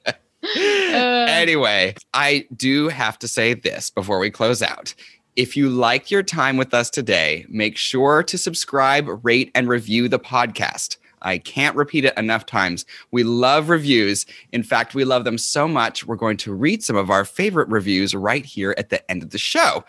Uh. 0.56 1.26
anyway, 1.28 1.92
I 2.14 2.46
do 2.56 2.88
have 2.88 3.18
to 3.18 3.26
say 3.28 3.54
this 3.54 3.90
before 3.90 4.20
we 4.20 4.30
close 4.30 4.62
out. 4.62 4.94
If 5.36 5.54
you 5.54 5.68
like 5.68 6.10
your 6.10 6.22
time 6.22 6.56
with 6.56 6.72
us 6.72 6.88
today, 6.88 7.44
make 7.50 7.76
sure 7.76 8.22
to 8.22 8.38
subscribe, 8.38 9.22
rate, 9.22 9.50
and 9.54 9.68
review 9.68 10.08
the 10.08 10.18
podcast. 10.18 10.96
I 11.20 11.36
can't 11.36 11.76
repeat 11.76 12.06
it 12.06 12.16
enough 12.16 12.46
times. 12.46 12.86
We 13.10 13.22
love 13.22 13.68
reviews. 13.68 14.24
In 14.52 14.62
fact, 14.62 14.94
we 14.94 15.04
love 15.04 15.24
them 15.24 15.36
so 15.36 15.68
much, 15.68 16.06
we're 16.06 16.16
going 16.16 16.38
to 16.38 16.54
read 16.54 16.82
some 16.82 16.96
of 16.96 17.10
our 17.10 17.26
favorite 17.26 17.68
reviews 17.68 18.14
right 18.14 18.46
here 18.46 18.74
at 18.78 18.88
the 18.88 19.10
end 19.10 19.22
of 19.22 19.28
the 19.28 19.36
show. 19.36 19.84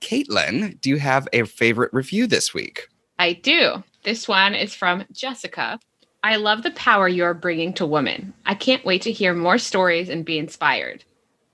Caitlin, 0.00 0.80
do 0.80 0.90
you 0.90 0.98
have 0.98 1.28
a 1.32 1.44
favorite 1.44 1.92
review 1.92 2.26
this 2.26 2.52
week? 2.52 2.88
I 3.20 3.34
do. 3.34 3.84
This 4.02 4.26
one 4.26 4.56
is 4.56 4.74
from 4.74 5.04
Jessica. 5.12 5.78
I 6.24 6.36
love 6.36 6.64
the 6.64 6.72
power 6.72 7.06
you're 7.06 7.34
bringing 7.34 7.72
to 7.74 7.86
women. 7.86 8.34
I 8.46 8.56
can't 8.56 8.84
wait 8.84 9.02
to 9.02 9.12
hear 9.12 9.32
more 9.32 9.58
stories 9.58 10.08
and 10.08 10.24
be 10.24 10.38
inspired. 10.38 11.04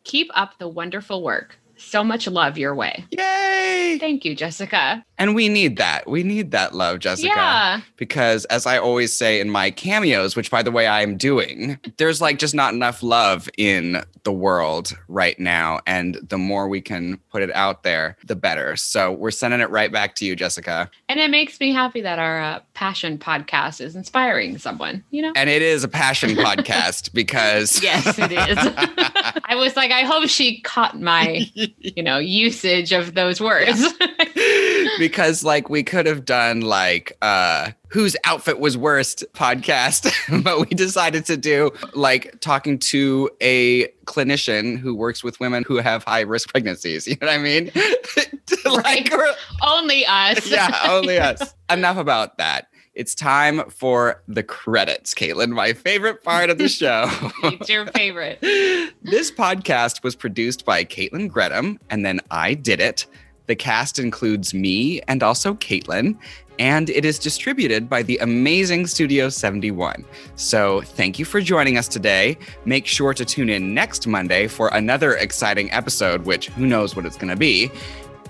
Keep 0.04 0.30
up 0.32 0.58
the 0.58 0.68
wonderful 0.68 1.22
work. 1.22 1.58
So 1.84 2.02
much 2.04 2.26
love 2.26 2.58
your 2.58 2.74
way. 2.74 3.04
Yay! 3.10 3.98
Thank 4.00 4.24
you, 4.24 4.34
Jessica. 4.34 5.04
And 5.16 5.34
we 5.34 5.48
need 5.48 5.76
that. 5.76 6.08
We 6.08 6.22
need 6.24 6.50
that 6.50 6.74
love, 6.74 6.98
Jessica. 6.98 7.28
Yeah. 7.28 7.80
because 7.96 8.44
as 8.46 8.66
I 8.66 8.78
always 8.78 9.12
say 9.12 9.38
in 9.40 9.48
my 9.48 9.70
cameos, 9.70 10.34
which 10.34 10.50
by 10.50 10.62
the 10.62 10.72
way 10.72 10.86
I 10.88 11.02
am 11.02 11.16
doing, 11.16 11.78
there's 11.98 12.20
like 12.20 12.38
just 12.40 12.54
not 12.54 12.74
enough 12.74 13.02
love 13.02 13.48
in 13.56 14.02
the 14.24 14.32
world 14.32 14.96
right 15.06 15.38
now. 15.38 15.78
And 15.86 16.16
the 16.28 16.38
more 16.38 16.68
we 16.68 16.80
can 16.80 17.18
put 17.30 17.42
it 17.42 17.54
out 17.54 17.84
there, 17.84 18.16
the 18.24 18.34
better. 18.34 18.74
So 18.74 19.12
we're 19.12 19.30
sending 19.30 19.60
it 19.60 19.70
right 19.70 19.92
back 19.92 20.16
to 20.16 20.24
you, 20.24 20.34
Jessica. 20.34 20.90
And 21.08 21.20
it 21.20 21.30
makes 21.30 21.60
me 21.60 21.72
happy 21.72 22.00
that 22.00 22.18
our 22.18 22.40
uh, 22.42 22.60
passion 22.74 23.16
podcast 23.18 23.80
is 23.80 23.94
inspiring 23.94 24.58
someone, 24.58 25.04
you 25.10 25.22
know? 25.22 25.32
And 25.36 25.48
it 25.48 25.62
is 25.62 25.84
a 25.84 25.88
passion 25.88 26.30
podcast 26.36 27.12
because 27.14 27.80
Yes, 27.82 28.18
it 28.18 28.32
is. 28.32 28.58
I 29.44 29.54
was 29.54 29.76
like, 29.76 29.92
I 29.92 30.02
hope 30.02 30.28
she 30.28 30.60
caught 30.62 31.00
my, 31.00 31.46
you 31.78 32.02
know, 32.02 32.18
usage 32.18 32.92
of 32.92 33.14
those 33.14 33.40
words. 33.40 33.84
because 34.98 35.42
like 35.44 35.68
we 35.68 35.82
could 35.82 36.06
have 36.06 36.24
done 36.24 36.60
like 36.60 37.16
uh 37.22 37.70
whose 37.88 38.16
outfit 38.24 38.58
was 38.60 38.76
worst 38.76 39.24
podcast 39.32 40.12
but 40.44 40.60
we 40.60 40.66
decided 40.66 41.24
to 41.24 41.36
do 41.36 41.70
like 41.94 42.38
talking 42.40 42.78
to 42.78 43.28
a 43.40 43.88
clinician 44.04 44.78
who 44.78 44.94
works 44.94 45.24
with 45.24 45.40
women 45.40 45.64
who 45.66 45.76
have 45.76 46.04
high 46.04 46.20
risk 46.20 46.48
pregnancies 46.50 47.06
you 47.08 47.16
know 47.20 47.26
what 47.26 47.34
i 47.34 47.38
mean 47.38 47.70
like 48.66 49.10
Right. 49.12 49.34
Only 49.62 50.04
us. 50.06 50.46
yeah 50.48 50.78
only 50.88 51.18
us 51.18 51.54
enough 51.70 51.96
about 51.96 52.38
that 52.38 52.68
it's 52.94 53.14
time 53.14 53.68
for 53.70 54.22
the 54.28 54.42
credits 54.42 55.14
caitlin 55.14 55.50
my 55.50 55.72
favorite 55.72 56.22
part 56.22 56.50
of 56.50 56.58
the 56.58 56.68
show 56.68 57.10
it's 57.44 57.68
your 57.68 57.86
favorite. 57.86 58.38
this 59.02 59.30
podcast 59.30 60.02
was 60.02 60.14
produced 60.14 60.64
by 60.64 60.84
Caitlin 60.84 61.28
Gretham, 61.28 61.78
and 61.90 62.04
then 62.04 62.20
I 62.30 62.54
did 62.54 62.80
it. 62.80 63.06
The 63.46 63.54
cast 63.54 63.98
includes 63.98 64.54
me 64.54 65.00
and 65.02 65.22
also 65.22 65.54
Caitlin, 65.54 66.18
and 66.58 66.88
it 66.90 67.04
is 67.04 67.18
distributed 67.18 67.88
by 67.88 68.02
the 68.02 68.16
amazing 68.18 68.86
Studio 68.86 69.28
71. 69.28 70.04
So 70.36 70.80
thank 70.82 71.18
you 71.18 71.24
for 71.24 71.40
joining 71.40 71.76
us 71.76 71.88
today. 71.88 72.38
Make 72.64 72.86
sure 72.86 73.12
to 73.12 73.24
tune 73.24 73.50
in 73.50 73.74
next 73.74 74.06
Monday 74.06 74.46
for 74.46 74.68
another 74.68 75.14
exciting 75.14 75.70
episode, 75.72 76.24
which 76.24 76.48
who 76.48 76.66
knows 76.66 76.96
what 76.96 77.04
it's 77.04 77.16
going 77.16 77.30
to 77.30 77.36
be. 77.36 77.70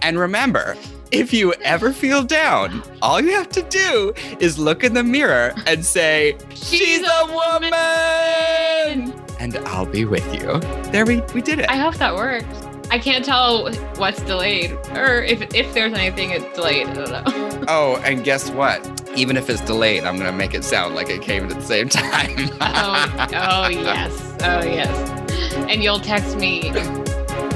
And 0.02 0.18
remember, 0.18 0.76
if 1.14 1.32
you 1.32 1.52
ever 1.62 1.92
feel 1.92 2.22
down, 2.22 2.82
all 3.00 3.20
you 3.20 3.30
have 3.32 3.48
to 3.50 3.62
do 3.62 4.12
is 4.40 4.58
look 4.58 4.82
in 4.84 4.94
the 4.94 5.04
mirror 5.04 5.54
and 5.66 5.84
say, 5.84 6.36
She's 6.54 7.02
a 7.02 7.26
woman! 7.26 9.12
And 9.40 9.56
I'll 9.66 9.86
be 9.86 10.04
with 10.04 10.24
you. 10.34 10.58
There 10.90 11.04
we, 11.06 11.20
we 11.34 11.40
did 11.40 11.58
it. 11.60 11.68
I 11.68 11.76
hope 11.76 11.96
that 11.96 12.14
works. 12.14 12.46
I 12.90 12.98
can't 12.98 13.24
tell 13.24 13.72
what's 13.96 14.20
delayed 14.22 14.72
or 14.92 15.22
if 15.22 15.54
if 15.54 15.72
there's 15.74 15.92
anything 15.94 16.30
it's 16.30 16.44
delayed. 16.54 16.86
I 16.88 16.94
don't 16.94 17.10
know. 17.10 17.50
Oh, 17.66 17.96
and 18.04 18.22
guess 18.22 18.50
what? 18.50 18.78
Even 19.16 19.38
if 19.38 19.48
it's 19.48 19.62
delayed, 19.62 20.04
I'm 20.04 20.16
going 20.18 20.30
to 20.30 20.36
make 20.36 20.52
it 20.52 20.64
sound 20.64 20.94
like 20.94 21.08
it 21.08 21.22
came 21.22 21.44
at 21.44 21.48
the 21.48 21.62
same 21.62 21.88
time. 22.04 22.50
oh, 22.60 23.26
oh 23.32 23.68
yes. 23.68 24.36
Oh 24.42 24.62
yes. 24.62 25.54
And 25.70 25.82
you'll 25.82 25.98
text 26.00 26.36
me 26.36 26.70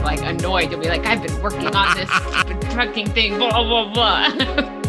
like 0.02 0.20
annoyed. 0.22 0.70
You'll 0.70 0.80
be 0.80 0.88
like, 0.88 1.06
I've 1.06 1.22
been 1.22 1.40
working 1.42 1.74
on 1.74 1.96
this 1.96 2.10
fucking 2.74 3.10
thing, 3.10 3.38
blah 3.38 3.62
blah 3.62 3.92
blah. 3.92 4.78